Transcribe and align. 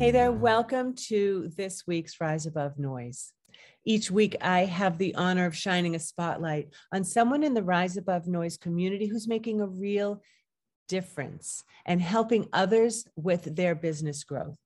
Hey 0.00 0.12
there, 0.12 0.32
welcome 0.32 0.94
to 1.08 1.52
this 1.58 1.86
week's 1.86 2.22
Rise 2.22 2.46
Above 2.46 2.78
Noise. 2.78 3.34
Each 3.84 4.10
week, 4.10 4.34
I 4.40 4.64
have 4.64 4.96
the 4.96 5.14
honor 5.14 5.44
of 5.44 5.54
shining 5.54 5.94
a 5.94 5.98
spotlight 5.98 6.72
on 6.90 7.04
someone 7.04 7.42
in 7.42 7.52
the 7.52 7.62
Rise 7.62 7.98
Above 7.98 8.26
Noise 8.26 8.56
community 8.56 9.08
who's 9.08 9.28
making 9.28 9.60
a 9.60 9.66
real 9.66 10.22
difference 10.88 11.64
and 11.84 12.00
helping 12.00 12.48
others 12.54 13.04
with 13.14 13.54
their 13.54 13.74
business 13.74 14.24
growth. 14.24 14.56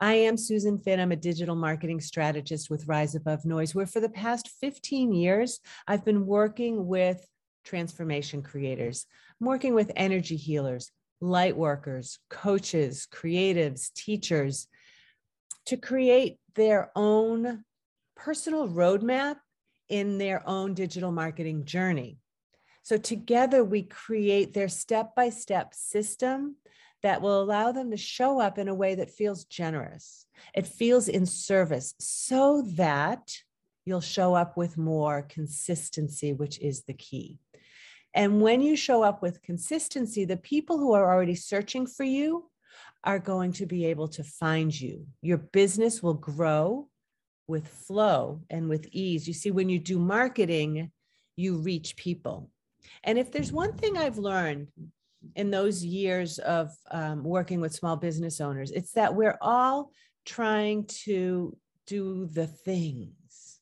I 0.00 0.14
am 0.14 0.38
Susan 0.38 0.78
Finn. 0.78 0.98
I'm 0.98 1.12
a 1.12 1.16
digital 1.16 1.54
marketing 1.54 2.00
strategist 2.00 2.70
with 2.70 2.88
Rise 2.88 3.14
Above 3.14 3.44
Noise, 3.44 3.74
where 3.74 3.84
for 3.84 4.00
the 4.00 4.08
past 4.08 4.48
15 4.48 5.12
years, 5.12 5.60
I've 5.86 6.06
been 6.06 6.24
working 6.24 6.86
with 6.86 7.22
transformation 7.66 8.42
creators. 8.42 9.04
I'm 9.38 9.46
working 9.46 9.74
with 9.74 9.92
energy 9.94 10.36
healers, 10.36 10.90
light 11.22 11.56
workers, 11.56 12.18
coaches, 12.28 13.06
creatives, 13.10 13.92
teachers 13.94 14.66
to 15.66 15.76
create 15.76 16.38
their 16.54 16.90
own 16.96 17.64
personal 18.16 18.68
roadmap 18.68 19.36
in 19.88 20.18
their 20.18 20.46
own 20.48 20.74
digital 20.74 21.12
marketing 21.12 21.64
journey. 21.64 22.18
So, 22.82 22.96
together 22.96 23.62
we 23.62 23.82
create 23.82 24.52
their 24.52 24.68
step 24.68 25.14
by 25.14 25.30
step 25.30 25.72
system 25.74 26.56
that 27.02 27.22
will 27.22 27.40
allow 27.40 27.70
them 27.70 27.90
to 27.92 27.96
show 27.96 28.40
up 28.40 28.58
in 28.58 28.68
a 28.68 28.74
way 28.74 28.96
that 28.96 29.10
feels 29.10 29.44
generous. 29.44 30.26
It 30.54 30.66
feels 30.66 31.08
in 31.08 31.26
service 31.26 31.94
so 32.00 32.62
that 32.74 33.32
you'll 33.84 34.00
show 34.00 34.34
up 34.34 34.56
with 34.56 34.76
more 34.76 35.22
consistency, 35.22 36.32
which 36.32 36.58
is 36.60 36.82
the 36.82 36.94
key. 36.94 37.38
And 38.14 38.40
when 38.40 38.60
you 38.60 38.76
show 38.76 39.02
up 39.02 39.22
with 39.22 39.42
consistency, 39.42 40.24
the 40.24 40.36
people 40.36 40.78
who 40.78 40.92
are 40.92 41.12
already 41.12 41.34
searching 41.34 41.86
for 41.86 42.04
you 42.04 42.50
are 43.04 43.18
going 43.18 43.52
to 43.52 43.66
be 43.66 43.86
able 43.86 44.08
to 44.08 44.22
find 44.22 44.78
you. 44.78 45.06
Your 45.22 45.38
business 45.38 46.02
will 46.02 46.14
grow 46.14 46.88
with 47.48 47.66
flow 47.66 48.42
and 48.50 48.68
with 48.68 48.86
ease. 48.92 49.26
You 49.26 49.34
see, 49.34 49.50
when 49.50 49.68
you 49.68 49.78
do 49.78 49.98
marketing, 49.98 50.90
you 51.36 51.58
reach 51.58 51.96
people. 51.96 52.50
And 53.04 53.18
if 53.18 53.32
there's 53.32 53.52
one 53.52 53.72
thing 53.72 53.96
I've 53.96 54.18
learned 54.18 54.68
in 55.36 55.50
those 55.50 55.84
years 55.84 56.38
of 56.38 56.70
um, 56.90 57.24
working 57.24 57.60
with 57.60 57.74
small 57.74 57.96
business 57.96 58.40
owners, 58.40 58.70
it's 58.70 58.92
that 58.92 59.14
we're 59.14 59.38
all 59.40 59.90
trying 60.24 60.84
to 61.04 61.56
do 61.86 62.28
the 62.32 62.46
things. 62.46 63.60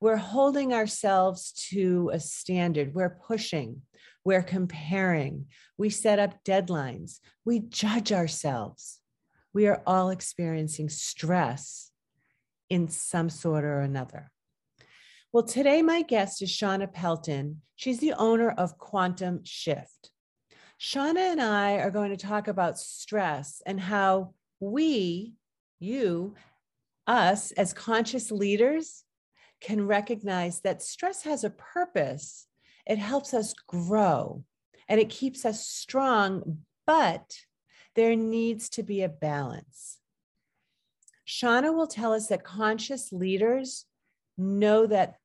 We're 0.00 0.16
holding 0.16 0.72
ourselves 0.72 1.52
to 1.70 2.10
a 2.12 2.18
standard. 2.20 2.94
We're 2.94 3.18
pushing. 3.26 3.82
We're 4.24 4.42
comparing. 4.42 5.46
We 5.78 5.90
set 5.90 6.18
up 6.18 6.44
deadlines. 6.44 7.20
We 7.44 7.60
judge 7.60 8.12
ourselves. 8.12 9.00
We 9.52 9.66
are 9.66 9.82
all 9.86 10.10
experiencing 10.10 10.88
stress 10.90 11.90
in 12.68 12.88
some 12.88 13.30
sort 13.30 13.64
or 13.64 13.80
another. 13.80 14.30
Well, 15.32 15.44
today 15.44 15.82
my 15.82 16.02
guest 16.02 16.42
is 16.42 16.50
Shawna 16.50 16.92
Pelton. 16.92 17.62
She's 17.76 17.98
the 17.98 18.14
owner 18.14 18.50
of 18.50 18.78
Quantum 18.78 19.40
Shift. 19.44 20.10
Shawna 20.80 21.32
and 21.32 21.40
I 21.40 21.74
are 21.74 21.90
going 21.90 22.10
to 22.10 22.16
talk 22.16 22.48
about 22.48 22.78
stress 22.78 23.62
and 23.66 23.80
how 23.80 24.34
we, 24.60 25.34
you, 25.78 26.34
us 27.06 27.52
as 27.52 27.72
conscious 27.72 28.30
leaders, 28.30 29.04
can 29.60 29.86
recognize 29.86 30.60
that 30.60 30.82
stress 30.82 31.22
has 31.22 31.44
a 31.44 31.50
purpose 31.50 32.46
it 32.86 32.98
helps 32.98 33.34
us 33.34 33.54
grow 33.66 34.44
and 34.88 35.00
it 35.00 35.08
keeps 35.08 35.44
us 35.44 35.66
strong, 35.66 36.58
but 36.86 37.38
there 37.94 38.16
needs 38.16 38.68
to 38.70 38.82
be 38.82 39.02
a 39.02 39.08
balance. 39.08 39.98
Shawna 41.26 41.74
will 41.74 41.86
tell 41.86 42.12
us 42.12 42.26
that 42.28 42.42
conscious 42.42 43.12
leaders 43.12 43.84
know 44.36 44.86
that 44.86 45.16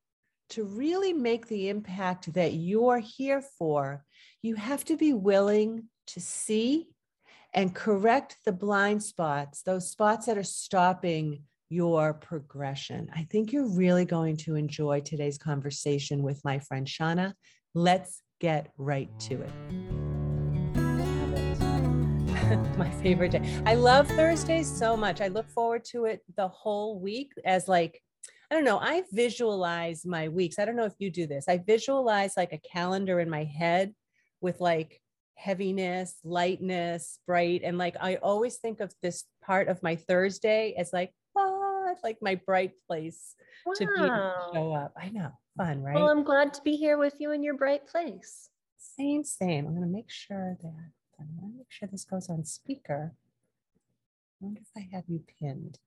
to 0.50 0.64
really 0.64 1.14
make 1.14 1.48
the 1.48 1.70
impact 1.70 2.34
that 2.34 2.54
you're 2.54 3.00
here 3.00 3.42
for, 3.42 4.06
you 4.42 4.56
have 4.56 4.86
to 4.86 4.98
be 4.98 5.14
willing 5.14 5.86
to 6.08 6.22
see 6.22 6.88
and 7.54 7.74
correct 7.74 8.38
the 8.46 8.52
blind 8.52 9.02
spots, 9.02 9.64
those 9.64 9.90
spots 9.90 10.28
that 10.28 10.38
are 10.38 10.44
stopping 10.44 11.44
your 11.70 12.14
progression. 12.14 13.10
I 13.16 13.28
think 13.32 13.52
you're 13.52 13.70
really 13.70 14.06
going 14.06 14.38
to 14.38 14.56
enjoy 14.56 15.02
today's 15.02 15.38
conversation 15.38 16.22
with 16.22 16.42
my 16.44 16.60
friend 16.60 16.86
Shawna. 16.86 17.34
Let's 17.74 18.22
get 18.40 18.72
right 18.78 19.10
to 19.22 19.42
it. 19.42 19.52
my 22.78 22.92
favorite 23.02 23.32
day. 23.32 23.62
I 23.66 23.74
love 23.74 24.08
Thursdays 24.08 24.72
so 24.72 24.96
much. 24.96 25.22
I 25.22 25.30
look 25.30 25.50
forward 25.50 25.84
to 25.86 26.06
it 26.06 26.22
the 26.38 26.48
whole 26.48 27.00
week 27.00 27.32
as 27.44 27.68
like 27.68 28.00
I 28.52 28.54
don't 28.54 28.64
know, 28.64 28.78
I 28.78 29.02
visualize 29.12 30.06
my 30.06 30.30
weeks. 30.30 30.60
I 30.60 30.66
don't 30.66 30.76
know 30.76 30.86
if 30.86 30.94
you 31.00 31.10
do 31.10 31.26
this. 31.26 31.46
I 31.48 31.58
visualize 31.58 32.34
like 32.38 32.54
a 32.54 32.60
calendar 32.60 33.20
in 33.20 33.28
my 33.28 33.44
head 33.44 33.96
with 34.40 34.62
like 34.62 35.02
heaviness, 35.34 36.20
lightness, 36.24 37.18
bright 37.26 37.62
and 37.64 37.80
like 37.80 37.96
I 38.00 38.18
always 38.18 38.58
think 38.58 38.80
of 38.80 38.94
this 39.02 39.24
part 39.44 39.68
of 39.68 39.82
my 39.82 39.96
Thursday 39.96 40.76
as 40.78 40.94
like 40.94 41.12
like 42.04 42.18
my 42.22 42.36
bright 42.36 42.74
place 42.88 43.36
wow. 43.66 43.74
to 43.76 43.86
be 43.86 43.96
show 44.58 44.74
up. 44.74 44.94
I 45.02 45.10
know, 45.10 45.32
fun, 45.58 45.82
right? 45.82 45.96
Well, 45.96 46.10
I'm 46.10 46.24
glad 46.24 46.54
to 46.56 46.62
be 46.62 46.76
here 46.76 46.98
with 46.98 47.16
you 47.20 47.32
in 47.32 47.44
your 47.44 47.56
bright 47.56 47.88
place. 47.88 48.50
Same, 48.78 49.24
same. 49.24 49.68
I'm 49.68 49.76
going 49.76 49.88
to 49.88 49.94
make 49.94 50.10
sure 50.10 50.58
that 50.62 50.74
I'm 51.20 51.28
going 51.40 51.52
to 51.52 51.58
make 51.58 51.68
sure 51.70 51.88
this 51.92 52.06
goes 52.06 52.30
on 52.30 52.46
speaker. 52.46 53.14
I 53.16 54.46
wonder 54.46 54.62
if 54.62 54.70
I 54.78 54.88
have 54.96 55.06
you 55.08 55.22
pinned. 55.40 55.80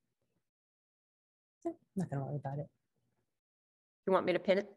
I'm 1.67 1.75
not 1.97 2.11
going 2.11 2.21
to 2.21 2.27
worry 2.27 2.37
about 2.37 2.59
it. 2.59 2.69
You 4.07 4.13
want 4.13 4.27
me 4.27 4.33
to 4.33 4.39
pin 4.39 4.59
it? 4.59 4.69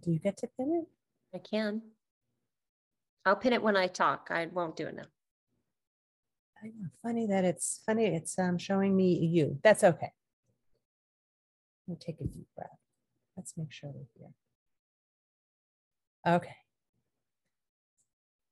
Do 0.00 0.12
you 0.12 0.18
get 0.18 0.36
to 0.38 0.48
pin 0.56 0.84
it? 0.84 1.36
I 1.36 1.38
can. 1.38 1.82
I'll 3.26 3.36
pin 3.36 3.52
it 3.52 3.62
when 3.62 3.76
I 3.76 3.88
talk. 3.88 4.28
I 4.30 4.46
won't 4.46 4.76
do 4.76 4.86
it 4.86 4.94
now. 4.94 5.06
Funny 7.02 7.26
that 7.26 7.44
it's 7.44 7.82
funny. 7.86 8.06
It's 8.06 8.38
um, 8.38 8.58
showing 8.58 8.96
me 8.96 9.14
you. 9.14 9.58
That's 9.62 9.84
okay. 9.84 10.12
Let 11.86 11.94
me 11.94 11.96
take 12.00 12.20
a 12.20 12.24
deep 12.24 12.48
breath. 12.56 12.68
Let's 13.36 13.54
make 13.56 13.72
sure 13.72 13.90
we're 13.94 14.06
here. 14.18 14.30
Okay. 16.26 16.56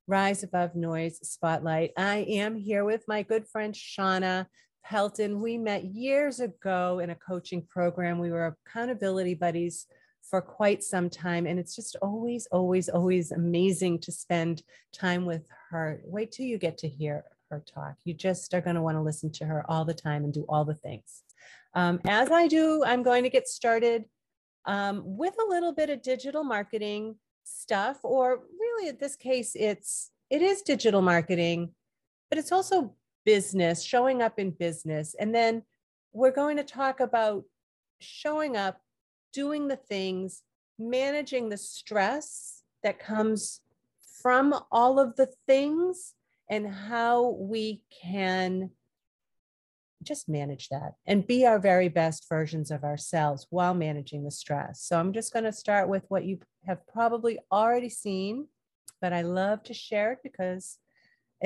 Rise 0.07 0.45
above 0.45 0.77
noise 0.77 1.19
spotlight. 1.29 1.91
I 1.97 2.19
am 2.29 2.55
here 2.55 2.85
with 2.85 3.05
my 3.09 3.23
good 3.23 3.49
friend 3.49 3.75
Shawna 3.75 4.47
Pelton. 4.85 5.41
We 5.41 5.59
met 5.59 5.85
years 5.85 6.39
ago 6.39 7.01
in 7.01 7.11
a 7.11 7.17
coaching 7.17 7.67
program. 7.69 8.21
We 8.21 8.31
were 8.31 8.57
accountability 8.67 9.35
buddies 9.35 9.87
for 10.23 10.41
quite 10.41 10.85
some 10.85 11.11
time. 11.11 11.47
And 11.47 11.59
it's 11.59 11.75
just 11.75 11.97
always, 12.01 12.47
always, 12.53 12.89
always 12.89 13.33
amazing 13.33 13.99
to 14.01 14.13
spend 14.13 14.63
time 14.93 15.25
with 15.25 15.49
her. 15.71 16.01
Wait 16.05 16.31
till 16.31 16.47
you 16.47 16.59
get 16.59 16.79
to 16.79 16.89
hear 16.89 17.25
her 17.51 17.63
talk. 17.67 17.97
You 18.05 18.15
just 18.15 18.53
are 18.55 18.61
going 18.61 18.77
to 18.77 18.83
want 18.83 18.97
to 18.97 19.03
listen 19.03 19.31
to 19.33 19.47
her 19.47 19.65
all 19.69 19.85
the 19.85 19.95
time 19.95 20.25
and 20.25 20.33
do 20.33 20.45
all 20.49 20.65
the 20.65 20.75
things. 20.75 21.23
Um, 21.75 22.01
as 22.07 22.31
I 22.31 22.49
do, 22.49 22.83
I'm 22.85 23.03
going 23.03 23.23
to 23.25 23.31
get 23.31 23.49
started 23.49 24.05
um, 24.65 25.03
with 25.05 25.35
a 25.39 25.49
little 25.49 25.73
bit 25.73 25.91
of 25.91 26.03
digital 26.03 26.43
marketing 26.43 27.17
stuff, 27.45 27.99
or 28.03 28.41
really, 28.59 28.89
in 28.89 28.97
this 28.99 29.17
case, 29.17 29.53
it's 29.55 30.11
it 30.31 30.43
is 30.43 30.63
digital 30.63 31.03
marketing, 31.03 31.71
but 32.31 32.39
it's 32.39 32.51
also 32.51 32.95
business, 33.25 33.83
showing 33.83 34.23
up 34.23 34.39
in 34.39 34.51
business, 34.51 35.15
and 35.19 35.35
then 35.35 35.63
we're 36.13 36.33
going 36.33 36.57
to 36.57 36.65
talk 36.65 37.01
about 37.01 37.45
showing 38.01 38.57
up, 38.57 38.81
doing 39.33 39.69
the 39.69 39.77
things, 39.77 40.43
managing 40.79 41.49
the 41.49 41.57
stress 41.57 42.63
that 42.83 42.99
comes 42.99 43.61
from 44.23 44.55
all 44.73 44.99
of 44.99 45.15
the 45.17 45.29
things 45.47 46.15
and 46.49 46.69
how 46.69 47.37
we 47.39 47.83
can 48.03 48.71
just 50.03 50.29
manage 50.29 50.69
that 50.69 50.93
and 51.07 51.27
be 51.27 51.45
our 51.47 51.59
very 51.59 51.89
best 51.89 52.27
versions 52.29 52.71
of 52.71 52.85
ourselves 52.85 53.47
while 53.51 53.75
managing 53.75 54.25
the 54.25 54.31
stress. 54.31 54.83
So 54.83 54.99
I'm 54.99 55.13
just 55.13 55.33
going 55.33 55.45
to 55.45 55.53
start 55.53 55.89
with 55.89 56.05
what 56.09 56.25
you 56.25 56.39
have 56.67 56.87
probably 56.87 57.39
already 57.51 57.89
seen, 57.89 58.47
but 59.01 59.13
I 59.13 59.23
love 59.23 59.63
to 59.65 59.75
share 59.75 60.13
it 60.13 60.19
because 60.23 60.79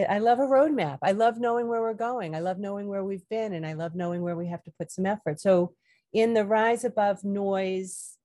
I 0.09 0.19
love 0.19 0.39
a 0.39 0.43
roadmap. 0.43 0.99
I 1.03 1.13
love 1.13 1.39
knowing 1.39 1.67
where 1.67 1.81
we're 1.81 1.95
going. 1.95 2.37
I 2.37 2.41
love 2.41 2.59
knowing 2.59 2.87
where 2.87 3.03
we've 3.03 3.29
been, 3.29 3.55
and 3.55 3.67
I 3.67 3.73
love 3.73 3.97
knowing 3.97 4.23
where 4.23 4.37
we 4.37 4.47
have 4.47 4.63
to 4.65 4.73
put 4.79 4.93
some 4.93 5.05
effort. 5.05 5.41
So, 5.41 5.75
in 6.13 6.35
the 6.35 6.45
Rise 6.45 6.85
Above 6.85 7.25
Noise 7.25 8.17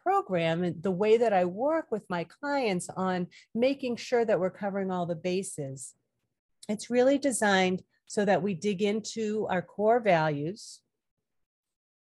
program, 0.00 0.74
the 0.80 0.90
way 0.90 1.16
that 1.16 1.32
I 1.32 1.44
work 1.44 1.86
with 1.90 2.02
my 2.08 2.24
clients 2.24 2.88
on 2.96 3.28
making 3.54 3.96
sure 3.96 4.24
that 4.24 4.38
we're 4.40 4.50
covering 4.50 4.90
all 4.90 5.06
the 5.06 5.16
bases 5.16 5.94
it's 6.68 6.90
really 6.90 7.18
designed 7.18 7.82
so 8.06 8.24
that 8.24 8.42
we 8.42 8.54
dig 8.54 8.82
into 8.82 9.46
our 9.50 9.62
core 9.62 10.00
values, 10.00 10.80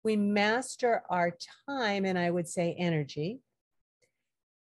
we 0.04 0.16
master 0.16 1.02
our 1.08 1.36
time, 1.68 2.04
and 2.04 2.18
I 2.18 2.30
would 2.30 2.48
say 2.48 2.74
energy. 2.78 3.40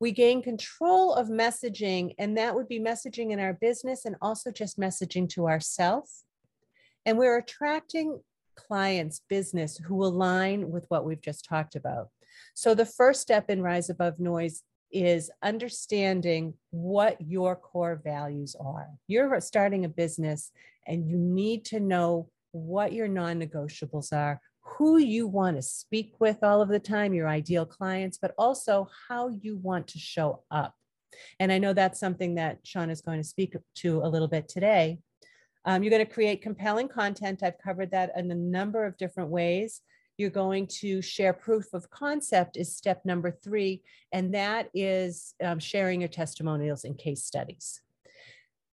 We 0.00 0.12
gain 0.12 0.42
control 0.42 1.14
of 1.14 1.28
messaging, 1.28 2.14
and 2.18 2.36
that 2.36 2.54
would 2.54 2.68
be 2.68 2.80
messaging 2.80 3.32
in 3.32 3.40
our 3.40 3.54
business 3.54 4.04
and 4.04 4.16
also 4.20 4.50
just 4.50 4.78
messaging 4.78 5.28
to 5.30 5.48
ourselves. 5.48 6.24
And 7.04 7.18
we're 7.18 7.38
attracting 7.38 8.20
clients, 8.56 9.22
business 9.28 9.76
who 9.76 10.04
align 10.04 10.70
with 10.70 10.86
what 10.88 11.04
we've 11.04 11.20
just 11.20 11.44
talked 11.44 11.76
about. 11.76 12.08
So 12.54 12.74
the 12.74 12.86
first 12.86 13.20
step 13.20 13.50
in 13.50 13.62
Rise 13.62 13.90
Above 13.90 14.18
Noise 14.18 14.62
is 14.92 15.30
understanding 15.42 16.54
what 16.70 17.20
your 17.20 17.56
core 17.56 18.00
values 18.02 18.56
are. 18.58 18.88
You're 19.06 19.40
starting 19.40 19.84
a 19.84 19.88
business 19.88 20.50
and 20.86 21.08
you 21.08 21.16
need 21.16 21.64
to 21.66 21.80
know 21.80 22.28
what 22.52 22.92
your 22.92 23.08
non 23.08 23.40
negotiables 23.40 24.12
are, 24.12 24.40
who 24.60 24.98
you 24.98 25.26
want 25.26 25.56
to 25.56 25.62
speak 25.62 26.14
with 26.20 26.42
all 26.42 26.60
of 26.62 26.68
the 26.68 26.78
time, 26.78 27.14
your 27.14 27.28
ideal 27.28 27.66
clients, 27.66 28.18
but 28.18 28.34
also 28.38 28.88
how 29.08 29.28
you 29.28 29.56
want 29.56 29.88
to 29.88 29.98
show 29.98 30.42
up. 30.50 30.74
And 31.40 31.50
I 31.50 31.58
know 31.58 31.72
that's 31.72 32.00
something 32.00 32.34
that 32.34 32.58
Sean 32.64 32.90
is 32.90 33.00
going 33.00 33.20
to 33.20 33.28
speak 33.28 33.54
to 33.76 34.00
a 34.02 34.08
little 34.08 34.28
bit 34.28 34.48
today. 34.48 34.98
Um, 35.64 35.82
you're 35.82 35.90
going 35.90 36.06
to 36.06 36.12
create 36.12 36.42
compelling 36.42 36.88
content. 36.88 37.42
I've 37.42 37.58
covered 37.58 37.90
that 37.90 38.12
in 38.16 38.30
a 38.30 38.34
number 38.34 38.84
of 38.84 38.96
different 38.96 39.30
ways. 39.30 39.80
You're 40.18 40.30
going 40.30 40.66
to 40.80 41.02
share 41.02 41.32
proof 41.32 41.74
of 41.74 41.90
concept 41.90 42.56
is 42.56 42.74
step 42.74 43.04
number 43.04 43.30
three, 43.30 43.82
and 44.12 44.32
that 44.34 44.70
is 44.72 45.34
um, 45.44 45.58
sharing 45.58 46.00
your 46.00 46.08
testimonials 46.08 46.84
and 46.84 46.96
case 46.96 47.24
studies. 47.24 47.82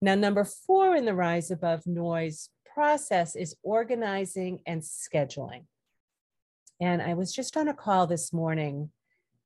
Now, 0.03 0.15
number 0.15 0.43
four 0.43 0.95
in 0.95 1.05
the 1.05 1.15
Rise 1.15 1.51
Above 1.51 1.85
Noise 1.87 2.49
process 2.73 3.35
is 3.35 3.55
organizing 3.63 4.59
and 4.65 4.81
scheduling. 4.81 5.65
And 6.79 7.01
I 7.01 7.13
was 7.13 7.33
just 7.33 7.57
on 7.57 7.67
a 7.67 7.73
call 7.73 8.07
this 8.07 8.33
morning. 8.33 8.89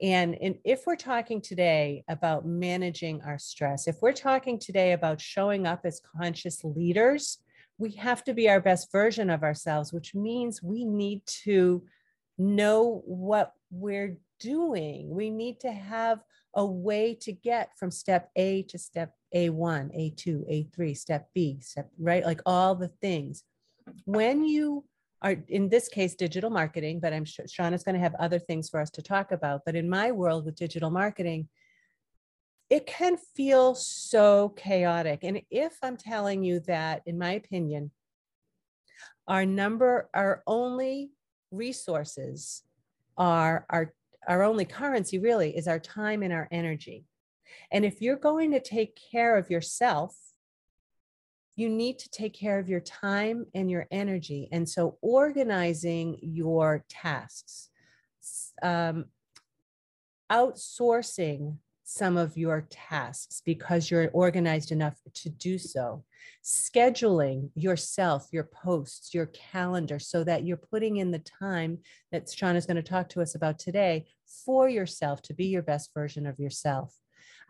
And, 0.02 0.38
and 0.42 0.56
if 0.64 0.86
we're 0.86 0.96
talking 0.96 1.42
today 1.42 2.04
about 2.08 2.46
managing 2.46 3.22
our 3.24 3.38
stress, 3.40 3.88
if 3.88 3.98
we're 4.02 4.14
talking 4.14 4.60
today 4.60 4.94
about 4.94 5.20
showing 5.20 5.66
up 5.66 5.82
as 5.86 6.02
conscious 6.18 6.64
leaders, 6.64 7.40
we 7.78 7.92
have 7.92 8.24
to 8.26 8.34
be 8.34 8.50
our 8.50 8.62
best 8.62 8.92
version 8.92 9.30
of 9.30 9.44
ourselves, 9.44 9.92
which 9.92 10.16
means 10.16 10.64
we 10.64 10.86
need 10.86 11.22
to 11.44 11.84
know 12.38 13.02
what 13.06 13.54
we're 13.72 14.18
doing. 14.40 15.10
We 15.10 15.30
need 15.30 15.60
to 15.62 15.72
have 15.72 16.24
a 16.54 16.66
way 16.66 17.16
to 17.22 17.34
get 17.34 17.78
from 17.78 17.92
step 17.92 18.30
A 18.36 18.64
to 18.64 18.78
step 18.78 19.14
A1, 19.34 20.16
A2, 20.16 20.70
A3, 20.74 20.98
step 20.98 21.30
B, 21.34 21.60
step 21.62 21.90
right, 22.00 22.26
like 22.26 22.42
all 22.46 22.76
the 22.76 22.92
things. 23.02 23.44
When 24.06 24.46
you 24.46 24.86
are, 25.22 25.36
in 25.50 25.70
this 25.70 25.90
case, 25.90 26.16
digital 26.16 26.50
marketing, 26.50 27.00
but 27.02 27.14
I'm 27.14 27.26
sure 27.26 27.46
Sean 27.48 27.74
is 27.74 27.84
going 27.84 27.96
to 27.96 28.02
have 28.02 28.16
other 28.16 28.40
things 28.40 28.70
for 28.70 28.80
us 28.80 28.90
to 28.92 29.02
talk 29.02 29.32
about. 29.32 29.62
But 29.66 29.76
in 29.76 29.90
my 29.90 30.12
world 30.12 30.46
with 30.46 30.56
digital 30.56 30.92
marketing, 30.92 31.50
it 32.70 32.88
can 32.88 33.18
feel 33.36 33.76
so 33.76 34.50
chaotic. 34.50 35.20
And 35.24 35.42
if 35.52 35.78
I'm 35.84 35.98
telling 35.98 36.44
you 36.44 36.62
that, 36.62 37.04
in 37.06 37.18
my 37.18 37.34
opinion, 37.34 37.92
our 39.28 39.46
number, 39.46 40.10
our 40.14 40.42
only 40.48 41.12
resources 41.52 42.64
are 43.18 43.66
our, 43.70 43.94
our 44.28 44.44
only 44.44 44.66
currency 44.66 45.20
really 45.20 45.56
is 45.56 45.68
our 45.68 45.80
time 45.80 46.24
and 46.24 46.34
our 46.34 46.48
energy. 46.52 47.06
And 47.72 47.86
if 47.86 48.02
you're 48.02 48.18
going 48.18 48.52
to 48.52 48.60
take 48.60 49.00
care 49.12 49.38
of 49.38 49.50
yourself, 49.50 50.16
you 51.56 51.70
need 51.70 52.00
to 52.00 52.10
take 52.10 52.34
care 52.34 52.60
of 52.60 52.68
your 52.68 52.82
time 52.82 53.46
and 53.54 53.72
your 53.72 53.88
energy. 53.92 54.50
And 54.52 54.68
so 54.68 54.98
organizing 55.02 56.18
your 56.22 56.84
tasks, 56.90 57.70
um, 58.62 59.06
outsourcing 60.32 61.58
some 61.88 62.18
of 62.18 62.36
your 62.36 62.68
tasks 62.72 63.44
because 63.46 63.92
you're 63.92 64.10
organized 64.12 64.72
enough 64.72 64.96
to 65.14 65.30
do 65.30 65.60
so. 65.60 66.04
Scheduling 66.44 67.52
yourself, 67.54 68.28
your 68.32 68.46
posts, 68.46 69.14
your 69.14 69.28
calendar, 69.28 70.00
so 70.00 70.24
that 70.24 70.44
you're 70.44 70.58
putting 70.58 70.98
in 70.98 71.12
the 71.12 71.20
time 71.20 71.78
that 72.12 72.28
Sean 72.28 72.56
is 72.56 72.66
going 72.66 72.76
to 72.76 72.84
talk 72.84 73.08
to 73.10 73.22
us 73.22 73.36
about 73.36 73.60
today 73.60 74.08
for 74.26 74.68
yourself 74.68 75.22
to 75.22 75.34
be 75.36 75.46
your 75.46 75.62
best 75.62 75.94
version 75.94 76.26
of 76.26 76.40
yourself. 76.40 76.96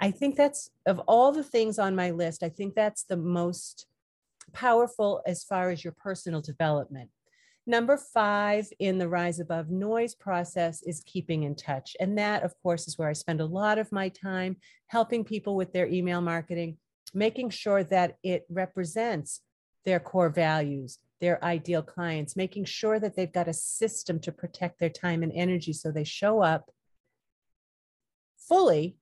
I 0.02 0.12
think 0.12 0.36
that's, 0.36 0.70
of 0.86 1.00
all 1.08 1.32
the 1.32 1.44
things 1.44 1.80
on 1.80 1.96
my 1.96 2.12
list, 2.12 2.44
I 2.44 2.50
think 2.50 2.76
that's 2.76 3.04
the 3.04 3.18
most 3.18 3.88
powerful 4.52 5.22
as 5.26 5.46
far 5.46 5.70
as 5.70 5.82
your 5.82 5.94
personal 5.94 6.42
development. 6.42 7.10
Number 7.68 7.98
five 7.98 8.68
in 8.78 9.00
the 9.00 9.10
Rise 9.10 9.40
Above 9.40 9.72
Noise 9.72 10.14
process 10.14 10.84
is 10.84 11.02
keeping 11.06 11.44
in 11.44 11.56
touch. 11.56 11.96
And 12.00 12.18
that, 12.18 12.44
of 12.44 12.54
course, 12.62 12.88
is 12.88 12.98
where 12.98 13.10
I 13.10 13.14
spend 13.14 13.42
a 13.42 13.46
lot 13.46 13.80
of 13.80 13.92
my 13.92 14.10
time 14.10 14.58
helping 14.88 15.24
people 15.24 15.56
with 15.56 15.74
their 15.74 15.88
email 15.88 16.22
marketing, 16.22 16.78
making 17.14 17.50
sure 17.50 17.84
that 17.86 18.18
it 18.22 18.46
represents 18.50 19.42
their 19.84 20.00
core 20.00 20.30
values, 20.30 21.00
their 21.22 21.44
ideal 21.44 21.82
clients, 21.82 22.36
making 22.36 22.66
sure 22.66 23.00
that 23.00 23.16
they've 23.16 23.34
got 23.34 23.48
a 23.48 23.54
system 23.54 24.20
to 24.20 24.32
protect 24.32 24.80
their 24.80 24.90
time 24.90 25.24
and 25.24 25.32
energy 25.34 25.74
so 25.74 25.92
they 25.92 26.04
show 26.04 26.42
up 26.42 26.70
fully 28.38 28.96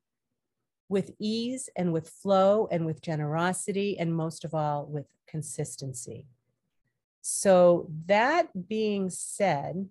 with 0.88 1.12
ease 1.19 1.69
and 1.75 1.92
with 1.92 2.07
flow 2.07 2.68
and 2.71 2.86
with 2.86 3.01
generosity, 3.01 3.98
and 4.00 4.16
most 4.16 4.45
of 4.45 4.54
all, 4.54 4.86
with 4.86 5.07
consistency. 5.27 6.27
So, 7.25 7.90
that 8.08 8.68
being 8.68 9.10
said, 9.10 9.88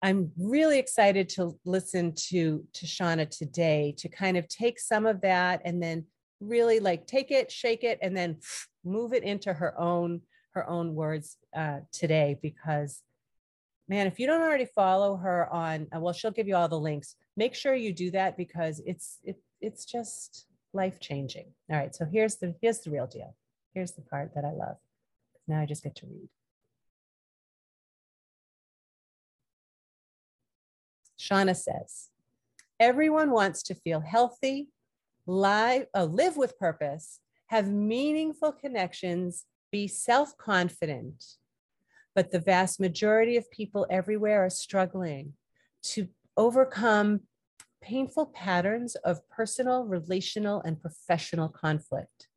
I'm 0.00 0.32
really 0.38 0.78
excited 0.78 1.28
to 1.30 1.58
listen 1.66 2.14
to, 2.28 2.64
to 2.72 2.86
Shawna 2.86 3.28
today 3.28 3.94
to 3.98 4.08
kind 4.08 4.38
of 4.38 4.48
take 4.48 4.80
some 4.80 5.04
of 5.04 5.20
that 5.20 5.60
and 5.66 5.82
then 5.82 6.06
really 6.40 6.80
like 6.80 7.06
take 7.06 7.30
it, 7.30 7.52
shake 7.52 7.84
it, 7.84 7.98
and 8.00 8.16
then 8.16 8.38
move 8.84 9.12
it 9.12 9.22
into 9.22 9.52
her 9.52 9.78
own 9.78 10.22
her 10.52 10.66
own 10.66 10.94
words 10.94 11.36
uh, 11.54 11.80
today. 11.92 12.38
Because, 12.40 13.02
man, 13.86 14.06
if 14.06 14.18
you 14.18 14.26
don't 14.26 14.40
already 14.40 14.64
follow 14.64 15.16
her 15.16 15.52
on, 15.52 15.88
uh, 15.94 16.00
well, 16.00 16.14
she'll 16.14 16.30
give 16.30 16.48
you 16.48 16.56
all 16.56 16.68
the 16.68 16.80
links. 16.80 17.16
Make 17.36 17.54
sure 17.54 17.74
you 17.74 17.92
do 17.92 18.10
that 18.12 18.38
because 18.38 18.80
it's 18.86 19.18
it 19.24 19.36
it's 19.60 19.84
just 19.84 20.46
life 20.72 21.00
changing. 21.00 21.52
All 21.70 21.76
right, 21.76 21.94
so 21.94 22.06
here's 22.06 22.36
the 22.36 22.54
here's 22.62 22.80
the 22.80 22.90
real 22.92 23.06
deal. 23.06 23.36
Here's 23.74 23.92
the 23.92 24.00
part 24.00 24.34
that 24.34 24.46
I 24.46 24.52
love. 24.52 24.76
Now 25.48 25.60
I 25.60 25.66
just 25.66 25.82
get 25.82 25.96
to 25.96 26.06
read. 26.06 26.28
Shawna 31.18 31.56
says, 31.56 32.10
everyone 32.78 33.30
wants 33.30 33.62
to 33.64 33.74
feel 33.74 34.00
healthy, 34.00 34.68
live, 35.26 35.86
uh, 35.94 36.04
live 36.04 36.36
with 36.36 36.58
purpose, 36.58 37.18
have 37.46 37.66
meaningful 37.68 38.52
connections, 38.52 39.44
be 39.72 39.88
self 39.88 40.36
confident. 40.36 41.24
But 42.14 42.30
the 42.30 42.40
vast 42.40 42.78
majority 42.78 43.36
of 43.36 43.50
people 43.50 43.86
everywhere 43.90 44.44
are 44.44 44.50
struggling 44.50 45.34
to 45.84 46.08
overcome 46.36 47.22
painful 47.80 48.26
patterns 48.26 48.94
of 48.96 49.28
personal, 49.28 49.84
relational, 49.84 50.60
and 50.62 50.80
professional 50.80 51.48
conflict. 51.48 52.28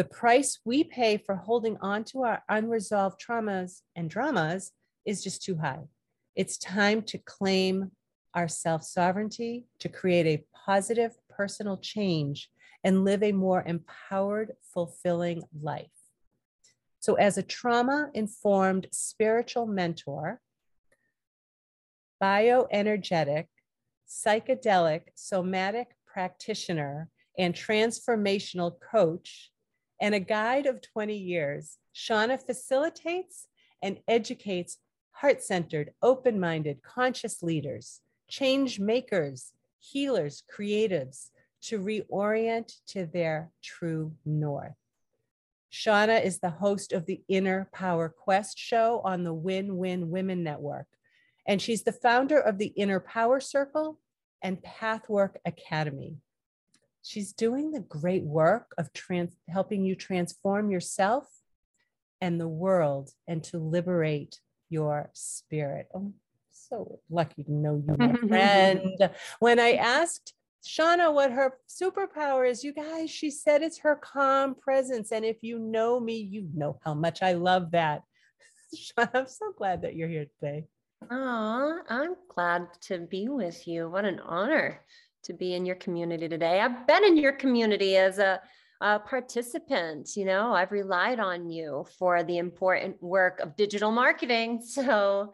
The 0.00 0.04
price 0.04 0.60
we 0.64 0.82
pay 0.82 1.18
for 1.18 1.34
holding 1.34 1.76
on 1.82 2.04
to 2.04 2.22
our 2.22 2.42
unresolved 2.48 3.20
traumas 3.20 3.82
and 3.94 4.08
dramas 4.08 4.72
is 5.04 5.22
just 5.22 5.42
too 5.42 5.58
high. 5.58 5.88
It's 6.34 6.56
time 6.56 7.02
to 7.02 7.18
claim 7.18 7.90
our 8.32 8.48
self 8.48 8.82
sovereignty, 8.82 9.66
to 9.80 9.90
create 9.90 10.26
a 10.26 10.44
positive 10.64 11.18
personal 11.28 11.76
change, 11.76 12.48
and 12.82 13.04
live 13.04 13.22
a 13.22 13.32
more 13.32 13.62
empowered, 13.66 14.52
fulfilling 14.72 15.42
life. 15.60 15.90
So, 17.00 17.16
as 17.16 17.36
a 17.36 17.42
trauma 17.42 18.08
informed 18.14 18.86
spiritual 18.92 19.66
mentor, 19.66 20.40
bioenergetic, 22.22 23.48
psychedelic, 24.08 25.02
somatic 25.14 25.88
practitioner, 26.06 27.10
and 27.36 27.54
transformational 27.54 28.72
coach, 28.80 29.50
and 30.00 30.14
a 30.14 30.20
guide 30.20 30.66
of 30.66 30.80
20 30.80 31.16
years, 31.16 31.78
Shawna 31.94 32.44
facilitates 32.44 33.46
and 33.82 33.98
educates 34.08 34.78
heart 35.12 35.42
centered, 35.42 35.92
open 36.02 36.40
minded, 36.40 36.82
conscious 36.82 37.42
leaders, 37.42 38.00
change 38.28 38.80
makers, 38.80 39.52
healers, 39.78 40.42
creatives 40.54 41.30
to 41.62 41.78
reorient 41.78 42.72
to 42.86 43.04
their 43.06 43.50
true 43.62 44.14
north. 44.24 44.72
Shawna 45.70 46.24
is 46.24 46.38
the 46.38 46.50
host 46.50 46.92
of 46.92 47.06
the 47.06 47.22
Inner 47.28 47.68
Power 47.72 48.08
Quest 48.08 48.58
show 48.58 49.00
on 49.04 49.22
the 49.22 49.34
Win 49.34 49.76
Win 49.76 50.10
Women 50.10 50.42
Network. 50.42 50.86
And 51.46 51.60
she's 51.60 51.84
the 51.84 51.92
founder 51.92 52.38
of 52.38 52.58
the 52.58 52.68
Inner 52.68 53.00
Power 53.00 53.40
Circle 53.40 53.98
and 54.42 54.62
Pathwork 54.62 55.38
Academy. 55.44 56.16
She's 57.02 57.32
doing 57.32 57.72
the 57.72 57.80
great 57.80 58.24
work 58.24 58.74
of 58.78 58.92
trans- 58.92 59.36
helping 59.48 59.84
you 59.84 59.94
transform 59.94 60.70
yourself 60.70 61.26
and 62.20 62.40
the 62.40 62.48
world 62.48 63.10
and 63.26 63.42
to 63.44 63.58
liberate 63.58 64.40
your 64.68 65.10
spirit. 65.14 65.88
Oh, 65.94 66.12
so 66.50 67.00
lucky 67.08 67.42
to 67.44 67.52
know 67.52 67.82
you, 67.84 67.96
my 67.98 68.12
friend. 68.28 69.10
When 69.38 69.58
I 69.58 69.72
asked 69.72 70.34
Shawna 70.66 71.12
what 71.12 71.32
her 71.32 71.54
superpower 71.68 72.48
is. 72.48 72.62
You 72.62 72.72
guys, 72.72 73.10
she 73.10 73.30
said 73.30 73.62
it's 73.62 73.78
her 73.78 73.96
calm 73.96 74.54
presence. 74.54 75.12
And 75.12 75.24
if 75.24 75.38
you 75.42 75.58
know 75.58 75.98
me, 75.98 76.18
you 76.18 76.48
know 76.54 76.78
how 76.84 76.94
much 76.94 77.22
I 77.22 77.32
love 77.32 77.70
that. 77.70 78.02
Shawna, 78.74 79.10
I'm 79.14 79.26
so 79.26 79.52
glad 79.56 79.82
that 79.82 79.96
you're 79.96 80.08
here 80.08 80.26
today. 80.38 80.66
Oh, 81.10 81.80
I'm 81.88 82.14
glad 82.28 82.66
to 82.82 82.98
be 82.98 83.28
with 83.28 83.66
you. 83.66 83.88
What 83.88 84.04
an 84.04 84.20
honor 84.20 84.80
to 85.24 85.32
be 85.32 85.54
in 85.54 85.66
your 85.66 85.76
community 85.76 86.28
today. 86.28 86.60
I've 86.60 86.86
been 86.86 87.04
in 87.04 87.16
your 87.16 87.32
community 87.32 87.96
as 87.96 88.18
a, 88.18 88.40
a, 88.80 88.98
participant. 88.98 90.16
You 90.16 90.24
know, 90.24 90.52
I've 90.52 90.72
relied 90.72 91.20
on 91.20 91.50
you 91.50 91.86
for 91.98 92.22
the 92.22 92.38
important 92.38 93.02
work 93.02 93.40
of 93.40 93.56
digital 93.56 93.90
marketing. 93.90 94.62
So 94.70 95.32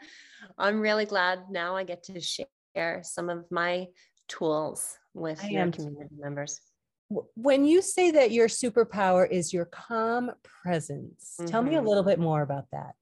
I'm 0.59 0.81
really 0.81 1.07
glad 1.07 1.51
now 1.51 1.77
I 1.77 1.85
get 1.85 2.05
to 2.05 2.21
share 2.21 3.03
some 3.03 3.29
of 3.29 3.45
my 3.51 3.87
tools 4.29 4.97
with 5.15 5.43
I 5.43 5.49
your 5.49 5.71
community 5.71 6.15
members. 6.19 6.61
When 7.09 7.65
you 7.65 7.83
say 7.83 8.11
that 8.13 8.33
your 8.33 8.49
superpower 8.49 9.31
is 9.31 9.53
your 9.53 9.67
calm 9.67 10.33
presence, 10.43 11.37
mm-hmm. 11.39 11.47
tell 11.47 11.63
me 11.63 11.75
a 11.75 11.79
mm-hmm. 11.79 11.87
little 11.87 12.03
bit 12.03 12.19
more 12.19 12.43
about 12.43 12.67
that. 12.73 12.95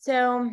So, 0.00 0.50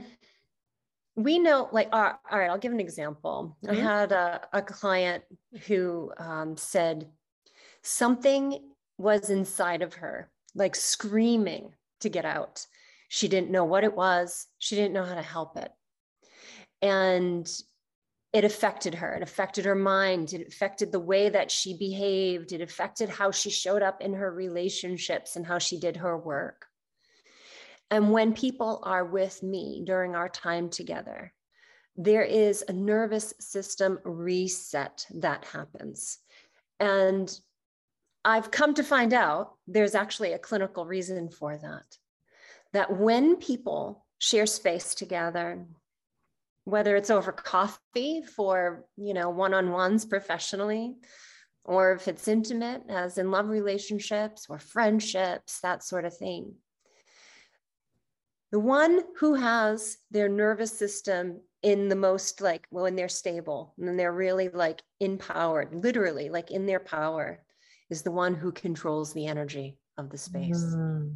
we 1.15 1.39
know 1.39 1.69
like 1.71 1.89
uh, 1.91 2.13
all 2.31 2.39
right 2.39 2.49
i'll 2.49 2.57
give 2.57 2.71
an 2.71 2.79
example. 2.79 3.57
Mm-hmm. 3.65 3.75
i 3.75 3.79
had 3.79 4.11
a, 4.11 4.41
a 4.53 4.61
client 4.61 5.23
who 5.67 6.11
um, 6.17 6.57
said 6.57 7.07
something 7.81 8.59
was 8.97 9.29
inside 9.29 9.81
of 9.81 9.95
her 9.95 10.29
like 10.55 10.75
screaming 10.75 11.73
to 12.01 12.09
get 12.09 12.25
out. 12.25 12.65
She 13.09 13.27
didn't 13.27 13.51
know 13.51 13.65
what 13.65 13.83
it 13.83 13.95
was. 13.95 14.47
She 14.59 14.75
didn't 14.75 14.93
know 14.93 15.05
how 15.05 15.15
to 15.15 15.21
help 15.21 15.57
it. 15.57 15.71
And 16.81 17.47
it 18.33 18.43
affected 18.43 18.95
her. 18.95 19.13
It 19.13 19.23
affected 19.23 19.65
her 19.65 19.75
mind. 19.75 20.33
It 20.33 20.47
affected 20.47 20.91
the 20.91 20.99
way 20.99 21.29
that 21.29 21.51
she 21.51 21.77
behaved. 21.77 22.51
It 22.51 22.61
affected 22.61 23.09
how 23.09 23.31
she 23.31 23.49
showed 23.49 23.83
up 23.83 24.01
in 24.01 24.13
her 24.13 24.31
relationships 24.31 25.35
and 25.35 25.45
how 25.45 25.59
she 25.59 25.79
did 25.79 25.97
her 25.97 26.17
work 26.17 26.65
and 27.93 28.11
when 28.11 28.33
people 28.33 28.79
are 28.81 29.05
with 29.05 29.43
me 29.43 29.83
during 29.85 30.15
our 30.15 30.27
time 30.27 30.67
together, 30.71 31.31
there 31.95 32.23
is 32.23 32.63
a 32.67 32.73
nervous 32.73 33.35
system 33.39 33.99
reset 34.03 35.05
that 35.13 35.45
happens. 35.45 36.17
And 36.79 37.31
I've 38.25 38.49
come 38.49 38.73
to 38.73 38.83
find 38.83 39.13
out 39.13 39.51
there's 39.67 39.93
actually 39.93 40.33
a 40.33 40.39
clinical 40.39 40.87
reason 40.87 41.29
for 41.29 41.55
that. 41.55 41.85
That 42.71 42.97
when 42.97 43.35
people 43.35 44.03
share 44.17 44.47
space 44.47 44.95
together, 44.95 45.63
whether 46.63 46.95
it's 46.95 47.11
over 47.11 47.31
coffee 47.31 48.23
for, 48.23 48.87
you 48.97 49.13
know, 49.13 49.29
one-on-ones 49.29 50.05
professionally, 50.05 50.95
or 51.63 51.93
if 51.93 52.07
it's 52.07 52.27
intimate, 52.27 52.81
as 52.89 53.19
in 53.19 53.29
love 53.29 53.49
relationships 53.49 54.47
or 54.49 54.57
friendships, 54.57 55.59
that 55.59 55.83
sort 55.83 56.05
of 56.05 56.17
thing, 56.17 56.55
the 58.53 58.59
one 58.59 59.01
who 59.17 59.33
has 59.33 59.97
their 60.11 60.29
nervous 60.29 60.71
system 60.71 61.41
in 61.63 61.89
the 61.89 61.95
most 61.95 62.39
like 62.39 62.67
when 62.69 62.95
they're 62.95 63.09
stable 63.09 63.73
and 63.79 63.99
they're 63.99 64.13
really 64.13 64.49
like 64.49 64.83
empowered, 64.99 65.73
literally 65.73 66.29
like 66.29 66.51
in 66.51 66.67
their 66.67 66.79
power, 66.79 67.43
is 67.89 68.03
the 68.03 68.11
one 68.11 68.35
who 68.35 68.51
controls 68.51 69.11
the 69.11 69.25
energy 69.25 69.79
of 69.97 70.11
the 70.11 70.19
space. 70.19 70.63
Mm. 70.63 71.15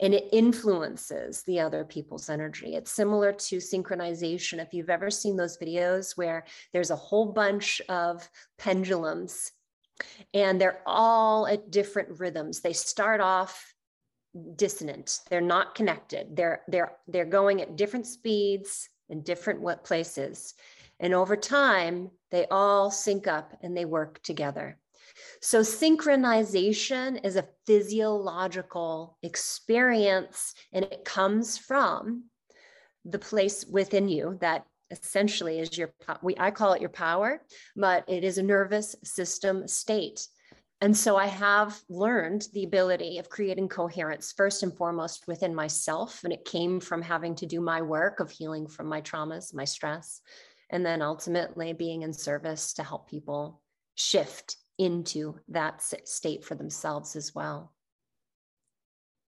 And 0.00 0.14
it 0.14 0.30
influences 0.32 1.42
the 1.42 1.60
other 1.60 1.84
people's 1.84 2.30
energy. 2.30 2.74
It's 2.76 2.90
similar 2.90 3.34
to 3.34 3.56
synchronization. 3.58 4.58
If 4.58 4.72
you've 4.72 4.88
ever 4.88 5.10
seen 5.10 5.36
those 5.36 5.58
videos 5.58 6.16
where 6.16 6.46
there's 6.72 6.90
a 6.90 6.96
whole 6.96 7.30
bunch 7.30 7.82
of 7.90 8.26
pendulums 8.56 9.52
and 10.32 10.58
they're 10.58 10.80
all 10.86 11.46
at 11.46 11.70
different 11.70 12.18
rhythms, 12.18 12.60
they 12.60 12.72
start 12.72 13.20
off 13.20 13.74
dissonant. 14.56 15.20
They're 15.28 15.40
not 15.40 15.74
connected. 15.74 16.36
They're 16.36 16.62
they're 16.68 16.92
they're 17.08 17.24
going 17.24 17.60
at 17.60 17.76
different 17.76 18.06
speeds 18.06 18.88
in 19.08 19.22
different 19.22 19.60
what 19.60 19.84
places. 19.84 20.54
And 21.00 21.14
over 21.14 21.36
time 21.36 22.10
they 22.30 22.46
all 22.50 22.90
sync 22.90 23.26
up 23.26 23.58
and 23.62 23.76
they 23.76 23.84
work 23.84 24.22
together. 24.22 24.78
So 25.40 25.60
synchronization 25.60 27.24
is 27.24 27.36
a 27.36 27.48
physiological 27.66 29.18
experience 29.22 30.54
and 30.72 30.84
it 30.84 31.04
comes 31.04 31.58
from 31.58 32.24
the 33.04 33.18
place 33.18 33.64
within 33.64 34.08
you 34.08 34.38
that 34.40 34.66
essentially 34.90 35.58
is 35.58 35.78
your 35.78 35.92
we 36.22 36.34
i 36.38 36.50
call 36.50 36.72
it 36.72 36.80
your 36.80 36.90
power 36.90 37.40
but 37.76 38.04
it 38.08 38.24
is 38.24 38.38
a 38.38 38.42
nervous 38.42 38.96
system 39.04 39.66
state 39.68 40.26
and 40.82 40.96
so 40.96 41.16
I 41.16 41.26
have 41.26 41.78
learned 41.90 42.48
the 42.54 42.64
ability 42.64 43.18
of 43.18 43.28
creating 43.28 43.68
coherence 43.68 44.32
first 44.32 44.62
and 44.62 44.74
foremost 44.74 45.26
within 45.28 45.54
myself. 45.54 46.24
And 46.24 46.32
it 46.32 46.46
came 46.46 46.80
from 46.80 47.02
having 47.02 47.34
to 47.36 47.46
do 47.46 47.60
my 47.60 47.82
work 47.82 48.18
of 48.18 48.30
healing 48.30 48.66
from 48.66 48.86
my 48.86 49.02
traumas, 49.02 49.54
my 49.54 49.66
stress, 49.66 50.22
and 50.70 50.84
then 50.84 51.02
ultimately 51.02 51.74
being 51.74 52.00
in 52.02 52.14
service 52.14 52.72
to 52.74 52.82
help 52.82 53.10
people 53.10 53.60
shift 53.94 54.56
into 54.78 55.38
that 55.48 55.82
state 56.04 56.44
for 56.44 56.54
themselves 56.54 57.14
as 57.14 57.34
well. 57.34 57.74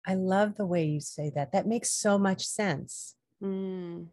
I 0.07 0.15
love 0.15 0.55
the 0.55 0.65
way 0.65 0.85
you 0.85 1.01
say 1.01 1.31
that. 1.35 1.51
That 1.51 1.67
makes 1.67 1.91
so 1.91 2.17
much 2.17 2.45
sense. 2.45 3.15
Mm. 3.43 4.07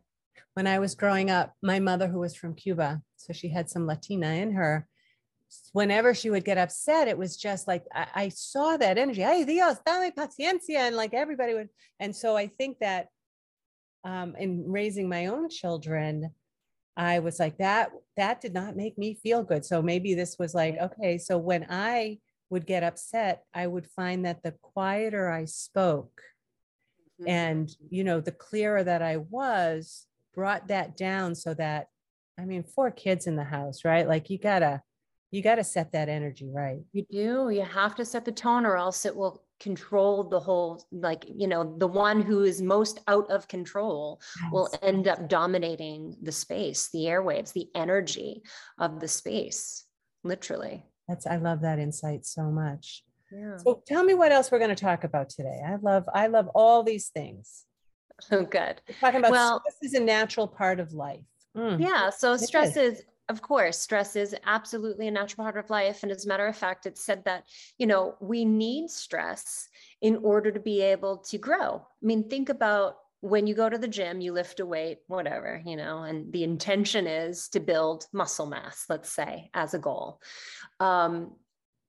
When 0.55 0.67
I 0.67 0.81
was 0.81 0.97
growing 0.97 1.31
up, 1.31 1.55
my 1.63 1.79
mother, 1.79 2.09
who 2.09 2.19
was 2.19 2.35
from 2.35 2.57
Cuba, 2.57 3.01
so 3.17 3.33
she 3.33 3.49
had 3.49 3.71
some 3.71 3.87
Latina 3.87 4.31
in 4.31 4.53
her, 4.53 4.89
whenever 5.73 6.15
she 6.15 6.31
would 6.31 6.45
get 6.45 6.59
upset, 6.59 7.09
it 7.09 7.19
was 7.19 7.37
just 7.37 7.69
like 7.69 7.85
I, 7.95 8.07
I 8.15 8.29
saw 8.29 8.77
that 8.77 8.99
energy. 8.99 9.25
Ay 9.25 9.45
Dios, 9.45 9.77
dame 9.85 10.13
paciencia, 10.13 10.79
and 10.79 10.97
like 10.97 11.15
everybody 11.15 11.55
would. 11.55 11.69
And 12.01 12.15
so 12.15 12.37
I 12.37 12.47
think 12.47 12.79
that 12.81 13.09
um, 14.05 14.35
in 14.37 14.65
raising 14.67 15.09
my 15.09 15.27
own 15.27 15.49
children, 15.49 16.33
I 16.97 17.21
was 17.21 17.39
like 17.39 17.59
that. 17.59 17.93
That 18.17 18.41
did 18.41 18.55
not 18.55 18.77
make 18.77 18.99
me 18.99 19.15
feel 19.15 19.43
good. 19.43 19.65
So 19.65 19.83
maybe 19.83 20.15
this 20.15 20.37
was 20.39 20.55
like 20.55 20.77
okay. 20.81 21.19
So 21.19 21.39
when 21.39 21.67
I 21.69 22.19
would 22.51 22.67
get 22.67 22.83
upset, 22.83 23.45
I 23.55 23.67
would 23.67 23.87
find 23.87 24.25
that 24.25 24.43
the 24.43 24.55
quieter 24.63 25.31
I 25.31 25.45
spoke, 25.45 26.21
mm-hmm. 27.21 27.29
and 27.29 27.71
you 27.91 28.05
know, 28.05 28.21
the 28.21 28.33
clearer 28.33 28.83
that 28.83 29.03
I 29.03 29.19
was, 29.19 30.07
brought 30.35 30.69
that 30.69 30.97
down 30.97 31.35
so 31.35 31.55
that 31.55 31.89
I 32.39 32.45
mean, 32.45 32.63
four 32.63 32.93
kids 32.93 33.27
in 33.27 33.35
the 33.35 33.45
house, 33.45 33.85
right? 33.85 34.07
Like 34.07 34.31
you 34.31 34.39
gotta 34.39 34.83
you 35.31 35.43
got 35.43 35.57
to 35.57 35.65
set 35.65 35.93
that 35.93 36.09
energy 36.09 36.51
right 36.53 36.81
you 36.93 37.05
do 37.11 37.51
you 37.51 37.63
have 37.63 37.95
to 37.95 38.05
set 38.05 38.25
the 38.25 38.33
tone 38.33 38.65
or 38.65 38.77
else 38.77 39.05
it 39.05 39.15
will 39.15 39.43
control 39.61 40.25
the 40.25 40.39
whole 40.39 40.85
like 40.93 41.25
you 41.35 41.49
know 41.49 41.77
the 41.79 41.87
one 41.87 42.23
who 42.23 42.45
is 42.45 42.63
most 42.63 43.01
out 43.09 43.29
of 43.31 43.49
control 43.49 44.21
yes. 44.43 44.53
will 44.53 44.69
end 44.83 45.09
up 45.09 45.29
dominating 45.29 46.17
the 46.23 46.33
space 46.33 46.89
the 46.93 47.01
airwaves 47.01 47.53
the 47.53 47.69
energy 47.75 48.43
of 48.79 49.01
the 49.01 49.09
space 49.09 49.85
literally 50.23 50.85
that's 51.09 51.27
i 51.27 51.37
love 51.37 51.61
that 51.61 51.79
insight 51.79 52.25
so 52.25 52.45
much 52.45 53.03
yeah. 53.33 53.57
so 53.57 53.83
tell 53.87 54.05
me 54.05 54.15
what 54.15 54.33
else 54.33 54.51
we're 54.51 54.59
going 54.59 54.75
to 54.75 54.77
talk 54.77 55.03
about 55.03 55.29
today 55.29 55.61
i 55.67 55.75
love 55.83 56.09
i 56.15 56.29
love 56.29 56.49
all 56.55 56.83
these 56.83 57.09
things 57.09 57.65
oh 58.31 58.43
good 58.51 58.81
we're 58.89 58.95
talking 59.01 59.19
about 59.19 59.33
well 59.33 59.63
this 59.67 59.91
is 59.91 59.99
a 59.99 60.03
natural 60.03 60.47
part 60.47 60.79
of 60.79 60.93
life 60.93 61.21
mm. 61.57 61.81
yeah 61.81 62.11
so 62.11 62.37
stress 62.37 62.77
is. 62.77 62.99
is 62.99 63.05
of 63.29 63.43
course, 63.43 63.79
stress 63.79 64.17
is 64.17 64.35
absolutely 64.47 65.09
a 65.09 65.11
natural 65.11 65.45
part 65.45 65.57
of 65.57 65.71
life. 65.71 66.03
And 66.03 66.11
as 66.11 66.25
a 66.25 66.29
matter 66.29 66.47
of 66.47 66.57
fact, 66.57 66.87
it's 66.87 67.05
said 67.05 67.25
that, 67.25 67.45
you 67.77 67.87
know, 67.87 68.15
we 68.21 68.45
need 68.45 68.91
stress 68.91 69.69
in 70.01 70.17
order 70.17 70.51
to 70.51 70.61
be 70.61 70.81
able 70.81 71.19
to 71.29 71.39
grow. 71.39 71.77
I 71.77 72.07
mean, 72.07 72.29
think 72.29 72.49
about 72.49 72.97
when 73.21 73.47
you 73.47 73.55
go 73.55 73.69
to 73.69 73.79
the 73.79 73.89
gym, 73.89 74.21
you 74.21 74.33
lift 74.33 74.61
a 74.61 74.67
weight, 74.67 74.99
whatever, 75.09 75.61
you 75.67 75.77
know, 75.77 76.05
and 76.05 76.33
the 76.33 76.45
intention 76.45 77.07
is 77.07 77.49
to 77.49 77.61
build 77.61 78.07
muscle 78.13 78.47
mass, 78.47 78.85
let's 78.89 79.11
say, 79.11 79.51
as 79.55 79.75
a 79.75 79.79
goal. 79.79 80.21
Um, 80.79 81.33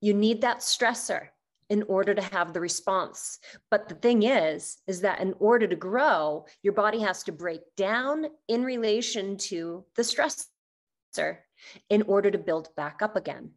you 0.00 0.12
need 0.12 0.40
that 0.40 0.58
stressor 0.58 1.28
in 1.70 1.84
order 1.84 2.14
to 2.14 2.22
have 2.22 2.52
the 2.52 2.60
response. 2.60 3.38
But 3.70 3.88
the 3.88 3.94
thing 3.94 4.24
is, 4.24 4.78
is 4.88 5.02
that 5.02 5.20
in 5.20 5.34
order 5.38 5.68
to 5.68 5.76
grow, 5.76 6.46
your 6.62 6.72
body 6.72 6.98
has 7.00 7.22
to 7.24 7.32
break 7.32 7.60
down 7.76 8.26
in 8.48 8.64
relation 8.64 9.36
to 9.36 9.84
the 9.94 10.02
in 11.88 12.02
order 12.02 12.30
to 12.30 12.38
build 12.38 12.74
back 12.76 13.02
up 13.02 13.16
again. 13.16 13.50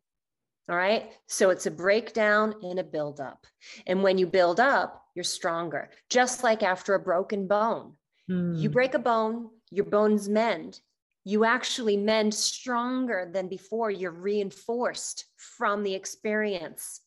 All 0.69 0.75
right. 0.75 1.11
So 1.27 1.49
it's 1.49 1.65
a 1.65 1.71
breakdown 1.71 2.55
and 2.63 2.79
a 2.79 2.83
build 2.83 3.19
up. 3.19 3.45
And 3.85 4.01
when 4.01 4.17
you 4.17 4.27
build 4.27 4.59
up, 4.59 5.03
you're 5.13 5.23
stronger. 5.23 5.89
Just 6.09 6.43
like 6.43 6.63
after 6.63 6.95
a 6.95 6.99
broken 6.99 7.47
bone, 7.47 7.93
mm. 8.29 8.57
you 8.57 8.69
break 8.69 8.93
a 8.93 8.99
bone, 8.99 9.49
your 9.69 9.85
bones 9.85 10.29
mend. 10.29 10.79
You 11.25 11.45
actually 11.45 11.97
mend 11.97 12.33
stronger 12.33 13.29
than 13.31 13.47
before. 13.47 13.91
You're 13.91 14.11
reinforced 14.11 15.25
from 15.35 15.83
the 15.83 15.95
experience. 15.95 17.01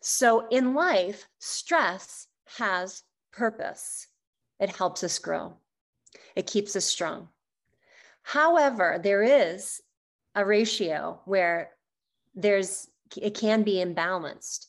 So 0.00 0.46
in 0.48 0.74
life, 0.74 1.26
stress 1.38 2.26
has 2.58 3.02
purpose. 3.32 4.06
It 4.60 4.76
helps 4.76 5.02
us 5.02 5.18
grow, 5.18 5.56
it 6.36 6.46
keeps 6.46 6.76
us 6.76 6.84
strong. 6.84 7.28
However, 8.22 9.00
there 9.02 9.22
is 9.22 9.80
a 10.34 10.44
ratio 10.44 11.20
where 11.24 11.70
there's 12.34 12.88
it 13.16 13.34
can 13.34 13.62
be 13.62 13.74
imbalanced. 13.74 14.66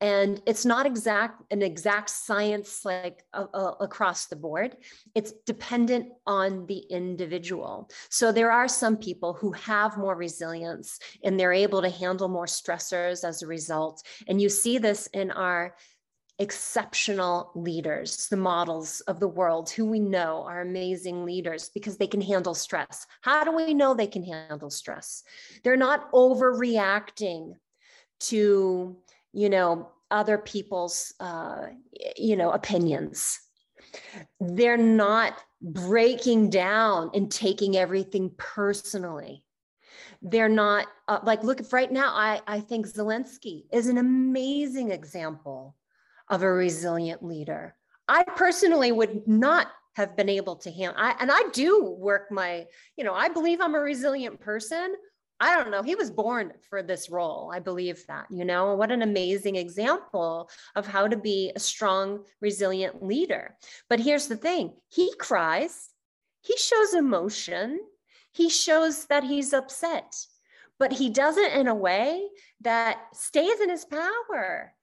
And 0.00 0.42
it's 0.44 0.66
not 0.66 0.84
exact 0.84 1.42
an 1.50 1.62
exact 1.62 2.10
science 2.10 2.84
like 2.84 3.22
uh, 3.32 3.46
uh, 3.54 3.74
across 3.80 4.26
the 4.26 4.36
board. 4.36 4.76
It's 5.14 5.32
dependent 5.46 6.08
on 6.26 6.66
the 6.66 6.78
individual. 6.90 7.88
So 8.10 8.30
there 8.30 8.52
are 8.52 8.68
some 8.68 8.98
people 8.98 9.32
who 9.32 9.52
have 9.52 9.96
more 9.96 10.14
resilience 10.14 10.98
and 11.24 11.40
they're 11.40 11.52
able 11.52 11.80
to 11.80 11.88
handle 11.88 12.28
more 12.28 12.44
stressors 12.44 13.26
as 13.26 13.42
a 13.42 13.46
result. 13.46 14.02
And 14.28 14.38
you 14.40 14.50
see 14.50 14.76
this 14.76 15.06
in 15.14 15.30
our 15.30 15.74
exceptional 16.38 17.50
leaders, 17.54 18.28
the 18.28 18.36
models 18.36 19.00
of 19.02 19.20
the 19.20 19.28
world 19.28 19.70
who 19.70 19.86
we 19.86 20.00
know 20.00 20.44
are 20.46 20.60
amazing 20.60 21.24
leaders 21.24 21.70
because 21.70 21.96
they 21.96 22.06
can 22.06 22.20
handle 22.20 22.54
stress. 22.54 23.06
How 23.22 23.44
do 23.44 23.52
we 23.52 23.72
know 23.72 23.94
they 23.94 24.06
can 24.06 24.22
handle 24.22 24.70
stress? 24.70 25.22
They're 25.64 25.76
not 25.76 26.12
overreacting 26.12 27.54
to, 28.20 28.96
you 29.32 29.48
know, 29.48 29.90
other 30.10 30.38
people's, 30.38 31.14
uh, 31.20 31.66
you 32.16 32.36
know, 32.36 32.50
opinions. 32.50 33.40
They're 34.38 34.76
not 34.76 35.38
breaking 35.62 36.50
down 36.50 37.10
and 37.14 37.30
taking 37.32 37.76
everything 37.76 38.30
personally 38.36 39.42
they're 40.22 40.48
not 40.48 40.86
uh, 41.08 41.20
like 41.24 41.42
look 41.42 41.60
right 41.72 41.90
now 41.90 42.12
I, 42.14 42.40
I 42.46 42.60
think 42.60 42.86
zelensky 42.86 43.64
is 43.72 43.88
an 43.88 43.98
amazing 43.98 44.90
example 44.90 45.74
of 46.28 46.42
a 46.42 46.52
resilient 46.52 47.22
leader. 47.22 47.74
I 48.08 48.22
personally 48.22 48.92
would 48.92 49.26
not 49.26 49.68
have 49.94 50.16
been 50.16 50.28
able 50.28 50.56
to 50.56 50.70
handle 50.70 50.94
I, 50.98 51.16
and 51.20 51.30
I 51.32 51.44
do 51.52 51.96
work 51.98 52.30
my, 52.30 52.66
you 52.96 53.04
know, 53.04 53.14
I 53.14 53.28
believe 53.28 53.60
I'm 53.60 53.74
a 53.74 53.80
resilient 53.80 54.40
person. 54.40 54.94
I 55.40 55.56
don't 55.56 55.70
know. 55.70 55.82
He 55.82 55.94
was 55.94 56.10
born 56.10 56.52
for 56.68 56.82
this 56.82 57.10
role. 57.10 57.50
I 57.52 57.60
believe 57.60 58.06
that, 58.06 58.26
you 58.30 58.44
know, 58.44 58.74
what 58.74 58.90
an 58.90 59.02
amazing 59.02 59.56
example 59.56 60.48
of 60.74 60.86
how 60.86 61.08
to 61.08 61.16
be 61.16 61.52
a 61.54 61.60
strong, 61.60 62.24
resilient 62.40 63.02
leader. 63.02 63.56
But 63.88 64.00
here's 64.00 64.28
the 64.28 64.36
thing 64.36 64.74
he 64.88 65.12
cries, 65.18 65.90
he 66.40 66.56
shows 66.56 66.94
emotion, 66.94 67.80
he 68.32 68.48
shows 68.48 69.06
that 69.06 69.24
he's 69.24 69.52
upset, 69.52 70.14
but 70.78 70.92
he 70.92 71.10
does 71.10 71.36
it 71.36 71.52
in 71.52 71.68
a 71.68 71.74
way 71.74 72.28
that 72.60 72.98
stays 73.14 73.60
in 73.60 73.70
his 73.70 73.84
power 73.84 74.74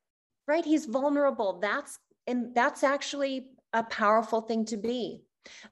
right 0.47 0.65
he's 0.65 0.85
vulnerable 0.85 1.59
that's 1.59 1.99
and 2.27 2.53
that's 2.55 2.83
actually 2.83 3.47
a 3.73 3.83
powerful 3.83 4.41
thing 4.41 4.65
to 4.65 4.77
be 4.77 5.21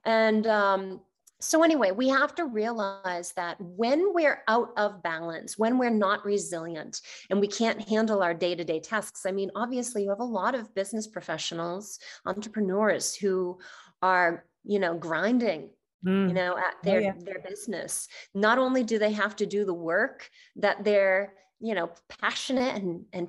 and 0.06 0.48
um, 0.48 1.02
so 1.40 1.64
anyway 1.64 1.92
we 1.92 2.08
have 2.08 2.36
to 2.36 2.46
realize 2.46 3.34
that 3.34 3.60
when 3.60 4.14
we're 4.14 4.44
out 4.48 4.70
of 4.78 5.02
balance 5.02 5.58
when 5.58 5.78
we're 5.78 5.90
not 5.90 6.24
resilient 6.24 7.02
and 7.30 7.40
we 7.40 7.48
can't 7.48 7.88
handle 7.90 8.22
our 8.22 8.34
day-to-day 8.34 8.80
tasks 8.80 9.26
i 9.26 9.32
mean 9.32 9.50
obviously 9.56 10.04
you 10.04 10.10
have 10.10 10.20
a 10.20 10.24
lot 10.24 10.56
of 10.56 10.74
business 10.76 11.08
professionals 11.08 12.00
entrepreneurs 12.26 13.16
who 13.16 13.58
are 14.02 14.46
you 14.64 14.80
know 14.80 14.96
grinding 14.96 15.70
mm. 16.06 16.28
you 16.28 16.34
know 16.34 16.56
at 16.58 16.76
oh, 16.76 16.80
their 16.84 17.00
oh, 17.00 17.04
yeah. 17.04 17.14
their 17.20 17.40
business 17.40 18.08
not 18.34 18.58
only 18.58 18.84
do 18.84 19.00
they 19.00 19.12
have 19.12 19.36
to 19.36 19.46
do 19.46 19.66
the 19.66 19.74
work 19.74 20.30
that 20.56 20.84
they're 20.84 21.34
you 21.60 21.74
know 21.74 21.90
passionate 22.22 22.76
and 22.76 23.06
and 23.14 23.28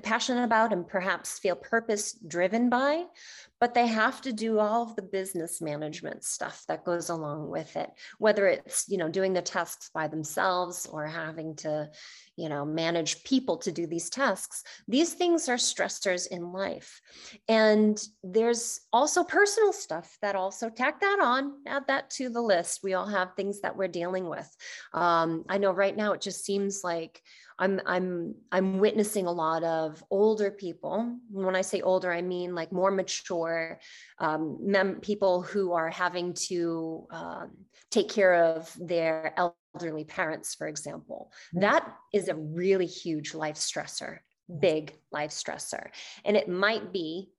passionate 0.00 0.44
about 0.44 0.72
and 0.72 0.88
perhaps 0.88 1.38
feel 1.38 1.54
purpose 1.54 2.12
driven 2.12 2.70
by, 2.70 3.04
but 3.60 3.74
they 3.74 3.86
have 3.86 4.22
to 4.22 4.32
do 4.32 4.58
all 4.58 4.82
of 4.82 4.96
the 4.96 5.02
business 5.02 5.60
management 5.60 6.24
stuff 6.24 6.64
that 6.66 6.84
goes 6.84 7.10
along 7.10 7.48
with 7.48 7.76
it, 7.76 7.90
whether 8.18 8.46
it's, 8.46 8.86
you 8.88 8.96
know, 8.96 9.08
doing 9.08 9.34
the 9.34 9.42
tasks 9.42 9.90
by 9.92 10.08
themselves 10.08 10.86
or 10.86 11.06
having 11.06 11.54
to, 11.56 11.90
you 12.36 12.48
know, 12.48 12.64
manage 12.64 13.22
people 13.24 13.58
to 13.58 13.70
do 13.70 13.86
these 13.86 14.08
tasks. 14.08 14.64
These 14.88 15.12
things 15.12 15.48
are 15.50 15.56
stressors 15.56 16.26
in 16.26 16.52
life. 16.52 17.00
And 17.48 18.02
there's 18.24 18.80
also 18.92 19.22
personal 19.22 19.74
stuff 19.74 20.16
that 20.22 20.36
also 20.36 20.70
tack 20.70 21.00
that 21.00 21.18
on, 21.20 21.52
add 21.66 21.86
that 21.88 22.08
to 22.12 22.30
the 22.30 22.40
list. 22.40 22.80
We 22.82 22.94
all 22.94 23.06
have 23.06 23.34
things 23.36 23.60
that 23.60 23.76
we're 23.76 23.88
dealing 23.88 24.28
with. 24.28 24.48
Um, 24.94 25.44
I 25.48 25.58
know 25.58 25.72
right 25.72 25.96
now 25.96 26.12
it 26.12 26.22
just 26.22 26.44
seems 26.44 26.82
like 26.82 27.20
I'm 27.62 27.80
I'm 27.86 28.34
I'm 28.50 28.80
witnessing 28.80 29.26
a 29.26 29.32
lot 29.32 29.62
of 29.62 30.02
older 30.10 30.50
people. 30.50 31.16
When 31.30 31.54
I 31.54 31.60
say 31.60 31.80
older, 31.80 32.12
I 32.12 32.20
mean 32.20 32.56
like 32.56 32.72
more 32.72 32.90
mature 32.90 33.78
um, 34.18 34.58
mem- 34.60 34.98
people 35.00 35.42
who 35.42 35.72
are 35.72 35.88
having 35.88 36.34
to 36.48 37.06
um, 37.12 37.50
take 37.92 38.08
care 38.08 38.34
of 38.34 38.76
their 38.80 39.32
elderly 39.36 40.04
parents, 40.04 40.56
for 40.56 40.66
example. 40.66 41.30
Mm-hmm. 41.30 41.60
That 41.60 41.86
is 42.12 42.26
a 42.28 42.34
really 42.34 42.86
huge 42.86 43.32
life 43.32 43.56
stressor, 43.56 44.18
big 44.58 44.98
life 45.12 45.30
stressor, 45.30 45.86
and 46.24 46.36
it 46.36 46.48
might 46.48 46.92
be. 46.92 47.30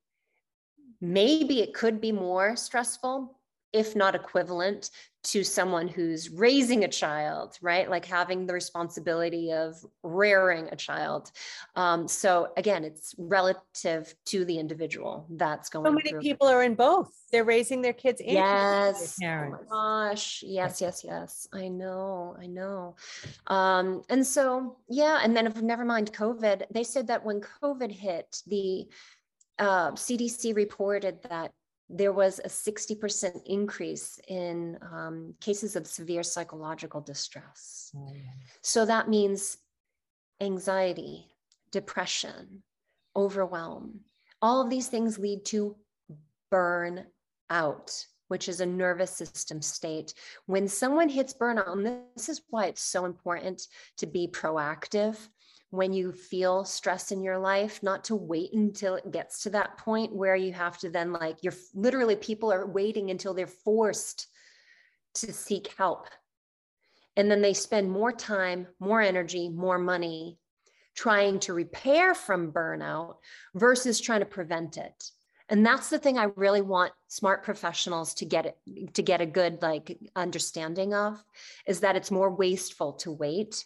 Maybe 1.01 1.59
it 1.59 1.73
could 1.73 1.99
be 1.99 2.13
more 2.13 2.55
stressful, 2.55 3.37
if 3.73 3.95
not 3.95 4.15
equivalent 4.15 4.89
to 5.23 5.43
someone 5.43 5.87
who's 5.87 6.29
raising 6.29 6.83
a 6.83 6.87
child, 6.87 7.57
right? 7.61 7.89
Like 7.89 8.03
having 8.03 8.45
the 8.45 8.53
responsibility 8.53 9.53
of 9.53 9.75
rearing 10.03 10.67
a 10.71 10.75
child. 10.75 11.31
Um, 11.75 12.09
so 12.09 12.49
again, 12.57 12.83
it's 12.83 13.15
relative 13.17 14.13
to 14.25 14.43
the 14.43 14.59
individual 14.59 15.25
that's 15.29 15.69
going. 15.69 15.85
So 15.85 15.93
many 15.93 16.09
through. 16.09 16.19
people 16.19 16.47
are 16.47 16.61
in 16.61 16.75
both. 16.75 17.09
They're 17.31 17.45
raising 17.45 17.81
their 17.81 17.93
kids 17.93 18.19
and 18.19 18.31
yes. 18.31 19.15
their 19.15 19.29
parents. 19.29 19.57
Oh 19.71 19.75
my 19.75 20.09
gosh. 20.09 20.43
Yes, 20.45 20.81
yes, 20.81 21.03
yes. 21.05 21.47
I 21.53 21.69
know. 21.69 22.35
I 22.39 22.47
know. 22.47 22.95
Um, 23.47 24.03
and 24.09 24.27
so 24.27 24.77
yeah, 24.89 25.21
and 25.23 25.35
then 25.35 25.47
if 25.47 25.61
never 25.61 25.85
mind 25.85 26.11
COVID, 26.11 26.63
they 26.69 26.83
said 26.83 27.07
that 27.07 27.23
when 27.23 27.39
COVID 27.39 27.91
hit, 27.91 28.41
the 28.45 28.87
uh, 29.57 29.91
CDC 29.91 30.53
reported 30.53 31.23
that 31.29 31.53
there 31.89 32.11
was 32.11 32.39
a 32.39 32.47
60% 32.47 33.41
increase 33.45 34.19
in 34.27 34.77
um, 34.81 35.35
cases 35.41 35.75
of 35.75 35.85
severe 35.85 36.23
psychological 36.23 37.01
distress. 37.01 37.91
Yeah. 37.93 38.21
So 38.61 38.85
that 38.85 39.09
means 39.09 39.57
anxiety, 40.41 41.27
depression, 41.71 42.63
overwhelm. 43.15 44.01
All 44.41 44.61
of 44.61 44.69
these 44.69 44.87
things 44.87 45.19
lead 45.19 45.45
to 45.45 45.75
burn 46.49 47.05
out, 47.49 48.05
which 48.27 48.49
is 48.49 48.59
a 48.59 48.65
nervous 48.65 49.11
system 49.11 49.61
state. 49.61 50.13
When 50.45 50.67
someone 50.67 51.09
hits 51.09 51.33
burnout, 51.33 51.71
and 51.71 51.85
this 52.15 52.29
is 52.29 52.41
why 52.49 52.65
it's 52.65 52.81
so 52.81 53.05
important 53.05 53.67
to 53.97 54.05
be 54.05 54.27
proactive 54.27 55.17
when 55.73 55.91
you 55.91 56.11
feel 56.11 56.63
stress 56.63 57.11
in 57.11 57.23
your 57.23 57.39
life, 57.39 57.81
not 57.81 58.03
to 58.03 58.15
wait 58.15 58.53
until 58.53 58.93
it 58.93 59.09
gets 59.09 59.41
to 59.41 59.49
that 59.49 59.75
point 59.79 60.13
where 60.13 60.35
you 60.35 60.53
have 60.53 60.77
to 60.77 60.87
then, 60.87 61.11
like, 61.11 61.37
you're 61.41 61.55
literally 61.73 62.15
people 62.15 62.53
are 62.53 62.67
waiting 62.67 63.09
until 63.09 63.33
they're 63.33 63.47
forced 63.47 64.27
to 65.15 65.33
seek 65.33 65.73
help. 65.75 66.09
And 67.17 67.29
then 67.29 67.41
they 67.41 67.55
spend 67.55 67.89
more 67.89 68.11
time, 68.11 68.67
more 68.79 69.01
energy, 69.01 69.49
more 69.49 69.79
money 69.79 70.37
trying 70.95 71.39
to 71.39 71.53
repair 71.53 72.13
from 72.13 72.51
burnout 72.51 73.15
versus 73.55 73.99
trying 73.99 74.19
to 74.19 74.27
prevent 74.27 74.77
it. 74.77 75.09
And 75.49 75.65
that's 75.65 75.89
the 75.89 75.97
thing 75.97 76.19
I 76.19 76.25
really 76.35 76.61
want 76.61 76.93
smart 77.07 77.43
professionals 77.43 78.13
to 78.15 78.25
get 78.25 78.45
it 78.45 78.93
to 78.93 79.01
get 79.01 79.21
a 79.21 79.25
good 79.25 79.63
like 79.63 79.97
understanding 80.15 80.93
of 80.93 81.23
is 81.65 81.79
that 81.79 81.95
it's 81.95 82.11
more 82.11 82.29
wasteful 82.29 82.93
to 82.93 83.11
wait 83.11 83.65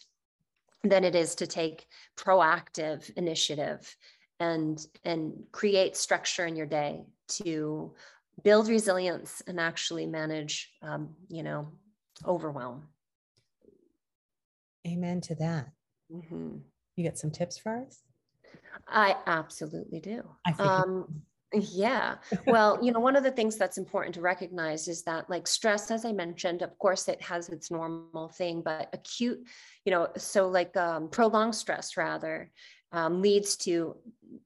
than 0.84 1.04
it 1.04 1.14
is 1.14 1.34
to 1.36 1.46
take 1.46 1.86
proactive 2.16 3.10
initiative 3.16 3.96
and 4.40 4.86
and 5.04 5.32
create 5.52 5.96
structure 5.96 6.46
in 6.46 6.54
your 6.56 6.66
day 6.66 7.04
to 7.28 7.92
build 8.44 8.68
resilience 8.68 9.42
and 9.46 9.58
actually 9.58 10.06
manage 10.06 10.70
um, 10.82 11.14
you 11.28 11.42
know 11.42 11.68
overwhelm. 12.24 12.84
Amen 14.86 15.20
to 15.22 15.34
that. 15.36 15.68
Mm-hmm. 16.12 16.56
you 16.96 17.04
got 17.04 17.18
some 17.18 17.30
tips 17.30 17.58
for 17.58 17.84
us? 17.86 18.02
I 18.86 19.16
absolutely 19.26 20.00
do. 20.00 20.22
I 20.46 20.52
think 20.52 20.70
um, 20.70 21.22
yeah. 21.52 22.16
Well, 22.46 22.78
you 22.82 22.92
know, 22.92 23.00
one 23.00 23.16
of 23.16 23.24
the 23.24 23.30
things 23.30 23.56
that's 23.56 23.78
important 23.78 24.14
to 24.16 24.20
recognize 24.20 24.88
is 24.88 25.02
that, 25.04 25.30
like, 25.30 25.46
stress, 25.46 25.90
as 25.90 26.04
I 26.04 26.12
mentioned, 26.12 26.62
of 26.62 26.78
course, 26.78 27.08
it 27.08 27.22
has 27.22 27.48
its 27.48 27.70
normal 27.70 28.28
thing, 28.28 28.62
but 28.62 28.88
acute, 28.92 29.40
you 29.84 29.92
know, 29.92 30.08
so 30.16 30.48
like 30.48 30.76
um, 30.76 31.08
prolonged 31.08 31.54
stress 31.54 31.96
rather 31.96 32.50
um, 32.92 33.22
leads 33.22 33.56
to 33.58 33.96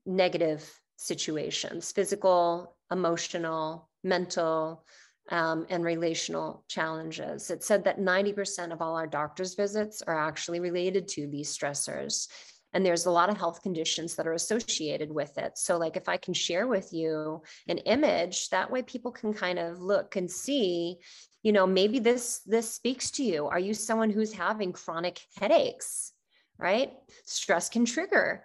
negative 0.06 0.68
situations 0.96 1.90
physical, 1.90 2.76
emotional, 2.90 3.88
mental, 4.04 4.84
um, 5.30 5.66
and 5.70 5.84
relational 5.84 6.64
challenges. 6.68 7.50
It 7.50 7.64
said 7.64 7.84
that 7.84 7.98
90% 7.98 8.72
of 8.72 8.82
all 8.82 8.96
our 8.96 9.06
doctor's 9.06 9.54
visits 9.54 10.02
are 10.02 10.18
actually 10.18 10.60
related 10.60 11.08
to 11.08 11.26
these 11.26 11.56
stressors. 11.56 12.28
And 12.72 12.84
there's 12.84 13.06
a 13.06 13.10
lot 13.10 13.30
of 13.30 13.36
health 13.36 13.62
conditions 13.62 14.14
that 14.16 14.26
are 14.26 14.32
associated 14.32 15.10
with 15.10 15.36
it. 15.38 15.58
So 15.58 15.76
like 15.76 15.96
if 15.96 16.08
i 16.08 16.16
can 16.16 16.34
share 16.34 16.66
with 16.66 16.92
you 16.92 17.42
an 17.68 17.78
image 17.78 18.50
that 18.50 18.70
way 18.70 18.82
people 18.82 19.12
can 19.12 19.32
kind 19.34 19.58
of 19.58 19.80
look 19.80 20.16
and 20.16 20.30
see 20.30 20.98
you 21.42 21.52
know 21.52 21.66
maybe 21.66 21.98
this 21.98 22.40
this 22.46 22.72
speaks 22.72 23.10
to 23.12 23.24
you. 23.24 23.46
Are 23.46 23.58
you 23.58 23.74
someone 23.74 24.10
who's 24.10 24.32
having 24.32 24.72
chronic 24.72 25.20
headaches 25.38 26.12
right? 26.58 26.92
Stress 27.24 27.68
can 27.68 27.84
trigger 27.84 28.44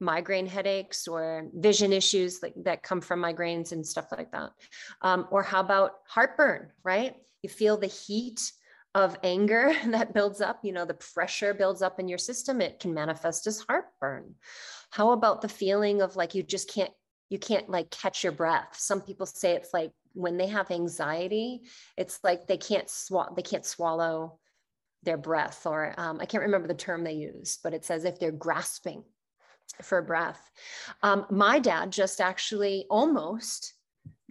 migraine 0.00 0.46
headaches 0.46 1.06
or 1.06 1.48
vision 1.52 1.92
issues 1.92 2.42
like, 2.42 2.54
that 2.64 2.82
come 2.82 3.02
from 3.02 3.20
migraines 3.20 3.72
and 3.72 3.86
stuff 3.86 4.06
like 4.10 4.32
that. 4.32 4.50
Um, 5.02 5.28
or 5.30 5.42
how 5.42 5.60
about 5.60 5.98
heartburn 6.08 6.70
right? 6.82 7.14
You 7.42 7.50
feel 7.50 7.76
the 7.76 7.86
heat 7.86 8.52
of 8.94 9.16
anger 9.22 9.72
that 9.86 10.14
builds 10.14 10.40
up, 10.40 10.60
you 10.62 10.72
know, 10.72 10.84
the 10.84 10.94
pressure 10.94 11.54
builds 11.54 11.82
up 11.82 11.98
in 11.98 12.08
your 12.08 12.18
system, 12.18 12.60
it 12.60 12.80
can 12.80 12.94
manifest 12.94 13.46
as 13.46 13.60
heartburn. 13.60 14.34
How 14.90 15.12
about 15.12 15.40
the 15.40 15.48
feeling 15.48 16.02
of 16.02 16.16
like 16.16 16.34
you 16.34 16.42
just 16.42 16.72
can't 16.72 16.92
you 17.28 17.38
can't 17.38 17.70
like 17.70 17.90
catch 17.90 18.24
your 18.24 18.32
breath. 18.32 18.74
Some 18.76 19.00
people 19.00 19.24
say 19.24 19.52
it's 19.52 19.72
like 19.72 19.92
when 20.14 20.36
they 20.36 20.48
have 20.48 20.72
anxiety, 20.72 21.62
it's 21.96 22.18
like 22.24 22.48
they 22.48 22.56
can't 22.56 22.90
swallow 22.90 23.32
they 23.36 23.42
can't 23.42 23.64
swallow 23.64 24.38
their 25.02 25.16
breath 25.16 25.64
or 25.64 25.94
um, 25.96 26.18
I 26.20 26.26
can't 26.26 26.42
remember 26.42 26.68
the 26.68 26.74
term 26.74 27.04
they 27.04 27.12
use, 27.12 27.58
but 27.62 27.72
it's 27.72 27.90
as 27.90 28.04
if 28.04 28.18
they're 28.18 28.32
grasping 28.32 29.04
for 29.82 30.02
breath. 30.02 30.50
Um, 31.02 31.26
my 31.30 31.58
dad 31.58 31.92
just 31.92 32.20
actually 32.20 32.86
almost 32.90 33.74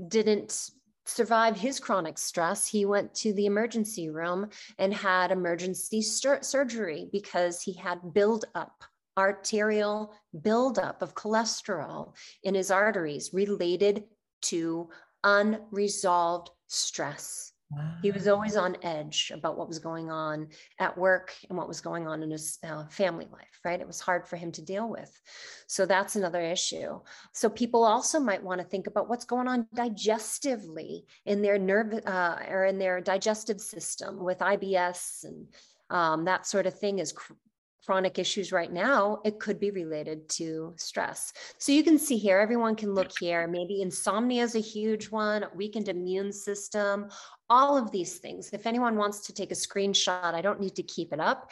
didn't 0.08 0.69
survive 1.10 1.58
his 1.58 1.80
chronic 1.80 2.17
stress, 2.17 2.67
he 2.67 2.86
went 2.86 3.13
to 3.15 3.34
the 3.34 3.45
emergency 3.45 4.10
room 4.10 4.50
and 4.78 4.93
had 4.93 5.32
emergency 5.32 6.02
surgery 6.02 7.10
because 7.12 7.62
he 7.62 7.74
had 7.74 8.13
buildup, 8.13 8.84
arterial 9.17 10.13
buildup 10.41 11.02
of 11.02 11.15
cholesterol 11.15 12.13
in 12.43 12.56
his 12.56 12.72
arteries 12.72 13.34
related 13.34 14.04
to 14.41 14.89
unresolved 15.24 16.52
stress. 16.67 17.54
He 18.02 18.10
was 18.10 18.28
always 18.28 18.56
on 18.56 18.78
edge 18.82 19.32
about 19.34 19.58
what 19.58 19.68
was 19.68 19.78
going 19.78 20.10
on 20.10 20.48
at 20.80 20.98
work 20.98 21.36
and 21.50 21.58
what 21.58 21.68
was 21.68 21.82
going 21.82 22.08
on 22.08 22.24
in 22.24 22.32
his 22.32 22.58
uh, 22.64 22.88
family 22.88 23.28
life, 23.32 23.60
right? 23.64 23.80
It 23.80 23.86
was 23.86 24.00
hard 24.00 24.28
for 24.28 24.38
him 24.38 24.52
to 24.54 24.62
deal 24.62 24.90
with. 24.90 25.12
So 25.68 25.86
that's 25.86 26.16
another 26.16 26.42
issue. 26.42 27.00
So 27.32 27.48
people 27.48 27.84
also 27.84 28.20
might 28.20 28.42
want 28.42 28.60
to 28.60 28.68
think 28.68 28.88
about 28.88 29.08
what's 29.08 29.26
going 29.26 29.48
on 29.48 29.68
digestively 29.76 31.04
in 31.26 31.44
their 31.44 31.60
nerve 31.60 31.94
uh, 32.06 32.38
or 32.50 32.66
in 32.66 32.80
their 32.80 33.02
digestive 33.02 33.62
system 33.62 34.24
with 34.24 34.40
IBS 34.40 35.26
and 35.26 35.46
um, 35.92 36.26
that 36.26 36.48
sort 36.48 36.68
of 36.68 36.78
thing 36.78 37.00
is 37.00 37.14
chronic 37.86 38.20
issues 38.20 38.52
right 38.52 38.72
now, 38.72 39.20
it 39.26 39.40
could 39.40 39.60
be 39.60 39.72
related 39.72 40.30
to 40.30 40.74
stress. 40.78 41.34
So 41.58 41.72
you 41.72 41.84
can 41.84 41.98
see 41.98 42.18
here, 42.18 42.40
everyone 42.40 42.76
can 42.76 42.94
look 42.94 43.12
here. 43.20 43.48
Maybe 43.48 43.82
insomnia 43.82 44.44
is 44.44 44.54
a 44.54 44.60
huge 44.60 45.10
one, 45.10 45.46
weakened 45.56 45.88
immune 45.88 46.32
system, 46.32 47.10
all 47.50 47.78
of 47.78 47.92
these 47.92 48.18
things. 48.18 48.52
If 48.54 48.66
anyone 48.66 48.96
wants 48.96 49.22
to 49.28 49.34
take 49.34 49.52
a 49.52 49.56
screenshot, 49.56 50.34
I 50.34 50.42
don't 50.42 50.60
need 50.60 50.76
to 50.76 50.84
keep 50.84 51.14
it 51.14 51.20
up. 51.20 51.52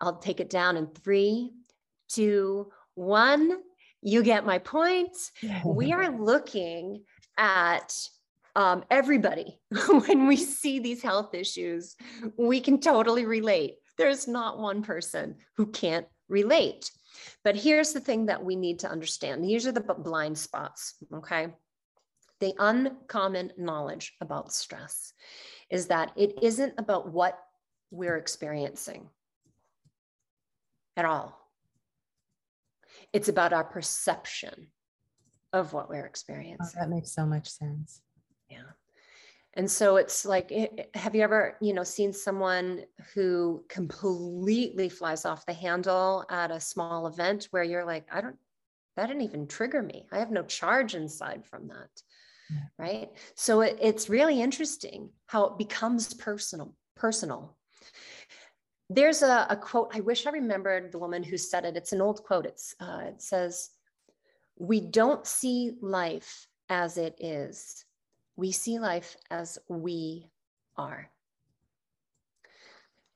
I'll 0.00 0.18
take 0.18 0.40
it 0.40 0.50
down 0.50 0.76
in 0.76 0.88
three, 0.88 1.52
two, 2.08 2.70
one. 2.94 3.58
You 4.02 4.22
get 4.22 4.46
my 4.46 4.58
point. 4.58 5.16
we 5.64 5.92
are 5.94 6.10
looking 6.10 7.02
at 7.36 7.94
um, 8.54 8.84
everybody 8.90 9.60
when 9.88 10.26
we 10.26 10.36
see 10.36 10.78
these 10.80 11.02
health 11.02 11.34
issues. 11.34 11.96
We 12.36 12.60
can 12.60 12.80
totally 12.80 13.24
relate. 13.24 13.76
There's 13.98 14.26
not 14.26 14.58
one 14.58 14.82
person 14.82 15.36
who 15.56 15.66
can't 15.66 16.06
relate. 16.28 16.90
But 17.44 17.56
here's 17.56 17.92
the 17.92 18.00
thing 18.00 18.26
that 18.26 18.44
we 18.44 18.56
need 18.56 18.80
to 18.80 18.90
understand 18.90 19.44
these 19.44 19.66
are 19.66 19.72
the 19.72 19.80
blind 19.80 20.36
spots, 20.36 20.94
okay? 21.14 21.48
The 22.40 22.54
uncommon 22.58 23.52
knowledge 23.56 24.14
about 24.20 24.52
stress 24.52 25.12
is 25.70 25.86
that 25.86 26.12
it 26.16 26.38
isn't 26.42 26.74
about 26.78 27.10
what 27.12 27.38
we're 27.90 28.16
experiencing 28.16 29.08
at 30.96 31.04
all. 31.04 31.38
It's 33.12 33.28
about 33.28 33.52
our 33.52 33.64
perception 33.64 34.68
of 35.52 35.72
what 35.72 35.88
we're 35.88 36.04
oh, 36.04 36.06
experiencing. 36.06 36.78
Oh, 36.78 36.80
that 36.80 36.90
makes 36.90 37.12
so 37.12 37.24
much 37.24 37.48
sense. 37.48 38.02
Yeah. 38.50 38.62
And 39.54 39.70
so 39.70 39.96
it's 39.96 40.26
like, 40.26 40.52
have 40.94 41.14
you 41.14 41.22
ever, 41.22 41.56
you 41.62 41.72
know, 41.72 41.82
seen 41.82 42.12
someone 42.12 42.82
who 43.14 43.64
completely 43.68 44.90
flies 44.90 45.24
off 45.24 45.46
the 45.46 45.54
handle 45.54 46.26
at 46.28 46.50
a 46.50 46.60
small 46.60 47.06
event 47.06 47.48
where 47.52 47.62
you're 47.62 47.86
like, 47.86 48.06
I 48.12 48.20
don't, 48.20 48.36
that 48.96 49.06
didn't 49.06 49.22
even 49.22 49.46
trigger 49.46 49.82
me. 49.82 50.06
I 50.12 50.18
have 50.18 50.30
no 50.30 50.42
charge 50.42 50.94
inside 50.94 51.46
from 51.46 51.68
that. 51.68 51.88
Right. 52.78 53.10
So 53.34 53.60
it, 53.60 53.78
it's 53.80 54.08
really 54.08 54.40
interesting 54.40 55.10
how 55.26 55.46
it 55.46 55.58
becomes 55.58 56.14
personal, 56.14 56.74
personal. 56.94 57.56
There's 58.88 59.22
a, 59.22 59.46
a, 59.50 59.56
quote, 59.56 59.90
I 59.94 60.00
wish 60.00 60.26
I 60.26 60.30
remembered 60.30 60.92
the 60.92 60.98
woman 60.98 61.24
who 61.24 61.36
said 61.36 61.64
it. 61.64 61.76
It's 61.76 61.92
an 61.92 62.00
old 62.00 62.22
quote. 62.22 62.46
It's, 62.46 62.74
uh, 62.80 63.02
it 63.06 63.20
says, 63.20 63.70
we 64.58 64.80
don't 64.80 65.26
see 65.26 65.72
life 65.80 66.46
as 66.68 66.96
it 66.96 67.16
is 67.18 67.84
we 68.36 68.52
see 68.52 68.78
life 68.78 69.16
as 69.30 69.58
we 69.68 70.30
are. 70.76 71.10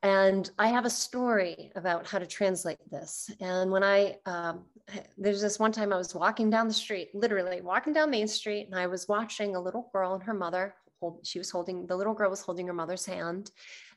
And 0.02 0.50
I 0.58 0.68
have 0.68 0.86
a 0.86 0.90
story 0.90 1.70
about 1.76 2.06
how 2.06 2.18
to 2.18 2.26
translate 2.26 2.78
this. 2.90 3.30
And 3.38 3.70
when 3.70 3.84
I, 3.84 4.16
um, 4.24 4.64
there's 5.18 5.40
this 5.40 5.58
one 5.58 5.72
time 5.72 5.92
I 5.92 5.96
was 5.96 6.14
walking 6.14 6.50
down 6.50 6.68
the 6.68 6.74
street, 6.74 7.10
literally 7.14 7.60
walking 7.60 7.92
down 7.92 8.10
Main 8.10 8.28
Street, 8.28 8.66
and 8.66 8.74
I 8.74 8.86
was 8.86 9.08
watching 9.08 9.56
a 9.56 9.60
little 9.60 9.90
girl 9.92 10.14
and 10.14 10.22
her 10.22 10.34
mother. 10.34 10.74
Hold, 11.00 11.20
she 11.26 11.38
was 11.38 11.50
holding, 11.50 11.86
the 11.86 11.96
little 11.96 12.12
girl 12.12 12.28
was 12.28 12.42
holding 12.42 12.66
her 12.66 12.74
mother's 12.74 13.06
hand, 13.06 13.50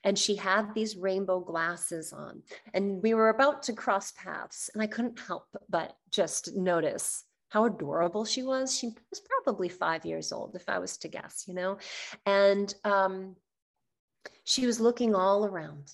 and 0.04 0.18
she 0.18 0.36
had 0.36 0.74
these 0.74 0.96
rainbow 0.96 1.40
glasses 1.40 2.14
on. 2.14 2.42
And 2.74 3.04
we 3.04 3.14
were 3.14 3.30
about 3.30 3.64
to 3.64 3.74
cross 3.74 4.14
paths, 4.14 4.70
and 4.74 4.82
I 4.82 4.88
couldn't 4.88 5.20
help 5.20 5.48
but 5.70 5.98
just 6.12 6.56
notice 6.56 7.26
how 7.50 7.66
adorable 7.66 8.26
she 8.26 8.42
was. 8.42 8.76
She 8.76 8.88
was 9.12 9.20
probably 9.20 9.70
five 9.70 10.06
years 10.06 10.32
old, 10.32 10.56
if 10.56 10.68
I 10.70 10.80
was 10.80 10.98
to 10.98 11.08
guess, 11.08 11.44
you 11.48 11.54
know. 11.54 11.78
And 12.26 12.74
um, 12.84 13.36
she 14.44 14.66
was 14.66 14.80
looking 14.80 15.14
all 15.14 15.46
around. 15.46 15.94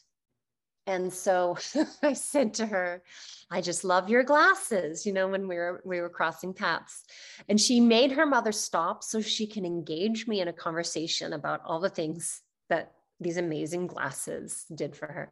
And 0.89 1.13
so 1.13 1.55
I 2.03 2.13
said 2.13 2.55
to 2.55 2.65
her, 2.65 3.03
I 3.51 3.61
just 3.61 3.83
love 3.83 4.09
your 4.09 4.23
glasses, 4.23 5.05
you 5.05 5.13
know, 5.13 5.27
when 5.27 5.47
we 5.47 5.55
were 5.55 5.81
we 5.85 6.01
were 6.01 6.09
crossing 6.09 6.51
paths. 6.51 7.05
And 7.47 7.61
she 7.61 7.79
made 7.79 8.11
her 8.13 8.25
mother 8.25 8.51
stop 8.51 9.03
so 9.03 9.21
she 9.21 9.45
can 9.45 9.65
engage 9.65 10.27
me 10.27 10.41
in 10.41 10.47
a 10.47 10.53
conversation 10.53 11.33
about 11.33 11.61
all 11.63 11.79
the 11.79 11.89
things 11.89 12.41
that 12.69 12.93
these 13.19 13.37
amazing 13.37 13.85
glasses 13.85 14.65
did 14.73 14.95
for 14.95 15.05
her. 15.05 15.31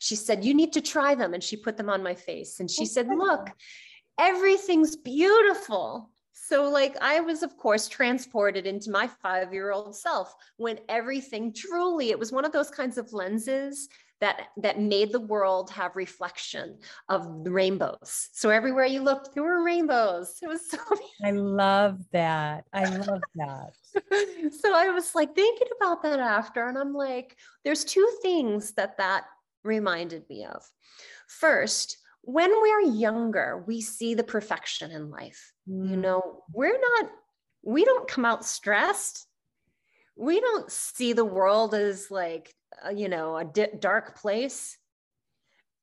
She 0.00 0.16
said, 0.16 0.44
You 0.44 0.52
need 0.52 0.72
to 0.72 0.80
try 0.80 1.14
them. 1.14 1.32
And 1.32 1.44
she 1.44 1.56
put 1.56 1.76
them 1.76 1.90
on 1.90 2.02
my 2.02 2.14
face. 2.14 2.58
And 2.58 2.68
she 2.68 2.84
said, 2.84 3.06
Look, 3.06 3.50
everything's 4.18 4.96
beautiful. 4.96 6.10
So, 6.32 6.68
like, 6.70 6.96
I 7.00 7.20
was, 7.20 7.44
of 7.44 7.56
course, 7.56 7.88
transported 7.88 8.66
into 8.66 8.90
my 8.90 9.06
five 9.06 9.52
year 9.52 9.70
old 9.70 9.94
self 9.94 10.34
when 10.56 10.80
everything 10.88 11.52
truly, 11.52 12.10
it 12.10 12.18
was 12.18 12.32
one 12.32 12.44
of 12.44 12.52
those 12.52 12.70
kinds 12.70 12.98
of 12.98 13.12
lenses 13.12 13.88
that 14.20 14.48
that 14.56 14.80
made 14.80 15.12
the 15.12 15.20
world 15.20 15.70
have 15.70 15.94
reflection 15.96 16.78
of 17.08 17.44
the 17.44 17.50
rainbows. 17.50 18.28
So 18.32 18.50
everywhere 18.50 18.86
you 18.86 19.02
looked, 19.02 19.34
there 19.34 19.42
were 19.42 19.62
rainbows. 19.62 20.36
It 20.42 20.48
was 20.48 20.68
so 20.68 20.78
I 21.24 21.30
love 21.30 22.00
that. 22.12 22.64
I 22.72 22.84
love 22.84 23.22
that. 23.36 23.72
so 24.60 24.74
I 24.74 24.90
was 24.90 25.14
like 25.14 25.34
thinking 25.34 25.68
about 25.80 26.02
that 26.02 26.20
after, 26.20 26.68
and 26.68 26.78
I'm 26.78 26.94
like, 26.94 27.36
there's 27.64 27.84
two 27.84 28.08
things 28.22 28.72
that 28.72 28.98
that 28.98 29.24
reminded 29.64 30.28
me 30.28 30.44
of. 30.44 30.62
First, 31.28 31.98
when 32.22 32.50
we're 32.50 32.92
younger, 32.92 33.64
we 33.66 33.80
see 33.80 34.14
the 34.14 34.24
perfection 34.24 34.90
in 34.90 35.10
life. 35.10 35.52
Mm. 35.68 35.90
You 35.90 35.96
know, 35.96 36.42
we're 36.52 36.78
not, 36.78 37.10
we 37.62 37.84
don't 37.84 38.08
come 38.08 38.24
out 38.24 38.44
stressed. 38.44 39.26
We 40.16 40.40
don't 40.40 40.70
see 40.70 41.12
the 41.12 41.24
world 41.24 41.74
as 41.74 42.10
like, 42.10 42.54
uh, 42.84 42.90
you 42.90 43.08
know, 43.08 43.36
a 43.36 43.44
di- 43.44 43.76
dark 43.78 44.18
place. 44.18 44.78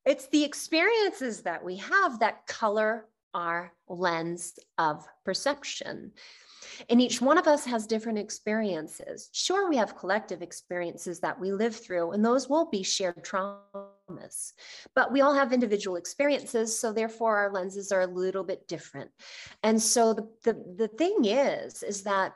It's 0.06 0.28
the 0.28 0.43
experiences 0.43 1.41
that 1.43 1.63
we 1.63 1.78
have 1.78 2.19
that 2.19 2.45
color 2.48 3.08
our 3.36 3.74
lens 3.88 4.58
of 4.78 5.06
perception. 5.26 6.13
And 6.89 7.02
each 7.02 7.21
one 7.21 7.38
of 7.38 7.48
us 7.48 7.65
has 7.65 7.86
different 7.86 8.17
experiences. 8.17 9.30
Sure, 9.34 9.69
we 9.69 9.78
have 9.78 9.98
collective 9.98 10.41
experiences 10.41 11.19
that 11.19 11.39
we 11.39 11.52
live 11.52 11.76
through, 11.76 12.12
and 12.12 12.26
those 12.26 12.50
will 12.50 12.69
be 12.69 12.82
shared 12.82 13.24
traumas. 13.24 14.54
But 14.95 15.12
we 15.12 15.21
all 15.21 15.34
have 15.34 15.54
individual 15.54 15.98
experiences, 15.98 16.78
so 16.78 16.91
therefore 16.91 17.38
our 17.38 17.52
lenses 17.52 17.91
are 17.91 18.02
a 18.02 18.08
little 18.08 18.43
bit 18.43 18.67
different. 18.67 19.12
And 19.63 19.82
so 19.82 20.13
the, 20.13 20.28
the, 20.43 20.76
the 20.78 20.88
thing 20.88 21.26
is, 21.26 21.84
is 21.84 22.04
that 22.04 22.34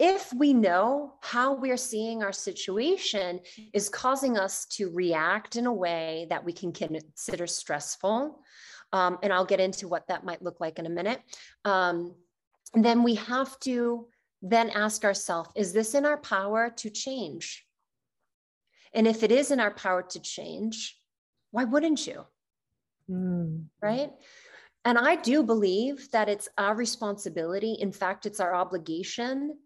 if 0.00 0.32
we 0.32 0.54
know 0.54 1.12
how 1.20 1.54
we're 1.54 1.76
seeing 1.76 2.22
our 2.22 2.32
situation 2.32 3.40
is 3.74 3.88
causing 3.88 4.38
us 4.38 4.64
to 4.66 4.90
react 4.90 5.56
in 5.56 5.66
a 5.66 5.72
way 5.72 6.26
that 6.30 6.44
we 6.44 6.52
can 6.52 6.72
consider 6.72 7.46
stressful, 7.46 8.40
Um, 8.92 9.18
and 9.22 9.32
I'll 9.32 9.44
get 9.44 9.60
into 9.60 9.86
what 9.86 10.08
that 10.08 10.24
might 10.24 10.42
look 10.42 10.58
like 10.58 10.80
in 10.80 10.86
a 10.86 10.96
minute. 11.00 11.20
Um, 11.64 12.14
then 12.74 13.04
we 13.04 13.14
have 13.14 13.58
to 13.60 14.08
then 14.42 14.70
ask 14.70 15.04
ourselves, 15.04 15.50
is 15.54 15.72
this 15.72 15.94
in 15.94 16.04
our 16.04 16.16
power 16.18 16.70
to 16.82 16.90
change? 16.90 17.64
And 18.92 19.06
if 19.06 19.22
it 19.22 19.30
is 19.30 19.50
in 19.50 19.60
our 19.60 19.74
power 19.84 20.02
to 20.02 20.18
change, 20.18 20.98
why 21.52 21.64
wouldn't 21.64 22.04
you? 22.06 22.24
Mm. 23.08 23.66
Right? 23.80 24.10
And 24.84 24.98
I 24.98 25.14
do 25.16 25.44
believe 25.44 26.10
that 26.10 26.28
it's 26.28 26.48
our 26.56 26.74
responsibility. 26.74 27.74
In 27.74 27.92
fact, 27.92 28.26
it's 28.26 28.40
our 28.40 28.54
obligation 28.54 29.56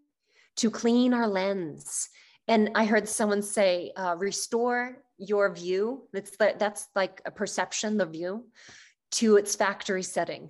to 0.57 0.71
clean 0.71 1.13
our 1.13 1.27
lens. 1.27 2.09
And 2.47 2.71
I 2.75 2.85
heard 2.85 3.07
someone 3.07 3.41
say, 3.41 3.91
uh, 3.95 4.15
restore 4.17 5.01
your 5.17 5.53
view. 5.53 6.07
That's, 6.13 6.37
the, 6.37 6.55
that's 6.57 6.87
like 6.95 7.21
a 7.25 7.31
perception, 7.31 7.97
the 7.97 8.05
view, 8.05 8.45
to 9.11 9.37
its 9.37 9.55
factory 9.55 10.03
setting. 10.03 10.49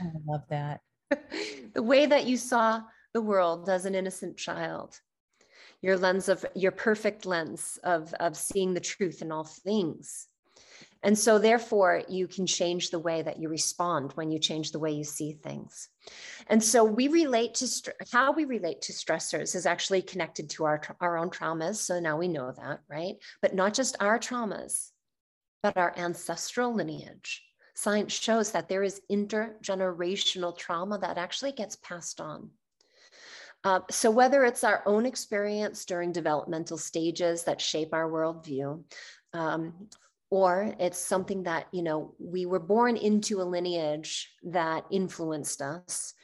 I 0.00 0.06
love 0.26 0.42
that. 0.50 0.80
the 1.74 1.82
way 1.82 2.06
that 2.06 2.26
you 2.26 2.36
saw 2.36 2.82
the 3.12 3.22
world 3.22 3.68
as 3.68 3.86
an 3.86 3.94
innocent 3.94 4.36
child 4.36 5.00
your 5.82 5.96
lens 5.96 6.28
of 6.28 6.44
your 6.54 6.72
perfect 6.72 7.26
lens 7.26 7.78
of 7.84 8.12
of 8.14 8.36
seeing 8.36 8.74
the 8.74 8.80
truth 8.80 9.22
in 9.22 9.30
all 9.30 9.44
things 9.44 10.26
and 11.02 11.16
so 11.18 11.38
therefore 11.38 12.02
you 12.08 12.26
can 12.26 12.46
change 12.46 12.90
the 12.90 12.98
way 12.98 13.22
that 13.22 13.38
you 13.38 13.48
respond 13.48 14.12
when 14.14 14.30
you 14.30 14.38
change 14.38 14.72
the 14.72 14.78
way 14.78 14.90
you 14.90 15.04
see 15.04 15.32
things. 15.32 15.88
And 16.48 16.62
so 16.62 16.82
we 16.84 17.08
relate 17.08 17.54
to 17.54 17.94
how 18.12 18.32
we 18.32 18.44
relate 18.44 18.82
to 18.82 18.92
stressors 18.92 19.54
is 19.54 19.66
actually 19.66 20.02
connected 20.02 20.50
to 20.50 20.64
our 20.64 20.82
our 21.00 21.16
own 21.16 21.30
traumas. 21.30 21.76
So 21.76 22.00
now 22.00 22.16
we 22.16 22.28
know 22.28 22.52
that 22.52 22.80
right? 22.88 23.16
But 23.42 23.54
not 23.54 23.74
just 23.74 23.96
our 24.00 24.18
traumas 24.18 24.90
but 25.62 25.76
our 25.76 25.92
ancestral 25.96 26.72
lineage. 26.72 27.42
Science 27.74 28.12
shows 28.12 28.52
that 28.52 28.68
there 28.68 28.82
is 28.82 29.02
intergenerational 29.10 30.56
trauma 30.56 30.98
that 30.98 31.18
actually 31.18 31.52
gets 31.52 31.76
passed 31.76 32.20
on. 32.20 32.50
Uh, 33.64 33.80
so, 33.90 34.10
whether 34.10 34.44
it's 34.44 34.62
our 34.62 34.82
own 34.86 35.04
experience 35.04 35.84
during 35.84 36.12
developmental 36.12 36.78
stages 36.78 37.42
that 37.44 37.60
shape 37.60 37.92
our 37.92 38.08
worldview, 38.08 38.82
um, 39.32 39.88
or 40.30 40.74
it's 40.78 40.98
something 40.98 41.44
that, 41.44 41.66
you 41.72 41.82
know, 41.82 42.14
we 42.18 42.46
were 42.46 42.58
born 42.58 42.96
into 42.96 43.40
a 43.40 43.44
lineage 43.44 44.30
that 44.42 44.84
influenced 44.90 45.62
us, 45.62 46.14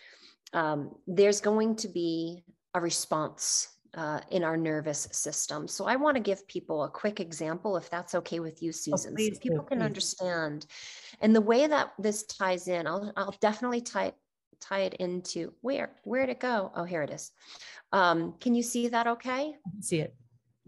um, 0.53 0.95
there's 1.07 1.41
going 1.41 1.77
to 1.77 1.89
be 1.89 2.43
a 2.75 2.81
response 2.81 3.69
uh, 3.95 4.21
in 4.31 4.43
our 4.43 4.57
nervous 4.57 5.09
system. 5.13 5.69
So 5.69 5.85
I 5.85 5.97
want 5.97 6.17
to 6.17 6.23
give 6.23 6.47
people 6.49 6.85
a 6.85 6.89
quick 6.89 7.21
example, 7.21 7.77
if 7.77 7.91
that's 7.91 8.15
okay 8.17 8.41
with 8.41 8.63
you, 8.63 8.71
oh, 8.71 8.73
Susan, 8.73 9.15
oh, 9.19 9.23
so 9.23 9.41
people 9.41 9.65
can 9.65 9.83
understand. 9.83 10.67
And 11.21 11.35
the 11.35 11.41
way 11.41 11.67
that 11.67 11.93
this 11.99 12.25
ties 12.25 12.69
in, 12.69 12.87
I'll, 12.87 13.13
I'll 13.17 13.37
definitely 13.41 13.83
tie 13.83 14.13
tie 14.61 14.83
it 14.83 14.95
into 14.95 15.53
where? 15.61 15.97
Where'd 16.05 16.31
it 16.31 16.39
go? 16.41 16.71
Oh, 16.75 16.85
here 16.85 17.03
it 17.03 17.11
is. 17.11 17.33
Um, 17.93 18.35
can 18.41 18.55
you 18.55 18.63
see 18.63 18.89
that 18.89 19.07
okay? 19.09 19.57
see 19.81 19.99
it. 19.99 20.15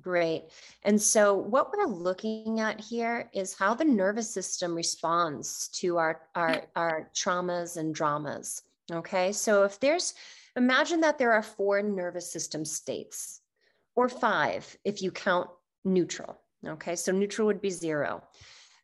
Great. 0.05 0.45
And 0.83 1.01
so 1.01 1.33
what 1.35 1.73
we're 1.73 1.87
looking 1.87 2.61
at 2.61 2.79
here 2.79 3.31
is 3.33 3.55
how 3.55 3.73
the 3.73 3.87
nervous 3.87 4.29
system 4.31 4.75
responds 4.75 5.69
to 5.69 5.97
our, 5.97 6.21
our, 6.35 6.67
our 6.77 7.11
traumas 7.15 7.79
and 7.79 7.95
dramas. 7.95 8.61
Okay. 8.93 9.33
So 9.33 9.63
if 9.63 9.81
there's, 9.81 10.13
imagine 10.57 11.01
that 11.01 11.17
there 11.17 11.33
are 11.33 11.43
four 11.43 11.81
nervous 11.81 12.31
system 12.31 12.67
states 12.67 13.41
or 13.97 14.11
five 14.11 14.77
if 14.85 15.01
you 15.01 15.11
count 15.11 15.49
neutral. 15.87 16.39
Okay. 16.67 16.97
So 16.97 17.11
neutral 17.11 17.47
would 17.47 17.63
be 17.63 17.71
zero. 17.71 18.23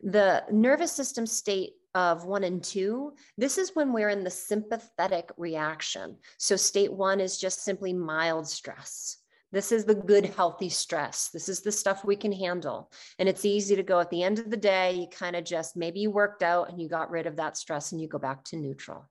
The 0.02 0.44
nervous 0.50 0.92
system 0.92 1.26
state 1.26 1.74
of 1.94 2.24
one 2.24 2.44
and 2.44 2.64
two, 2.64 3.12
this 3.36 3.58
is 3.58 3.72
when 3.74 3.92
we're 3.92 4.08
in 4.08 4.24
the 4.24 4.30
sympathetic 4.30 5.30
reaction. 5.36 6.16
So, 6.38 6.56
state 6.56 6.92
one 6.92 7.20
is 7.20 7.36
just 7.36 7.64
simply 7.64 7.92
mild 7.92 8.46
stress. 8.46 9.18
This 9.52 9.72
is 9.72 9.84
the 9.84 9.94
good, 9.94 10.26
healthy 10.26 10.68
stress. 10.68 11.30
This 11.32 11.48
is 11.48 11.60
the 11.60 11.72
stuff 11.72 12.04
we 12.04 12.16
can 12.16 12.32
handle. 12.32 12.90
And 13.18 13.28
it's 13.28 13.44
easy 13.44 13.76
to 13.76 13.82
go 13.82 13.98
at 13.98 14.10
the 14.10 14.22
end 14.22 14.38
of 14.38 14.50
the 14.50 14.56
day, 14.56 14.92
you 14.92 15.06
kind 15.08 15.34
of 15.34 15.44
just 15.44 15.76
maybe 15.76 16.00
you 16.00 16.10
worked 16.10 16.42
out 16.42 16.70
and 16.70 16.80
you 16.80 16.88
got 16.88 17.10
rid 17.10 17.26
of 17.26 17.36
that 17.36 17.56
stress 17.56 17.92
and 17.92 18.00
you 18.00 18.08
go 18.08 18.18
back 18.18 18.44
to 18.44 18.56
neutral. 18.56 19.08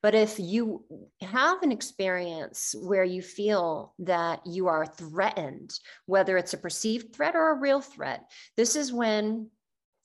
But 0.00 0.14
if 0.14 0.38
you 0.38 0.84
have 1.20 1.62
an 1.62 1.72
experience 1.72 2.72
where 2.80 3.02
you 3.02 3.20
feel 3.20 3.94
that 3.98 4.46
you 4.46 4.68
are 4.68 4.86
threatened, 4.86 5.76
whether 6.06 6.36
it's 6.36 6.54
a 6.54 6.58
perceived 6.58 7.14
threat 7.14 7.34
or 7.34 7.50
a 7.50 7.58
real 7.58 7.80
threat, 7.80 8.30
this 8.56 8.76
is 8.76 8.92
when 8.92 9.50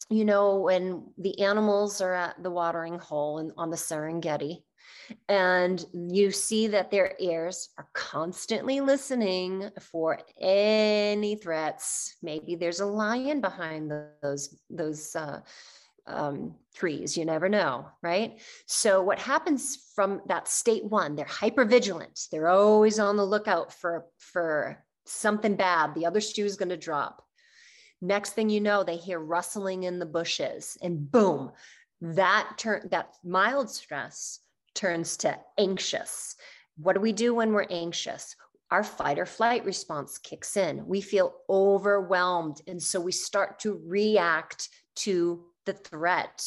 you 0.09 0.25
know, 0.25 0.57
when 0.57 1.07
the 1.17 1.41
animals 1.41 2.01
are 2.01 2.13
at 2.13 2.41
the 2.41 2.51
watering 2.51 2.99
hole 2.99 3.39
and 3.39 3.51
on 3.57 3.69
the 3.69 3.77
Serengeti, 3.77 4.63
and 5.27 5.85
you 5.93 6.31
see 6.31 6.67
that 6.67 6.91
their 6.91 7.15
ears 7.19 7.69
are 7.77 7.87
constantly 7.93 8.81
listening 8.81 9.69
for 9.79 10.19
any 10.39 11.35
threats. 11.35 12.15
Maybe 12.21 12.55
there's 12.55 12.79
a 12.79 12.85
lion 12.85 13.41
behind 13.41 13.91
those 14.21 14.55
those 14.69 15.15
uh, 15.15 15.41
um, 16.07 16.55
trees. 16.75 17.17
You 17.17 17.25
never 17.25 17.49
know, 17.49 17.87
right? 18.01 18.39
So 18.65 19.01
what 19.01 19.19
happens 19.19 19.91
from 19.95 20.21
that 20.27 20.47
state 20.47 20.85
one? 20.85 21.15
They're 21.15 21.25
hyper 21.25 21.65
vigilant. 21.65 22.27
They're 22.31 22.49
always 22.49 22.99
on 22.99 23.17
the 23.17 23.25
lookout 23.25 23.73
for 23.73 24.05
for 24.19 24.83
something 25.05 25.55
bad. 25.55 25.93
The 25.95 26.05
other 26.05 26.21
shoe 26.21 26.45
is 26.45 26.55
going 26.55 26.69
to 26.69 26.77
drop. 26.77 27.25
Next 28.01 28.31
thing 28.31 28.49
you 28.49 28.59
know, 28.59 28.83
they 28.83 28.97
hear 28.97 29.19
rustling 29.19 29.83
in 29.83 29.99
the 29.99 30.05
bushes 30.05 30.77
and 30.81 31.09
boom, 31.09 31.51
that 32.01 32.55
turn 32.57 32.89
that 32.91 33.13
mild 33.23 33.69
stress 33.69 34.39
turns 34.73 35.17
to 35.17 35.37
anxious. 35.57 36.35
What 36.77 36.93
do 36.93 36.99
we 36.99 37.13
do 37.13 37.35
when 37.35 37.53
we're 37.53 37.67
anxious? 37.69 38.35
Our 38.71 38.83
fight 38.83 39.19
or 39.19 39.25
flight 39.25 39.65
response 39.65 40.17
kicks 40.17 40.57
in. 40.57 40.85
We 40.87 41.01
feel 41.01 41.35
overwhelmed. 41.49 42.61
And 42.67 42.81
so 42.81 42.99
we 42.99 43.11
start 43.11 43.59
to 43.59 43.79
react 43.85 44.69
to 44.97 45.43
the 45.65 45.73
threat. 45.73 46.43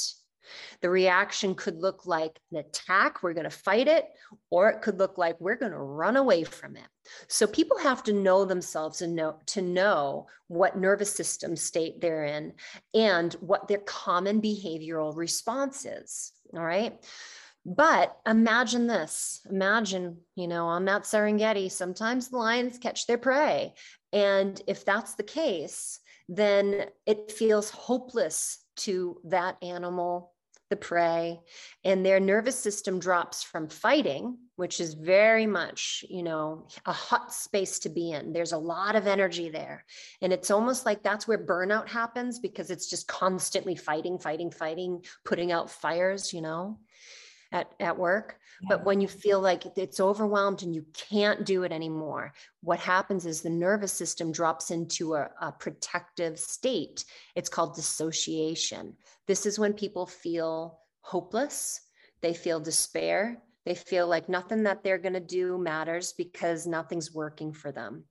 The 0.80 0.90
reaction 0.90 1.54
could 1.54 1.80
look 1.80 2.06
like 2.06 2.38
an 2.52 2.58
attack, 2.58 3.22
we're 3.22 3.32
going 3.32 3.44
to 3.44 3.50
fight 3.50 3.88
it, 3.88 4.06
or 4.50 4.68
it 4.70 4.82
could 4.82 4.98
look 4.98 5.18
like 5.18 5.40
we're 5.40 5.56
going 5.56 5.72
to 5.72 5.78
run 5.78 6.16
away 6.16 6.44
from 6.44 6.76
it. 6.76 6.86
So 7.28 7.46
people 7.46 7.78
have 7.78 8.02
to 8.04 8.12
know 8.12 8.44
themselves 8.44 9.02
and 9.02 9.14
know 9.14 9.40
to 9.46 9.62
know 9.62 10.26
what 10.48 10.78
nervous 10.78 11.12
system 11.12 11.56
state 11.56 12.00
they're 12.00 12.24
in 12.24 12.52
and 12.94 13.32
what 13.34 13.68
their 13.68 13.78
common 13.78 14.40
behavioral 14.40 15.16
response 15.16 15.84
is. 15.84 16.32
All 16.54 16.62
right. 16.62 16.96
But 17.68 18.16
imagine 18.24 18.86
this. 18.86 19.40
Imagine, 19.50 20.18
you 20.36 20.46
know, 20.46 20.66
on 20.66 20.84
that 20.84 21.02
Serengeti, 21.02 21.68
sometimes 21.68 22.28
the 22.28 22.36
lions 22.36 22.78
catch 22.78 23.08
their 23.08 23.18
prey. 23.18 23.74
And 24.12 24.60
if 24.68 24.84
that's 24.84 25.14
the 25.14 25.24
case, 25.24 25.98
then 26.28 26.86
it 27.06 27.32
feels 27.32 27.70
hopeless 27.70 28.64
to 28.76 29.20
that 29.24 29.56
animal 29.62 30.32
the 30.68 30.76
prey 30.76 31.38
and 31.84 32.04
their 32.04 32.18
nervous 32.18 32.58
system 32.58 32.98
drops 32.98 33.42
from 33.42 33.68
fighting 33.68 34.36
which 34.56 34.80
is 34.80 34.94
very 34.94 35.46
much 35.46 36.04
you 36.10 36.24
know 36.24 36.66
a 36.86 36.92
hot 36.92 37.32
space 37.32 37.78
to 37.78 37.88
be 37.88 38.10
in 38.10 38.32
there's 38.32 38.50
a 38.50 38.58
lot 38.58 38.96
of 38.96 39.06
energy 39.06 39.48
there 39.48 39.84
and 40.22 40.32
it's 40.32 40.50
almost 40.50 40.84
like 40.84 41.04
that's 41.04 41.28
where 41.28 41.38
burnout 41.38 41.88
happens 41.88 42.40
because 42.40 42.70
it's 42.70 42.90
just 42.90 43.06
constantly 43.06 43.76
fighting 43.76 44.18
fighting 44.18 44.50
fighting 44.50 45.04
putting 45.24 45.52
out 45.52 45.70
fires 45.70 46.32
you 46.32 46.40
know 46.40 46.76
at, 47.56 47.72
at 47.80 47.96
work 47.96 48.38
yeah. 48.60 48.68
but 48.70 48.84
when 48.84 49.00
you 49.00 49.08
feel 49.08 49.40
like 49.40 49.64
it's 49.76 50.00
overwhelmed 50.00 50.62
and 50.62 50.74
you 50.74 50.84
can't 50.92 51.44
do 51.44 51.62
it 51.64 51.72
anymore 51.72 52.32
what 52.66 52.80
happens 52.80 53.26
is 53.26 53.42
the 53.42 53.50
nervous 53.50 53.92
system 53.92 54.32
drops 54.32 54.72
into 54.72 55.14
a, 55.14 55.30
a 55.40 55.52
protective 55.52 56.36
state. 56.36 57.04
It's 57.36 57.48
called 57.48 57.76
dissociation. 57.76 58.96
This 59.28 59.46
is 59.46 59.56
when 59.56 59.72
people 59.72 60.04
feel 60.04 60.80
hopeless. 61.00 61.80
They 62.22 62.34
feel 62.34 62.58
despair. 62.58 63.38
They 63.64 63.76
feel 63.76 64.08
like 64.08 64.28
nothing 64.28 64.64
that 64.64 64.82
they're 64.82 64.98
going 64.98 65.12
to 65.12 65.20
do 65.20 65.58
matters 65.58 66.12
because 66.12 66.66
nothing's 66.66 67.14
working 67.14 67.52
for 67.52 67.70
them. 67.70 68.02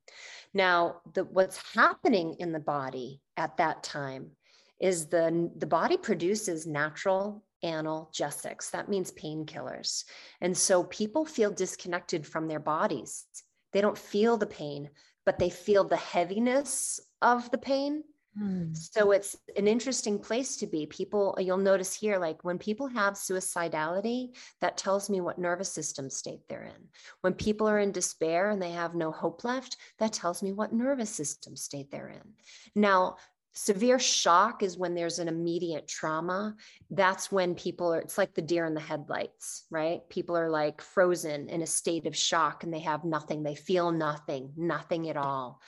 Now 0.53 1.01
the, 1.13 1.25
what's 1.25 1.73
happening 1.73 2.35
in 2.39 2.53
the 2.53 2.59
body 2.59 3.21
at 3.35 3.57
that 3.57 3.83
time 3.83 4.31
is 4.79 5.07
the 5.07 5.49
the 5.55 5.67
body 5.67 5.95
produces 5.95 6.67
natural 6.67 7.44
analgesics. 7.63 8.71
That 8.71 8.89
means 8.89 9.11
painkillers. 9.11 10.03
And 10.41 10.57
so 10.57 10.83
people 10.83 11.25
feel 11.25 11.51
disconnected 11.51 12.25
from 12.25 12.47
their 12.47 12.59
bodies. 12.59 13.25
They 13.73 13.81
don't 13.81 13.97
feel 13.97 14.37
the 14.37 14.45
pain, 14.45 14.89
but 15.25 15.39
they 15.39 15.49
feel 15.49 15.83
the 15.83 15.97
heaviness 15.97 16.99
of 17.21 17.49
the 17.51 17.57
pain. 17.57 18.03
Hmm. 18.37 18.73
So 18.73 19.11
it's 19.11 19.37
an 19.55 19.67
interesting 19.67 20.19
place 20.19 20.57
to 20.57 20.67
be. 20.67 20.85
People, 20.87 21.37
you'll 21.39 21.57
notice 21.57 21.93
here, 21.93 22.17
like 22.17 22.43
when 22.43 22.57
people 22.57 22.87
have 22.87 23.13
suicidality, 23.13 24.35
that 24.59 24.77
tells 24.77 25.09
me 25.09 25.21
what 25.21 25.39
nervous 25.39 25.71
system 25.71 26.09
state 26.09 26.41
they're 26.49 26.63
in. 26.65 26.89
When 27.21 27.33
people 27.33 27.67
are 27.67 27.79
in 27.79 27.93
despair 27.93 28.49
and 28.49 28.61
they 28.61 28.71
have 28.71 28.93
no 28.93 29.11
hope 29.11 29.45
left, 29.45 29.77
that 29.99 30.11
tells 30.11 30.43
me 30.43 30.51
what 30.51 30.73
nervous 30.73 31.09
system 31.09 31.55
state 31.55 31.91
they're 31.91 32.09
in. 32.09 32.33
Now, 32.75 33.15
Severe 33.57 33.99
shock 33.99 34.63
is 34.63 34.77
when 34.77 34.93
there's 34.93 35.19
an 35.19 35.29
immediate 35.29 35.87
trauma. 35.87 36.55
That's 36.91 37.31
when 37.31 37.55
people 37.55 37.93
are, 37.93 37.99
it's 37.99 38.17
like 38.17 38.33
the 38.33 38.41
deer 38.41 38.65
in 38.65 38.73
the 38.73 38.81
headlights, 38.81 39.63
right? 39.71 40.01
People 40.09 40.35
are 40.35 40.49
like 40.49 40.81
frozen 40.81 41.47
in 41.47 41.61
a 41.61 41.67
state 41.67 42.05
of 42.05 42.15
shock 42.15 42.65
and 42.65 42.73
they 42.73 42.79
have 42.79 43.05
nothing. 43.05 43.43
They 43.43 43.55
feel 43.55 43.91
nothing, 43.91 44.51
nothing 44.57 45.09
at 45.09 45.15
all. 45.15 45.61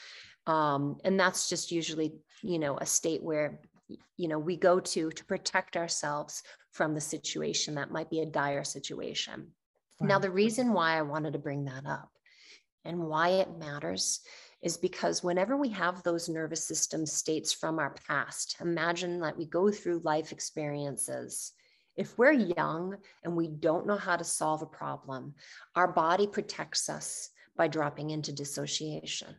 Um, 0.47 0.97
and 1.05 1.17
that's 1.17 1.47
just 1.47 1.71
usually, 1.71 2.13
you 2.41 2.59
know, 2.59 2.77
a 2.77 2.85
state 2.85 3.23
where, 3.23 3.61
you 4.17 4.27
know, 4.27 4.37
we 4.37 4.57
go 4.57 4.81
to 4.81 5.09
to 5.09 5.25
protect 5.25 5.77
ourselves 5.77 6.43
from 6.71 6.93
the 6.93 7.01
situation 7.01 7.75
that 7.75 7.91
might 7.91 8.09
be 8.09 8.19
a 8.19 8.25
dire 8.25 8.65
situation. 8.65 9.47
Wow. 10.01 10.07
Now, 10.07 10.19
the 10.19 10.29
reason 10.29 10.73
why 10.73 10.97
I 10.97 11.03
wanted 11.03 11.33
to 11.33 11.39
bring 11.39 11.63
that 11.65 11.85
up 11.85 12.11
and 12.83 12.99
why 12.99 13.29
it 13.29 13.57
matters 13.57 14.19
is 14.61 14.77
because 14.77 15.23
whenever 15.23 15.55
we 15.55 15.69
have 15.69 16.01
those 16.03 16.29
nervous 16.29 16.63
system 16.63 17.05
states 17.05 17.53
from 17.53 17.79
our 17.79 17.95
past, 18.07 18.57
imagine 18.59 19.19
that 19.19 19.37
we 19.37 19.45
go 19.45 19.71
through 19.71 20.01
life 20.03 20.31
experiences. 20.31 21.53
If 21.95 22.17
we're 22.17 22.31
young 22.31 22.97
and 23.23 23.35
we 23.35 23.47
don't 23.47 23.87
know 23.87 23.97
how 23.97 24.15
to 24.15 24.23
solve 24.23 24.61
a 24.61 24.67
problem, 24.67 25.35
our 25.75 25.87
body 25.87 26.27
protects 26.27 26.89
us 26.89 27.29
by 27.55 27.67
dropping 27.67 28.11
into 28.11 28.31
dissociation. 28.31 29.35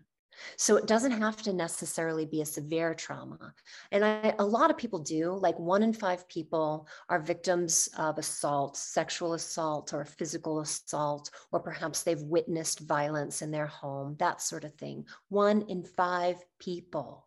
So 0.57 0.77
it 0.77 0.87
doesn't 0.87 1.13
have 1.13 1.43
to 1.43 1.53
necessarily 1.53 2.27
be 2.27 2.41
a 2.41 2.47
severe 2.47 2.95
trauma. 2.95 3.55
And 3.93 4.05
I, 4.05 4.35
a 4.39 4.45
lot 4.45 4.71
of 4.71 4.77
people 4.77 4.99
do, 4.99 5.33
like 5.33 5.59
one 5.59 5.83
in 5.83 5.93
five 5.93 6.29
people 6.29 6.89
are 7.09 7.21
victims 7.21 7.89
of 7.99 8.19
assault, 8.19 8.77
sexual 8.77 9.35
assault, 9.35 9.93
or 9.93 10.05
physical 10.05 10.61
assault, 10.61 11.31
or 11.53 11.61
perhaps 11.61 12.03
they've 12.03 12.21
witnessed 12.21 12.81
violence 12.81 13.43
in 13.43 13.51
their 13.51 13.67
home, 13.67 14.17
that 14.19 14.41
sort 14.41 14.65
of 14.65 14.75
thing. 14.75 15.05
One 15.29 15.63
in 15.69 15.85
five 15.85 16.37
people. 16.59 17.27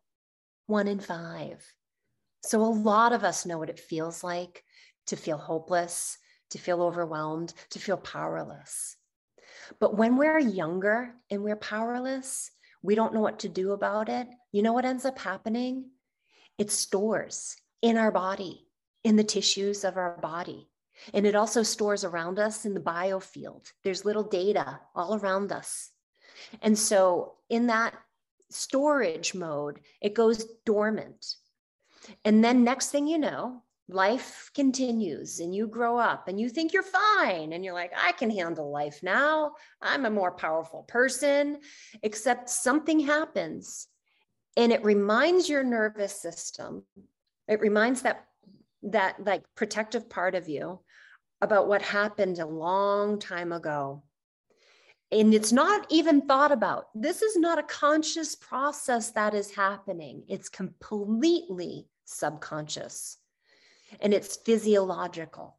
One 0.67 0.87
in 0.87 0.99
five. 0.99 1.65
So 2.43 2.61
a 2.61 2.65
lot 2.65 3.13
of 3.13 3.23
us 3.23 3.45
know 3.45 3.57
what 3.57 3.69
it 3.69 3.79
feels 3.79 4.23
like 4.23 4.63
to 5.07 5.15
feel 5.15 5.37
hopeless, 5.37 6.17
to 6.51 6.57
feel 6.57 6.81
overwhelmed, 6.81 7.53
to 7.71 7.79
feel 7.79 7.97
powerless. 7.97 8.95
But 9.79 9.97
when 9.97 10.17
we're 10.17 10.39
younger 10.39 11.13
and 11.29 11.43
we're 11.43 11.55
powerless, 11.55 12.51
we 12.81 12.95
don't 12.95 13.13
know 13.13 13.21
what 13.21 13.39
to 13.39 13.49
do 13.49 13.71
about 13.71 14.09
it. 14.09 14.27
You 14.51 14.63
know 14.63 14.73
what 14.73 14.85
ends 14.85 15.05
up 15.05 15.19
happening? 15.19 15.85
It 16.57 16.71
stores 16.71 17.55
in 17.81 17.97
our 17.97 18.11
body, 18.11 18.67
in 19.03 19.15
the 19.15 19.23
tissues 19.23 19.83
of 19.83 19.97
our 19.97 20.17
body. 20.17 20.67
And 21.13 21.25
it 21.25 21.35
also 21.35 21.63
stores 21.63 22.03
around 22.03 22.37
us 22.37 22.65
in 22.65 22.73
the 22.73 22.79
biofield. 22.79 23.71
There's 23.83 24.05
little 24.05 24.23
data 24.23 24.79
all 24.95 25.15
around 25.15 25.51
us. 25.51 25.89
And 26.61 26.77
so, 26.77 27.35
in 27.49 27.67
that 27.67 27.93
storage 28.49 29.33
mode, 29.33 29.79
it 30.01 30.13
goes 30.13 30.45
dormant. 30.65 31.35
And 32.25 32.43
then, 32.43 32.63
next 32.63 32.89
thing 32.89 33.07
you 33.07 33.17
know, 33.17 33.63
life 33.91 34.49
continues 34.55 35.39
and 35.39 35.53
you 35.53 35.67
grow 35.67 35.97
up 35.97 36.27
and 36.27 36.39
you 36.39 36.49
think 36.49 36.73
you're 36.73 36.83
fine 36.83 37.53
and 37.53 37.63
you're 37.63 37.73
like 37.73 37.91
i 37.97 38.11
can 38.13 38.29
handle 38.29 38.71
life 38.71 39.01
now. 39.03 39.51
I'm 39.81 40.05
a 40.05 40.09
more 40.09 40.31
powerful 40.31 40.83
person 40.83 41.59
except 42.01 42.49
something 42.49 42.99
happens 42.99 43.87
and 44.57 44.71
it 44.71 44.83
reminds 44.83 45.49
your 45.49 45.63
nervous 45.63 46.19
system 46.19 46.83
it 47.47 47.59
reminds 47.59 48.03
that 48.03 48.25
that 48.83 49.23
like 49.25 49.43
protective 49.55 50.09
part 50.09 50.35
of 50.35 50.49
you 50.49 50.79
about 51.41 51.67
what 51.67 51.81
happened 51.81 52.39
a 52.39 52.45
long 52.45 53.19
time 53.19 53.51
ago. 53.51 54.03
And 55.11 55.33
it's 55.33 55.51
not 55.51 55.85
even 55.89 56.21
thought 56.21 56.51
about. 56.51 56.85
This 56.95 57.21
is 57.21 57.35
not 57.35 57.59
a 57.59 57.63
conscious 57.63 58.35
process 58.35 59.11
that 59.11 59.33
is 59.33 59.53
happening. 59.53 60.23
It's 60.29 60.47
completely 60.47 61.87
subconscious 62.05 63.17
and 63.99 64.13
it's 64.13 64.37
physiological. 64.37 65.57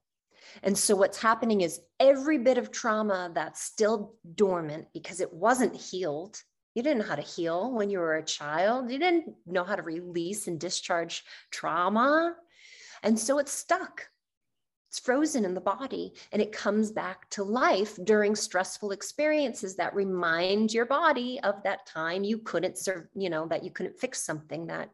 And 0.63 0.77
so 0.77 0.97
what's 0.97 1.19
happening 1.21 1.63
is 1.63 1.81
every 1.99 2.39
bit 2.39 2.59
of 2.59 2.71
trauma 2.71 3.31
that's 3.35 3.63
still 3.63 4.15
dormant 4.35 4.89
because 4.93 5.21
it 5.21 5.33
wasn't 5.33 5.75
healed. 5.75 6.41
You 6.75 6.83
didn't 6.83 6.99
know 6.99 7.09
how 7.09 7.17
to 7.17 7.23
heal 7.23 7.73
when 7.73 7.91
you 7.91 7.99
were 7.99 8.17
a 8.17 8.25
child. 8.25 8.91
You 8.91 8.99
didn't 8.99 9.35
know 9.47 9.65
how 9.65 9.77
to 9.77 9.83
release 9.83 10.47
and 10.47 10.59
discharge 10.59 11.25
trauma. 11.51 12.35
And 13.03 13.19
so 13.19 13.39
it's 13.39 13.53
stuck. 13.53 14.09
It's 14.89 14.99
frozen 14.99 15.47
in 15.47 15.55
the 15.55 15.61
body 15.61 16.13
and 16.33 16.43
it 16.43 16.53
comes 16.53 16.93
back 16.93 17.29
to 17.31 17.43
life 17.43 17.99
during 18.05 18.37
stressful 18.37 18.91
experiences 18.91 19.75
that 19.77 19.95
remind 19.95 20.75
your 20.75 20.85
body 20.85 21.41
of 21.43 21.63
that 21.65 21.87
time 21.87 22.25
you 22.25 22.37
couldn't 22.37 22.77
serve, 22.77 23.07
you 23.15 23.31
know, 23.31 23.47
that 23.47 23.65
you 23.65 23.71
couldn't 23.71 23.99
fix 23.99 24.23
something 24.23 24.67
that 24.67 24.91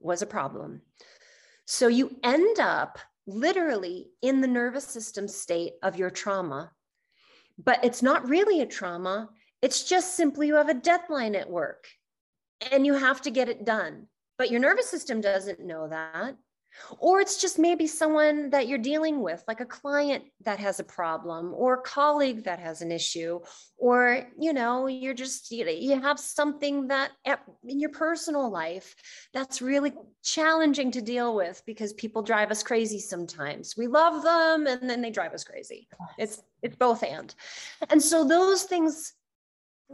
was 0.00 0.20
a 0.20 0.26
problem. 0.26 0.82
So 1.70 1.86
you 1.86 2.16
end 2.24 2.58
up 2.60 2.98
literally 3.26 4.08
in 4.22 4.40
the 4.40 4.48
nervous 4.48 4.86
system 4.86 5.28
state 5.28 5.74
of 5.82 5.98
your 5.98 6.08
trauma, 6.08 6.72
but 7.62 7.84
it's 7.84 8.02
not 8.02 8.26
really 8.26 8.62
a 8.62 8.66
trauma. 8.66 9.28
It's 9.60 9.84
just 9.84 10.14
simply 10.14 10.46
you 10.46 10.54
have 10.54 10.70
a 10.70 10.74
deadline 10.74 11.34
at 11.34 11.50
work 11.50 11.86
and 12.72 12.86
you 12.86 12.94
have 12.94 13.20
to 13.20 13.30
get 13.30 13.50
it 13.50 13.66
done. 13.66 14.06
But 14.38 14.50
your 14.50 14.60
nervous 14.60 14.88
system 14.88 15.20
doesn't 15.20 15.60
know 15.60 15.88
that. 15.88 16.36
Or 16.98 17.20
it's 17.20 17.40
just 17.40 17.58
maybe 17.58 17.86
someone 17.86 18.50
that 18.50 18.68
you're 18.68 18.78
dealing 18.78 19.20
with, 19.20 19.42
like 19.48 19.60
a 19.60 19.66
client 19.66 20.24
that 20.44 20.58
has 20.58 20.80
a 20.80 20.84
problem, 20.84 21.52
or 21.54 21.74
a 21.74 21.82
colleague 21.82 22.44
that 22.44 22.58
has 22.58 22.82
an 22.82 22.92
issue, 22.92 23.40
or 23.76 24.26
you 24.38 24.52
know, 24.52 24.86
you're 24.86 25.14
just 25.14 25.50
you, 25.50 26.00
have 26.00 26.18
something 26.18 26.88
that 26.88 27.10
in 27.66 27.80
your 27.80 27.90
personal 27.90 28.50
life 28.50 28.94
that's 29.32 29.62
really 29.62 29.92
challenging 30.22 30.90
to 30.92 31.02
deal 31.02 31.34
with 31.34 31.62
because 31.66 31.92
people 31.94 32.22
drive 32.22 32.50
us 32.50 32.62
crazy 32.62 33.00
sometimes. 33.00 33.76
We 33.76 33.86
love 33.86 34.22
them 34.22 34.66
and 34.66 34.88
then 34.88 35.00
they 35.00 35.10
drive 35.10 35.32
us 35.32 35.44
crazy. 35.44 35.88
It's 36.18 36.42
it's 36.62 36.76
both 36.76 37.02
and. 37.02 37.34
And 37.90 38.02
so 38.02 38.24
those 38.24 38.64
things 38.64 39.14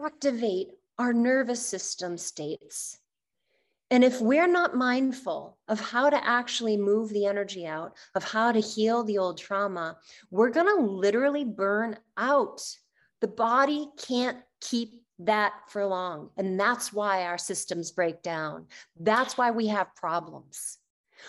activate 0.04 0.68
our 0.98 1.12
nervous 1.12 1.64
system 1.64 2.16
states 2.18 2.98
and 3.94 4.02
if 4.02 4.20
we're 4.20 4.48
not 4.48 4.74
mindful 4.74 5.56
of 5.68 5.78
how 5.78 6.10
to 6.10 6.28
actually 6.28 6.76
move 6.76 7.10
the 7.10 7.26
energy 7.26 7.64
out, 7.64 7.96
of 8.16 8.24
how 8.24 8.50
to 8.50 8.58
heal 8.58 9.04
the 9.04 9.18
old 9.18 9.38
trauma, 9.38 9.98
we're 10.32 10.50
going 10.50 10.66
to 10.66 10.84
literally 10.84 11.44
burn 11.44 11.96
out. 12.16 12.60
The 13.20 13.28
body 13.28 13.86
can't 13.96 14.38
keep 14.60 15.04
that 15.20 15.52
for 15.68 15.86
long. 15.86 16.30
And 16.36 16.58
that's 16.58 16.92
why 16.92 17.22
our 17.22 17.38
systems 17.38 17.92
break 17.92 18.20
down. 18.20 18.66
That's 18.98 19.38
why 19.38 19.52
we 19.52 19.68
have 19.68 19.94
problems. 19.94 20.78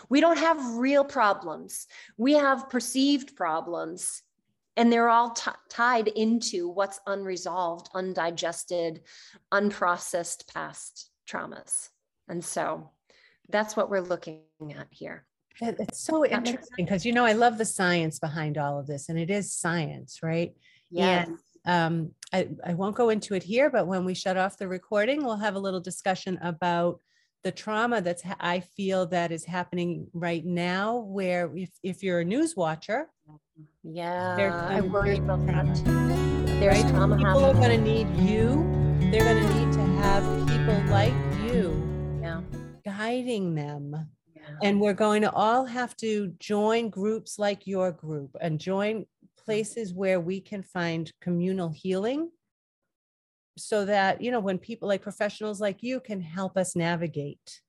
We 0.10 0.19
don't 0.19 0.39
have 0.39 0.78
real 0.78 1.04
problems, 1.04 1.86
we 2.17 2.34
have 2.34 2.67
perceived 2.71 3.36
problems. 3.36 4.23
And 4.75 4.91
they're 4.91 5.08
all 5.08 5.30
t- 5.30 5.51
tied 5.69 6.08
into 6.08 6.67
what's 6.67 6.99
unresolved, 7.06 7.89
undigested, 7.93 9.01
unprocessed 9.54 10.51
past 10.51 11.12
traumas. 11.30 11.89
And 12.27 12.43
so 12.43 12.89
that's 13.49 13.75
what 13.75 13.89
we're 13.89 14.01
looking 14.01 14.41
at 14.77 14.88
here. 14.89 15.25
It's 15.61 15.99
so 15.99 16.25
interesting 16.25 16.85
because 16.85 17.05
you 17.05 17.13
know 17.13 17.23
I 17.23 17.31
love 17.31 17.57
the 17.57 17.65
science 17.65 18.19
behind 18.19 18.57
all 18.57 18.77
of 18.77 18.88
this, 18.88 19.07
and 19.07 19.17
it 19.17 19.29
is 19.29 19.53
science, 19.53 20.19
right? 20.21 20.53
Yeah. 20.91 21.25
um, 21.65 22.11
I, 22.33 22.49
I 22.65 22.73
won't 22.73 22.95
go 22.95 23.09
into 23.09 23.35
it 23.35 23.43
here, 23.43 23.69
but 23.69 23.88
when 23.88 24.03
we 24.05 24.13
shut 24.13 24.38
off 24.38 24.57
the 24.57 24.67
recording, 24.67 25.23
we'll 25.23 25.38
have 25.38 25.55
a 25.55 25.59
little 25.59 25.79
discussion 25.79 26.38
about 26.41 26.99
the 27.43 27.51
trauma 27.51 28.01
that's 28.01 28.23
I 28.39 28.59
feel 28.59 29.05
that 29.07 29.31
is 29.31 29.45
happening 29.45 30.07
right 30.13 30.43
now. 30.43 30.97
Where 30.97 31.49
if 31.55 31.69
if 31.83 32.03
you're 32.03 32.19
a 32.19 32.25
news 32.25 32.55
watcher, 32.57 33.07
yeah, 33.83 34.35
I 34.69 34.81
worry 34.81 35.17
about 35.17 35.45
that. 35.47 35.65
There's 36.59 36.83
right? 36.83 36.93
trauma. 36.93 37.17
People 37.17 37.39
happening. 37.39 37.63
are 37.63 37.67
going 37.67 37.77
to 37.77 37.83
need 37.83 38.29
you. 38.29 39.09
They're 39.11 39.23
going 39.23 39.47
to 39.47 39.53
need 39.53 39.73
to 39.73 39.85
have 40.01 40.23
people 40.47 40.81
like 40.91 41.13
guiding 43.06 43.56
them. 43.56 44.08
Yeah. 44.36 44.41
And 44.63 44.80
we're 44.80 44.94
going 44.94 45.22
to 45.24 45.32
all 45.32 45.65
have 45.65 45.96
to 45.98 46.34
join 46.39 46.89
groups 46.89 47.39
like 47.39 47.68
your 47.68 47.91
group 47.91 48.36
and 48.41 48.60
join 48.60 49.06
places 49.38 49.94
where 49.94 50.20
we 50.20 50.41
can 50.41 50.63
find 50.63 51.12
communal 51.22 51.70
healing 51.70 52.30
so 53.58 53.86
that, 53.86 54.22
you 54.22 54.32
know, 54.32 54.39
when 54.39 54.58
people 54.58 54.88
like 54.88 55.02
professionals 55.02 55.62
like 55.62 55.82
you 55.82 56.00
can 56.00 56.20
help 56.20 56.58
us 56.58 56.76
navigate. 56.76 57.62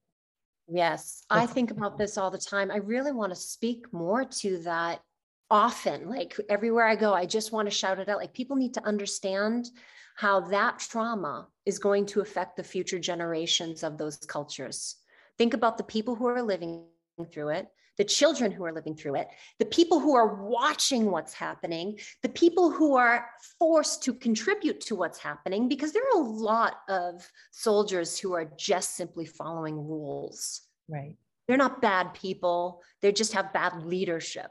Yes, 0.69 1.23
I 1.31 1.47
think 1.47 1.71
about 1.71 1.97
this 1.97 2.19
all 2.19 2.31
the 2.31 2.39
time. 2.39 2.73
I 2.73 2.79
really 2.79 3.13
want 3.13 3.31
to 3.31 3.37
speak 3.37 3.93
more 3.93 4.25
to 4.25 4.59
that 4.65 5.01
often. 5.49 6.09
Like 6.09 6.37
everywhere 6.49 6.89
I 6.89 6.97
go, 6.97 7.15
I 7.15 7.25
just 7.25 7.53
want 7.53 7.69
to 7.69 7.75
shout 7.75 8.01
it 8.01 8.09
out. 8.09 8.19
Like 8.19 8.35
people 8.35 8.57
need 8.57 8.75
to 8.75 8.85
understand 8.85 9.71
how 10.17 10.41
that 10.41 10.81
trauma 10.81 11.47
is 11.67 11.79
going 11.79 12.07
to 12.07 12.21
affect 12.21 12.57
the 12.57 12.65
future 12.65 12.99
generations 12.99 13.85
of 13.85 13.97
those 13.97 14.17
cultures. 14.17 14.97
Think 15.39 15.55
about 15.55 15.79
the 15.79 15.85
people 15.85 16.15
who 16.15 16.27
are 16.27 16.43
living 16.43 16.85
through 17.33 17.51
it, 17.51 17.69
the 17.99 18.05
children 18.05 18.51
who 18.53 18.65
are 18.65 18.73
living 18.73 18.95
through 18.95 19.17
it, 19.17 19.29
the 19.59 19.65
people 19.65 20.01
who 20.01 20.15
are 20.15 20.43
watching 20.45 21.11
what's 21.11 21.33
happening, 21.33 21.99
the 22.23 22.29
people 22.29 22.71
who 22.71 22.95
are 22.97 23.27
forced 23.59 24.03
to 24.05 24.13
contribute 24.15 24.81
to 24.83 24.95
what's 24.95 25.19
happening, 25.19 25.69
because 25.69 25.93
there 25.93 26.03
are 26.03 26.21
a 26.21 26.25
lot 26.25 26.77
of 26.89 27.27
soldiers 27.53 28.19
who 28.19 28.35
are 28.35 28.51
just 28.57 28.97
simply 28.97 29.25
following 29.25 29.77
rules. 29.77 30.63
Right. 30.89 31.17
They're 31.49 31.57
not 31.57 31.81
bad 31.81 32.13
people. 32.13 32.83
They 33.03 33.13
just 33.13 33.33
have 33.33 33.53
bad 33.53 33.83
leadership. 33.85 34.51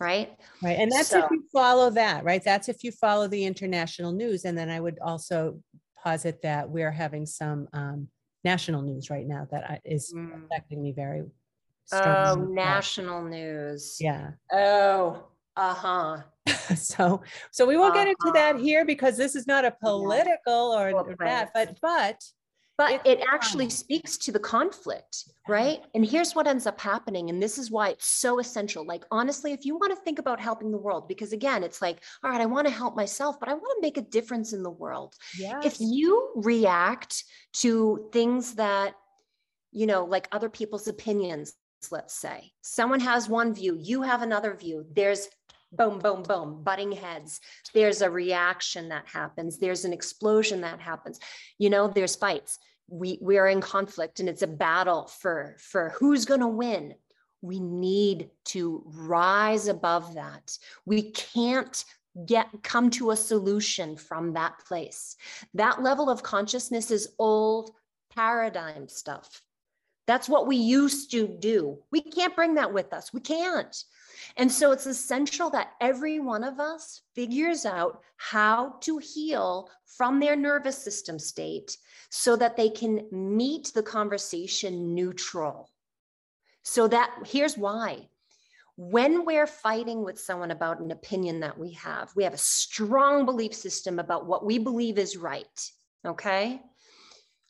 Right. 0.00 0.36
Right. 0.62 0.78
And 0.78 0.90
that's 0.90 1.08
so, 1.08 1.24
if 1.24 1.30
you 1.30 1.44
follow 1.52 1.88
that, 1.90 2.24
right? 2.24 2.42
That's 2.42 2.68
if 2.68 2.82
you 2.82 2.90
follow 2.90 3.28
the 3.28 3.44
international 3.44 4.12
news. 4.12 4.44
And 4.44 4.58
then 4.58 4.68
I 4.68 4.80
would 4.80 4.98
also 5.00 5.60
posit 6.02 6.42
that 6.42 6.68
we're 6.68 6.90
having 6.90 7.26
some 7.26 7.68
um, 7.72 8.08
national 8.44 8.82
news 8.82 9.10
right 9.10 9.26
now 9.26 9.46
that 9.50 9.80
is 9.84 10.12
mm. 10.14 10.44
affecting 10.44 10.82
me 10.82 10.92
very 10.92 11.24
Oh, 11.92 12.34
national 12.34 13.22
news. 13.24 13.98
Yeah. 14.00 14.30
Oh, 14.52 15.24
uh-huh. 15.56 16.18
so 16.76 17.22
so 17.52 17.66
we 17.66 17.76
won't 17.76 17.94
uh-huh. 17.94 18.04
get 18.04 18.08
into 18.08 18.32
that 18.34 18.54
uh-huh. 18.54 18.64
here 18.64 18.84
because 18.84 19.16
this 19.16 19.34
is 19.34 19.46
not 19.46 19.64
a 19.64 19.70
political 19.70 20.52
or, 20.52 20.90
or 20.90 21.16
that, 21.20 21.50
but 21.54 21.78
but 21.80 22.22
but 22.76 23.06
it 23.06 23.20
actually 23.32 23.70
speaks 23.70 24.16
to 24.18 24.32
the 24.32 24.38
conflict 24.38 25.24
right? 25.46 25.80
And 25.94 26.06
here's 26.06 26.34
what 26.34 26.46
ends 26.46 26.66
up 26.66 26.80
happening 26.80 27.28
and 27.28 27.42
this 27.42 27.58
is 27.58 27.70
why 27.70 27.90
it's 27.90 28.06
so 28.06 28.38
essential. 28.38 28.84
Like 28.86 29.04
honestly 29.10 29.52
if 29.52 29.64
you 29.64 29.76
want 29.76 29.94
to 29.94 30.02
think 30.02 30.18
about 30.18 30.40
helping 30.40 30.70
the 30.70 30.78
world 30.78 31.08
because 31.08 31.32
again 31.32 31.62
it's 31.62 31.82
like 31.82 32.02
all 32.22 32.30
right 32.30 32.40
i 32.40 32.46
want 32.46 32.66
to 32.66 32.72
help 32.72 32.96
myself 32.96 33.38
but 33.38 33.48
i 33.48 33.54
want 33.54 33.78
to 33.78 33.82
make 33.82 33.96
a 33.96 34.02
difference 34.10 34.52
in 34.52 34.62
the 34.62 34.70
world. 34.70 35.14
Yes. 35.38 35.64
if 35.64 35.76
you 35.80 36.32
react 36.36 37.24
to 37.54 38.08
things 38.12 38.54
that 38.54 38.94
you 39.72 39.86
know 39.86 40.04
like 40.04 40.28
other 40.32 40.48
people's 40.48 40.88
opinions 40.88 41.54
let's 41.90 42.14
say 42.14 42.52
someone 42.62 43.00
has 43.00 43.28
one 43.28 43.54
view 43.54 43.76
you 43.80 44.02
have 44.02 44.22
another 44.22 44.54
view 44.54 44.86
there's 44.94 45.28
boom, 45.76 45.98
boom, 45.98 46.22
boom, 46.22 46.62
butting 46.62 46.92
heads. 46.92 47.40
There's 47.72 48.02
a 48.02 48.10
reaction 48.10 48.88
that 48.88 49.06
happens. 49.06 49.58
There's 49.58 49.84
an 49.84 49.92
explosion 49.92 50.60
that 50.62 50.80
happens. 50.80 51.20
You 51.58 51.70
know, 51.70 51.88
there's 51.88 52.16
fights. 52.16 52.58
We 52.88 53.18
we 53.22 53.38
are 53.38 53.48
in 53.48 53.60
conflict 53.60 54.20
and 54.20 54.28
it's 54.28 54.42
a 54.42 54.46
battle 54.46 55.06
for 55.06 55.56
for 55.58 55.94
who's 55.98 56.24
going 56.24 56.40
to 56.40 56.48
win. 56.48 56.94
We 57.40 57.60
need 57.60 58.30
to 58.46 58.82
rise 58.86 59.68
above 59.68 60.14
that. 60.14 60.56
We 60.84 61.10
can't 61.12 61.84
get 62.26 62.48
come 62.62 62.90
to 62.90 63.10
a 63.10 63.16
solution 63.16 63.96
from 63.96 64.34
that 64.34 64.58
place. 64.66 65.16
That 65.54 65.82
level 65.82 66.08
of 66.08 66.22
consciousness 66.22 66.90
is 66.90 67.14
old 67.18 67.72
paradigm 68.14 68.88
stuff. 68.88 69.42
That's 70.06 70.28
what 70.28 70.46
we 70.46 70.56
used 70.56 71.10
to 71.12 71.26
do. 71.26 71.78
We 71.90 72.00
can't 72.00 72.36
bring 72.36 72.54
that 72.54 72.72
with 72.72 72.92
us. 72.92 73.12
We 73.12 73.20
can't. 73.20 73.74
And 74.36 74.50
so 74.50 74.72
it's 74.72 74.86
essential 74.86 75.50
that 75.50 75.72
every 75.80 76.18
one 76.18 76.44
of 76.44 76.60
us 76.60 77.02
figures 77.14 77.64
out 77.64 78.02
how 78.16 78.76
to 78.80 78.98
heal 78.98 79.70
from 79.86 80.20
their 80.20 80.36
nervous 80.36 80.82
system 80.82 81.18
state 81.18 81.76
so 82.10 82.36
that 82.36 82.56
they 82.56 82.68
can 82.68 83.06
meet 83.10 83.72
the 83.74 83.82
conversation 83.82 84.94
neutral. 84.94 85.70
So 86.62 86.88
that 86.88 87.14
here's 87.26 87.56
why. 87.56 88.08
When 88.76 89.24
we're 89.24 89.46
fighting 89.46 90.02
with 90.02 90.18
someone 90.18 90.50
about 90.50 90.80
an 90.80 90.90
opinion 90.90 91.40
that 91.40 91.56
we 91.56 91.72
have, 91.72 92.10
we 92.16 92.24
have 92.24 92.34
a 92.34 92.38
strong 92.38 93.24
belief 93.24 93.54
system 93.54 93.98
about 93.98 94.26
what 94.26 94.44
we 94.44 94.58
believe 94.58 94.98
is 94.98 95.16
right. 95.16 95.70
Okay. 96.04 96.60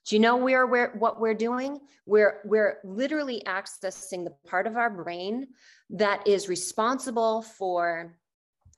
Do 0.06 0.16
you 0.16 0.20
know 0.20 0.36
where 0.36 0.66
we're 0.66 0.92
what 0.98 1.20
we're 1.20 1.34
doing? 1.34 1.80
We're 2.06 2.40
we're 2.44 2.78
literally 2.84 3.42
accessing 3.46 4.24
the 4.24 4.34
part 4.46 4.66
of 4.66 4.76
our 4.76 4.90
brain 4.90 5.48
that 5.90 6.26
is 6.26 6.48
responsible 6.48 7.42
for 7.42 8.16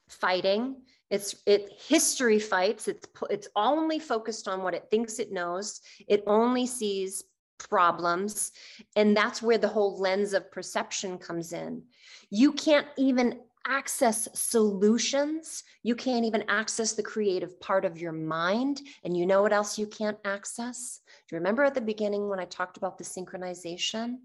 fighting. 0.09 0.77
It's 1.11 1.35
it 1.47 1.73
history 1.79 2.39
fights. 2.39 2.89
It's 2.89 3.07
it's 3.31 3.49
only 3.57 3.99
focused 3.99 4.47
on 4.47 4.63
what 4.63 4.75
it 4.75 4.87
thinks 4.91 5.19
it 5.19 5.33
knows. 5.33 5.81
It 6.09 6.23
only 6.27 6.67
sees 6.67 7.25
problems, 7.59 8.53
and 8.95 9.17
that's 9.17 9.43
where 9.43 9.59
the 9.59 9.69
whole 9.69 9.99
lens 9.99 10.33
of 10.33 10.51
perception 10.53 11.19
comes 11.19 11.53
in. 11.53 11.83
You 12.31 12.53
can't 12.53 12.87
even 12.97 13.41
access 13.67 14.29
solutions. 14.35 15.65
You 15.83 15.95
can't 15.95 16.25
even 16.25 16.45
access 16.49 16.93
the 16.93 17.03
creative 17.03 17.61
part 17.61 17.85
of 17.85 17.99
your 17.99 18.13
mind. 18.13 18.81
And 19.05 19.17
you 19.17 19.27
know 19.27 19.43
what 19.43 19.53
else 19.53 19.79
you 19.79 19.87
can't 19.87 20.19
access? 20.25 21.01
Do 21.29 21.37
you 21.37 21.39
remember 21.39 21.65
at 21.65 21.75
the 21.75 21.81
beginning 21.81 22.29
when 22.29 22.41
I 22.41 22.45
talked 22.47 22.77
about 22.77 22.99
the 22.99 23.05
synchronization? 23.05 24.17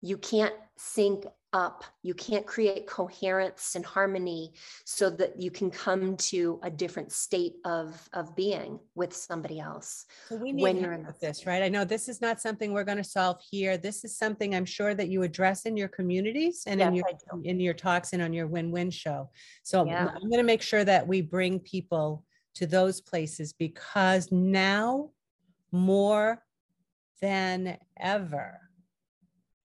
You 0.00 0.18
can't 0.18 0.54
sync 0.76 1.24
up. 1.52 1.84
You 2.02 2.14
can't 2.14 2.46
create 2.46 2.86
coherence 2.86 3.74
and 3.74 3.84
harmony 3.84 4.52
so 4.84 5.08
that 5.10 5.40
you 5.40 5.50
can 5.50 5.70
come 5.70 6.16
to 6.16 6.60
a 6.62 6.70
different 6.70 7.12
state 7.12 7.54
of, 7.64 8.08
of 8.12 8.36
being 8.36 8.78
with 8.94 9.14
somebody 9.14 9.60
else. 9.60 10.06
So 10.28 10.36
we 10.36 10.52
need 10.52 10.62
when 10.62 10.76
you're 10.76 10.92
in 10.92 11.06
this, 11.20 11.46
right? 11.46 11.62
I 11.62 11.68
know 11.68 11.84
this 11.84 12.08
is 12.08 12.20
not 12.20 12.40
something 12.40 12.72
we're 12.72 12.84
going 12.84 12.98
to 12.98 13.04
solve 13.04 13.38
here. 13.50 13.76
This 13.78 14.04
is 14.04 14.16
something 14.16 14.54
I'm 14.54 14.66
sure 14.66 14.94
that 14.94 15.08
you 15.08 15.22
address 15.22 15.64
in 15.64 15.76
your 15.76 15.88
communities 15.88 16.64
and 16.66 16.80
yes, 16.80 16.88
in 16.88 16.94
your 16.94 17.06
in 17.44 17.60
your 17.60 17.74
talks 17.74 18.12
and 18.12 18.22
on 18.22 18.32
your 18.32 18.46
win-win 18.46 18.90
show. 18.90 19.30
So 19.62 19.86
yeah. 19.86 20.08
I'm 20.14 20.28
going 20.28 20.40
to 20.40 20.42
make 20.42 20.62
sure 20.62 20.84
that 20.84 21.06
we 21.06 21.22
bring 21.22 21.60
people 21.60 22.24
to 22.54 22.66
those 22.66 23.00
places 23.00 23.52
because 23.52 24.30
now 24.32 25.10
more 25.72 26.42
than 27.20 27.78
ever 27.98 28.67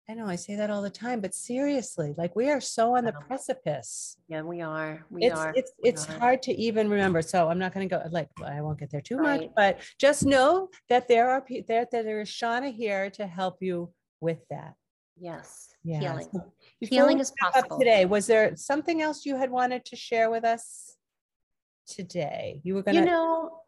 I 0.09 0.12
know 0.12 0.26
I 0.26 0.36
say 0.36 0.55
that 0.57 0.68
all 0.68 0.82
the 0.82 0.90
time, 0.90 1.22
but 1.22 1.34
seriously, 1.34 2.14
like 2.18 2.36
we 2.36 2.50
are 2.50 2.61
so 2.61 2.94
on 2.96 3.07
the 3.07 3.12
precipice. 3.12 4.18
Yeah, 4.28 4.42
we 4.42 4.61
are. 4.61 5.07
We 5.09 5.24
it's, 5.24 5.38
are. 5.38 5.52
It's 5.57 5.72
we 5.82 5.88
it's 5.88 6.09
are. 6.11 6.18
hard 6.18 6.42
to 6.42 6.52
even 6.52 6.90
remember. 6.90 7.22
So 7.22 7.48
I'm 7.48 7.59
not 7.59 7.72
going 7.72 7.88
to 7.88 7.96
go 7.96 8.02
like 8.11 8.28
I 8.44 8.61
won't 8.61 8.78
get 8.78 8.90
there 8.90 9.00
too 9.00 9.16
right. 9.16 9.42
much, 9.42 9.50
but 9.57 9.80
just 9.98 10.26
know 10.26 10.68
that 10.90 11.09
there 11.09 11.30
are 11.30 11.42
there 11.68 11.86
that 11.90 12.05
there 12.05 12.20
is 12.20 12.28
Shawna 12.28 12.74
here 12.74 13.09
to 13.11 13.26
help 13.26 13.62
you 13.62 13.92
with 14.20 14.46
that. 14.50 14.74
Yes. 15.18 15.68
Yeah. 15.84 16.00
Healing. 16.00 16.28
So 16.32 16.52
Healing 16.80 17.20
is 17.20 17.32
possible. 17.40 17.78
Today, 17.78 18.05
was 18.05 18.26
there 18.26 18.57
something 18.57 19.00
else 19.00 19.24
you 19.24 19.36
had 19.36 19.50
wanted 19.50 19.86
to 19.86 19.96
share 19.96 20.30
with 20.30 20.44
us 20.44 20.96
today? 21.86 22.61
You 22.62 22.74
were 22.74 22.82
going 22.82 22.96
to. 22.96 23.00
You 23.00 23.07
know, 23.07 23.61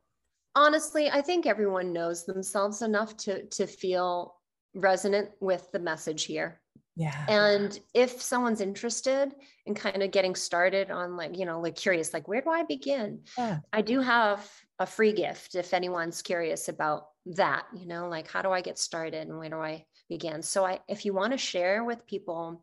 honestly, 0.55 1.09
I 1.11 1.23
think 1.23 1.47
everyone 1.47 1.95
knows 1.95 2.27
themselves 2.27 2.83
enough 2.83 3.17
to 3.19 3.47
to 3.47 3.67
feel 3.67 4.36
resonant 4.77 5.31
with 5.41 5.71
the 5.73 5.79
message 5.79 6.25
here. 6.25 6.61
Yeah. 6.95 7.27
And 7.29 7.79
if 7.93 8.23
someone's 8.23 8.61
interested 8.61 9.35
in 9.67 9.75
kind 9.75 10.03
of 10.03 10.11
getting 10.11 10.35
started 10.35 10.91
on 10.91 11.17
like, 11.17 11.37
you 11.37 11.45
know, 11.45 11.61
like 11.61 11.77
curious, 11.77 12.15
like 12.15 12.27
where 12.27 12.41
do 12.41 12.51
I 12.51 12.63
begin? 12.63 13.21
Yeah. 13.37 13.59
I 13.73 13.83
do 13.83 14.01
have 14.01 14.49
a 14.79 14.87
free 14.87 15.13
gift 15.13 15.55
if 15.57 15.75
anyone's 15.75 16.23
curious 16.23 16.69
about 16.69 17.09
that, 17.27 17.67
you 17.75 17.87
know, 17.87 18.09
like 18.09 18.31
how 18.31 18.41
do 18.41 18.51
I 18.51 18.63
get 18.63 18.79
started 18.79 19.29
and 19.29 19.39
where 19.39 19.51
do 19.51 19.57
I 19.57 19.85
begin? 20.09 20.43
So 20.43 20.65
I 20.65 20.81
if 20.89 21.05
you 21.05 21.13
want 21.13 21.33
to 21.33 21.39
share 21.39 21.85
with 21.85 22.07
people, 22.07 22.63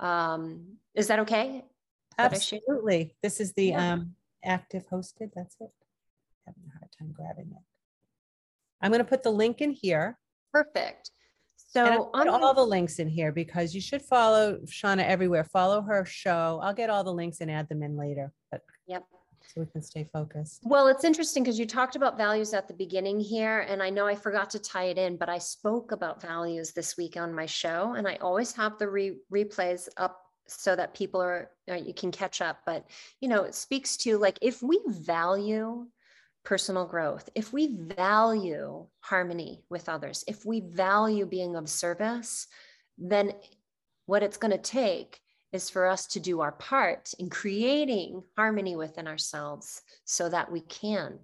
um, 0.00 0.78
is 0.94 1.06
that 1.08 1.20
okay? 1.20 1.64
Absolutely. 2.18 3.14
This 3.22 3.40
is 3.40 3.52
the 3.52 3.66
yeah. 3.66 3.92
um 3.92 4.14
active 4.44 4.88
hosted. 4.88 5.30
That's 5.36 5.56
it. 5.60 5.70
Having 6.46 6.62
a 6.66 6.78
hard 6.78 6.90
time 6.98 7.12
grabbing 7.12 7.52
it. 7.52 7.62
I'm 8.80 8.90
going 8.90 9.04
to 9.04 9.08
put 9.08 9.22
the 9.22 9.30
link 9.30 9.60
in 9.60 9.72
here. 9.72 10.18
Perfect. 10.52 11.10
So 11.70 12.08
on 12.14 12.28
all 12.28 12.54
the 12.54 12.64
links 12.64 12.98
in 12.98 13.08
here 13.08 13.30
because 13.30 13.74
you 13.74 13.80
should 13.80 14.00
follow 14.00 14.58
Shawna 14.64 15.04
everywhere. 15.04 15.44
Follow 15.44 15.82
her 15.82 16.04
show. 16.06 16.60
I'll 16.62 16.72
get 16.72 16.88
all 16.88 17.04
the 17.04 17.12
links 17.12 17.42
and 17.42 17.50
add 17.50 17.68
them 17.68 17.82
in 17.82 17.96
later. 17.96 18.32
But 18.50 18.62
yep. 18.86 19.04
So 19.54 19.60
we 19.60 19.66
can 19.66 19.82
stay 19.82 20.08
focused. 20.10 20.62
Well, 20.64 20.88
it's 20.88 21.04
interesting 21.04 21.42
because 21.42 21.58
you 21.58 21.66
talked 21.66 21.94
about 21.94 22.16
values 22.16 22.54
at 22.54 22.68
the 22.68 22.74
beginning 22.74 23.20
here, 23.20 23.60
and 23.60 23.82
I 23.82 23.90
know 23.90 24.06
I 24.06 24.14
forgot 24.14 24.50
to 24.50 24.58
tie 24.58 24.84
it 24.84 24.98
in, 24.98 25.16
but 25.16 25.28
I 25.28 25.38
spoke 25.38 25.92
about 25.92 26.20
values 26.20 26.72
this 26.72 26.96
week 26.96 27.16
on 27.16 27.34
my 27.34 27.46
show, 27.46 27.94
and 27.96 28.06
I 28.06 28.16
always 28.16 28.52
have 28.52 28.78
the 28.78 28.88
re- 28.88 29.16
replays 29.32 29.88
up 29.96 30.20
so 30.46 30.74
that 30.74 30.94
people 30.94 31.20
are 31.20 31.50
uh, 31.70 31.74
you 31.74 31.94
can 31.94 32.10
catch 32.10 32.40
up. 32.40 32.60
But 32.64 32.86
you 33.20 33.28
know, 33.28 33.44
it 33.44 33.54
speaks 33.54 33.96
to 33.98 34.16
like 34.18 34.38
if 34.40 34.62
we 34.62 34.80
value 34.86 35.86
personal 36.44 36.86
growth, 36.86 37.28
if 37.34 37.52
we 37.52 37.76
value 37.76 38.86
harmony 39.00 39.64
with 39.68 39.88
others, 39.88 40.24
if 40.26 40.44
we 40.46 40.60
value 40.60 41.26
being 41.26 41.56
of 41.56 41.68
service, 41.68 42.46
then 42.96 43.32
what 44.06 44.22
it's 44.22 44.38
going 44.38 44.52
to 44.52 44.58
take 44.58 45.20
is 45.52 45.70
for 45.70 45.86
us 45.86 46.06
to 46.06 46.20
do 46.20 46.40
our 46.40 46.52
part 46.52 47.12
in 47.18 47.30
creating 47.30 48.22
harmony 48.36 48.76
within 48.76 49.06
ourselves 49.06 49.82
so 50.04 50.28
that 50.28 50.50
we 50.50 50.60
can 50.60 51.18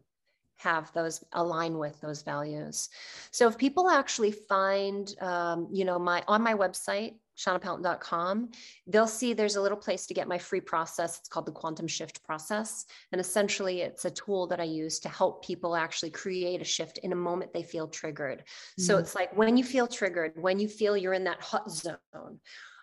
have 0.56 0.92
those 0.92 1.22
align 1.32 1.78
with 1.78 2.00
those 2.00 2.22
values. 2.22 2.88
So 3.30 3.48
if 3.48 3.58
people 3.58 3.90
actually 3.90 4.32
find, 4.32 5.12
um, 5.20 5.68
you 5.72 5.84
know, 5.84 5.98
my 5.98 6.22
on 6.26 6.42
my 6.42 6.54
website, 6.54 7.14
shawnapelton.com, 7.36 8.50
they'll 8.86 9.06
see 9.06 9.32
there's 9.32 9.56
a 9.56 9.62
little 9.62 9.76
place 9.76 10.06
to 10.06 10.14
get 10.14 10.28
my 10.28 10.38
free 10.38 10.60
process. 10.60 11.18
It's 11.18 11.28
called 11.28 11.46
the 11.46 11.52
Quantum 11.52 11.86
Shift 11.86 12.22
Process. 12.24 12.86
And 13.12 13.20
essentially, 13.20 13.80
it's 13.80 14.04
a 14.04 14.10
tool 14.10 14.46
that 14.48 14.60
I 14.60 14.64
use 14.64 14.98
to 15.00 15.08
help 15.08 15.44
people 15.44 15.76
actually 15.76 16.10
create 16.10 16.60
a 16.60 16.64
shift 16.64 16.98
in 16.98 17.12
a 17.12 17.16
moment 17.16 17.52
they 17.52 17.62
feel 17.62 17.88
triggered. 17.88 18.40
Mm-hmm. 18.40 18.82
So 18.82 18.98
it's 18.98 19.14
like 19.14 19.36
when 19.36 19.56
you 19.56 19.64
feel 19.64 19.86
triggered, 19.86 20.32
when 20.36 20.58
you 20.58 20.68
feel 20.68 20.96
you're 20.96 21.12
in 21.12 21.24
that 21.24 21.40
hot 21.40 21.70
zone, 21.70 22.40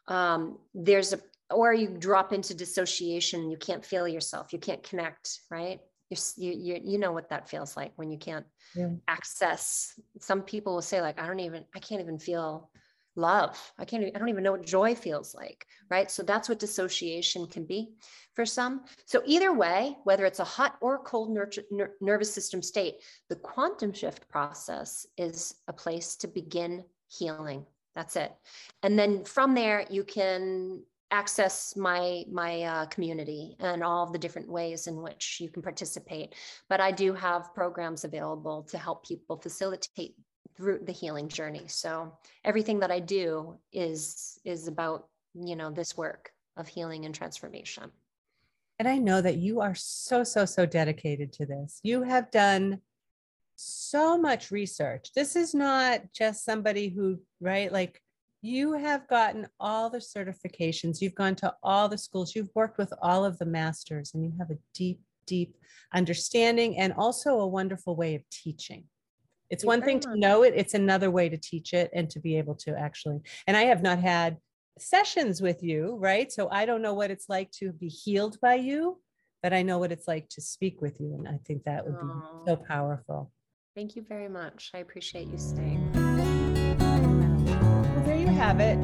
um, 0.07 0.57
there's 0.73 1.13
a, 1.13 1.19
or 1.49 1.73
you 1.73 1.89
drop 1.89 2.33
into 2.33 2.53
dissociation, 2.53 3.49
you 3.49 3.57
can't 3.57 3.85
feel 3.85 4.07
yourself, 4.07 4.53
you 4.53 4.59
can't 4.59 4.83
connect, 4.83 5.39
right? 5.49 5.79
You, 6.09 6.17
you, 6.51 6.79
you 6.83 6.97
know 6.97 7.13
what 7.13 7.29
that 7.29 7.49
feels 7.49 7.77
like 7.77 7.93
when 7.95 8.11
you 8.11 8.17
can't 8.17 8.45
yeah. 8.75 8.89
access. 9.07 9.93
Some 10.19 10.41
people 10.41 10.73
will 10.73 10.81
say, 10.81 11.01
like, 11.01 11.19
I 11.21 11.25
don't 11.25 11.39
even, 11.39 11.63
I 11.73 11.79
can't 11.79 12.01
even 12.01 12.19
feel 12.19 12.69
love. 13.15 13.73
I 13.77 13.85
can't, 13.85 14.03
I 14.03 14.19
don't 14.19 14.29
even 14.29 14.43
know 14.43 14.53
what 14.53 14.65
joy 14.65 14.95
feels 14.95 15.35
like, 15.35 15.65
right? 15.89 16.09
So 16.09 16.23
that's 16.23 16.49
what 16.49 16.59
dissociation 16.59 17.47
can 17.47 17.65
be 17.65 17.93
for 18.35 18.45
some. 18.45 18.85
So 19.05 19.21
either 19.25 19.53
way, 19.53 19.97
whether 20.03 20.25
it's 20.25 20.39
a 20.39 20.45
hot 20.45 20.77
or 20.81 20.99
cold 20.99 21.31
ner- 21.31 21.93
nervous 21.99 22.33
system 22.33 22.61
state, 22.61 22.95
the 23.29 23.35
quantum 23.35 23.93
shift 23.93 24.29
process 24.29 25.05
is 25.17 25.55
a 25.67 25.73
place 25.73 26.15
to 26.17 26.27
begin 26.27 26.83
healing. 27.09 27.65
That's 27.95 28.15
it. 28.15 28.33
And 28.83 28.97
then 28.97 29.25
from 29.25 29.53
there, 29.53 29.85
you 29.89 30.03
can 30.03 30.81
access 31.11 31.75
my 31.75 32.23
my 32.31 32.61
uh, 32.63 32.85
community 32.85 33.57
and 33.59 33.83
all 33.83 34.09
the 34.09 34.17
different 34.17 34.49
ways 34.49 34.87
in 34.87 35.01
which 35.01 35.39
you 35.41 35.49
can 35.49 35.61
participate 35.61 36.33
but 36.69 36.79
i 36.79 36.89
do 36.89 37.13
have 37.13 37.53
programs 37.53 38.05
available 38.05 38.63
to 38.63 38.77
help 38.77 39.05
people 39.05 39.35
facilitate 39.35 40.15
through 40.61 40.79
the 40.83 40.91
healing 40.91 41.27
journey. 41.27 41.63
So 41.67 42.13
everything 42.45 42.79
that 42.79 42.91
i 42.91 42.99
do 42.99 43.57
is 43.73 44.39
is 44.45 44.67
about 44.67 45.07
you 45.33 45.55
know 45.55 45.71
this 45.71 45.97
work 45.97 46.31
of 46.55 46.67
healing 46.67 47.05
and 47.05 47.15
transformation. 47.15 47.89
And 48.77 48.87
i 48.87 48.97
know 48.97 49.21
that 49.21 49.37
you 49.37 49.59
are 49.59 49.73
so 49.75 50.23
so 50.23 50.45
so 50.45 50.65
dedicated 50.67 51.33
to 51.33 51.45
this. 51.47 51.79
You 51.81 52.03
have 52.03 52.29
done 52.29 52.79
so 53.55 54.17
much 54.17 54.51
research. 54.51 55.11
This 55.15 55.35
is 55.35 55.55
not 55.55 56.01
just 56.13 56.45
somebody 56.45 56.89
who 56.89 57.19
right? 57.39 57.71
Like 57.71 57.99
you 58.43 58.73
have 58.73 59.07
gotten 59.07 59.47
all 59.59 59.89
the 59.89 59.99
certifications, 59.99 61.01
you've 61.01 61.15
gone 61.15 61.35
to 61.35 61.53
all 61.63 61.89
the 61.89 61.97
schools, 61.97 62.35
you've 62.35 62.55
worked 62.55 62.77
with 62.77 62.93
all 63.01 63.25
of 63.25 63.37
the 63.39 63.45
masters, 63.45 64.11
and 64.13 64.23
you 64.23 64.33
have 64.39 64.51
a 64.51 64.57
deep, 64.73 64.99
deep 65.25 65.55
understanding 65.93 66.77
and 66.77 66.93
also 66.93 67.39
a 67.39 67.47
wonderful 67.47 67.95
way 67.95 68.15
of 68.15 68.21
teaching. 68.29 68.85
It's 69.51 69.65
one 69.65 69.81
thing 69.81 69.99
to 69.99 70.15
know 70.15 70.43
it, 70.43 70.53
it's 70.55 70.73
another 70.73 71.11
way 71.11 71.27
to 71.27 71.37
teach 71.37 71.73
it 71.73 71.91
and 71.93 72.09
to 72.11 72.21
be 72.21 72.37
able 72.37 72.55
to 72.55 72.73
actually. 72.75 73.19
And 73.45 73.57
I 73.57 73.63
have 73.63 73.83
not 73.83 73.99
had 73.99 74.37
sessions 74.79 75.41
with 75.41 75.61
you, 75.61 75.97
right? 75.99 76.31
So 76.31 76.49
I 76.49 76.65
don't 76.65 76.81
know 76.81 76.93
what 76.93 77.11
it's 77.11 77.27
like 77.27 77.51
to 77.59 77.73
be 77.73 77.89
healed 77.89 78.39
by 78.41 78.55
you, 78.55 79.01
but 79.43 79.51
I 79.51 79.61
know 79.61 79.77
what 79.77 79.91
it's 79.91 80.07
like 80.07 80.29
to 80.29 80.41
speak 80.41 80.81
with 80.81 81.01
you. 81.01 81.15
And 81.15 81.27
I 81.27 81.37
think 81.45 81.65
that 81.65 81.85
would 81.85 81.99
be 81.99 82.05
Aww. 82.05 82.45
so 82.47 82.55
powerful. 82.55 83.31
Thank 83.75 83.97
you 83.97 84.05
very 84.07 84.29
much. 84.29 84.71
I 84.73 84.77
appreciate 84.79 85.27
you 85.27 85.37
staying 85.37 85.91
Well, 85.93 88.03
there 88.05 88.17
you 88.17 88.27
have 88.27 88.61
it. 88.61 88.77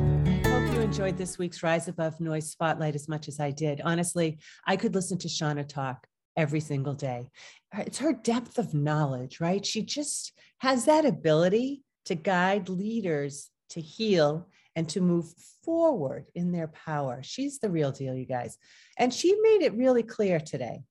Hope 0.45 0.73
you 0.73 0.81
enjoyed 0.81 1.17
this 1.17 1.37
week's 1.37 1.63
Rise 1.63 1.87
Above 1.87 2.19
Noise 2.19 2.51
Spotlight 2.51 2.95
as 2.95 3.07
much 3.07 3.29
as 3.29 3.39
I 3.39 3.51
did. 3.51 3.79
Honestly, 3.85 4.39
I 4.65 4.75
could 4.75 4.95
listen 4.95 5.17
to 5.19 5.29
Shawna 5.29 5.65
talk 5.65 6.07
every 6.37 6.59
single 6.59 6.93
day. 6.93 7.29
Uh, 7.75 7.83
it's 7.85 7.97
her 7.97 8.13
depth 8.13 8.57
of 8.57 8.73
knowledge, 8.73 9.41
right? 9.41 9.65
She 9.65 9.81
just 9.81 10.31
has 10.59 10.85
that 10.85 11.05
ability 11.05 11.83
to 12.05 12.15
guide 12.15 12.69
leaders 12.69 13.49
to 13.71 13.81
heal 13.81 14.47
and 14.75 14.87
to 14.89 15.01
move 15.01 15.33
forward 15.65 16.27
in 16.35 16.51
their 16.51 16.67
power. 16.67 17.21
She's 17.23 17.59
the 17.59 17.69
real 17.69 17.91
deal, 17.91 18.15
you 18.15 18.25
guys. 18.25 18.57
And 18.97 19.13
she 19.13 19.35
made 19.41 19.63
it 19.63 19.73
really 19.73 20.03
clear 20.03 20.39
today. 20.39 20.83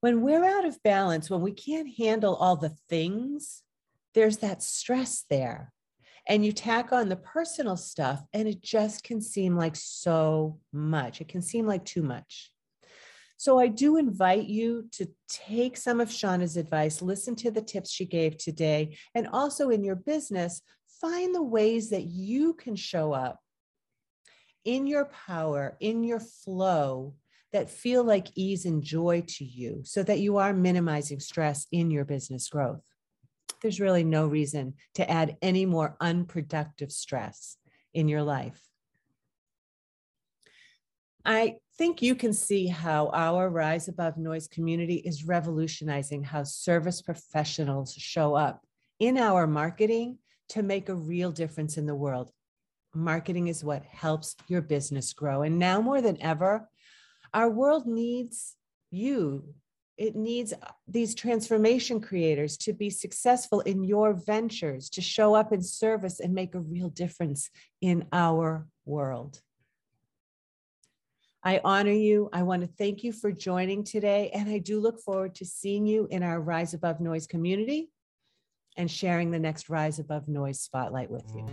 When 0.00 0.20
we're 0.20 0.44
out 0.44 0.64
of 0.64 0.82
balance, 0.82 1.30
when 1.30 1.40
we 1.40 1.52
can't 1.52 1.88
handle 1.96 2.34
all 2.34 2.56
the 2.56 2.74
things, 2.88 3.62
there's 4.14 4.38
that 4.38 4.62
stress 4.62 5.24
there 5.30 5.72
and 6.28 6.44
you 6.44 6.52
tack 6.52 6.92
on 6.92 7.08
the 7.08 7.16
personal 7.16 7.76
stuff 7.76 8.22
and 8.32 8.46
it 8.46 8.60
just 8.60 9.02
can 9.02 9.20
seem 9.20 9.56
like 9.56 9.74
so 9.74 10.58
much 10.72 11.20
it 11.20 11.28
can 11.28 11.42
seem 11.42 11.66
like 11.66 11.84
too 11.84 12.02
much 12.02 12.52
so 13.38 13.58
i 13.58 13.66
do 13.66 13.96
invite 13.96 14.46
you 14.46 14.86
to 14.92 15.08
take 15.28 15.76
some 15.76 16.00
of 16.00 16.10
shawna's 16.10 16.58
advice 16.58 17.00
listen 17.00 17.34
to 17.34 17.50
the 17.50 17.62
tips 17.62 17.90
she 17.90 18.04
gave 18.04 18.36
today 18.36 18.94
and 19.14 19.26
also 19.28 19.70
in 19.70 19.82
your 19.82 19.96
business 19.96 20.60
find 21.00 21.34
the 21.34 21.42
ways 21.42 21.88
that 21.88 22.04
you 22.04 22.52
can 22.52 22.76
show 22.76 23.12
up 23.12 23.40
in 24.66 24.86
your 24.86 25.06
power 25.26 25.78
in 25.80 26.04
your 26.04 26.20
flow 26.20 27.14
that 27.50 27.70
feel 27.70 28.04
like 28.04 28.26
ease 28.34 28.66
and 28.66 28.82
joy 28.82 29.24
to 29.26 29.42
you 29.42 29.80
so 29.82 30.02
that 30.02 30.20
you 30.20 30.36
are 30.36 30.52
minimizing 30.52 31.18
stress 31.18 31.66
in 31.72 31.90
your 31.90 32.04
business 32.04 32.50
growth 32.50 32.84
there's 33.62 33.80
really 33.80 34.04
no 34.04 34.26
reason 34.26 34.74
to 34.94 35.10
add 35.10 35.36
any 35.42 35.66
more 35.66 35.96
unproductive 36.00 36.92
stress 36.92 37.56
in 37.94 38.08
your 38.08 38.22
life. 38.22 38.60
I 41.24 41.56
think 41.78 42.02
you 42.02 42.16
can 42.16 42.32
see 42.32 42.66
how 42.66 43.08
our 43.14 43.48
Rise 43.48 43.86
Above 43.86 44.18
Noise 44.18 44.48
community 44.48 44.96
is 44.96 45.24
revolutionizing 45.24 46.24
how 46.24 46.42
service 46.42 47.00
professionals 47.00 47.94
show 47.94 48.34
up 48.34 48.66
in 48.98 49.16
our 49.16 49.46
marketing 49.46 50.18
to 50.50 50.62
make 50.62 50.88
a 50.88 50.94
real 50.94 51.30
difference 51.30 51.78
in 51.78 51.86
the 51.86 51.94
world. 51.94 52.32
Marketing 52.94 53.46
is 53.46 53.62
what 53.62 53.84
helps 53.84 54.34
your 54.48 54.60
business 54.60 55.12
grow. 55.12 55.42
And 55.42 55.58
now 55.58 55.80
more 55.80 56.00
than 56.00 56.20
ever, 56.20 56.68
our 57.32 57.48
world 57.48 57.86
needs 57.86 58.56
you 58.90 59.54
it 59.98 60.14
needs 60.14 60.52
uh, 60.52 60.56
these 60.86 61.14
transformation 61.14 62.00
creators 62.00 62.56
to 62.56 62.72
be 62.72 62.88
successful 62.88 63.60
in 63.62 63.82
your 63.82 64.14
ventures, 64.14 64.88
to 64.90 65.00
show 65.00 65.34
up 65.34 65.52
in 65.52 65.60
service 65.60 66.20
and 66.20 66.32
make 66.32 66.54
a 66.54 66.60
real 66.60 66.88
difference 66.88 67.50
in 67.80 68.06
our 68.12 68.68
world. 68.86 69.40
I 71.44 71.60
honor 71.64 71.92
you. 71.92 72.28
I 72.32 72.42
want 72.42 72.62
to 72.62 72.68
thank 72.68 73.04
you 73.04 73.12
for 73.12 73.30
joining 73.30 73.84
today. 73.84 74.30
And 74.34 74.48
I 74.48 74.58
do 74.58 74.80
look 74.80 75.00
forward 75.00 75.34
to 75.36 75.44
seeing 75.44 75.86
you 75.86 76.08
in 76.10 76.22
our 76.22 76.40
Rise 76.40 76.74
Above 76.74 77.00
Noise 77.00 77.26
community 77.26 77.90
and 78.76 78.90
sharing 78.90 79.30
the 79.30 79.38
next 79.38 79.68
Rise 79.68 79.98
Above 79.98 80.28
Noise 80.28 80.60
spotlight 80.60 81.10
with 81.10 81.30
you. 81.34 81.46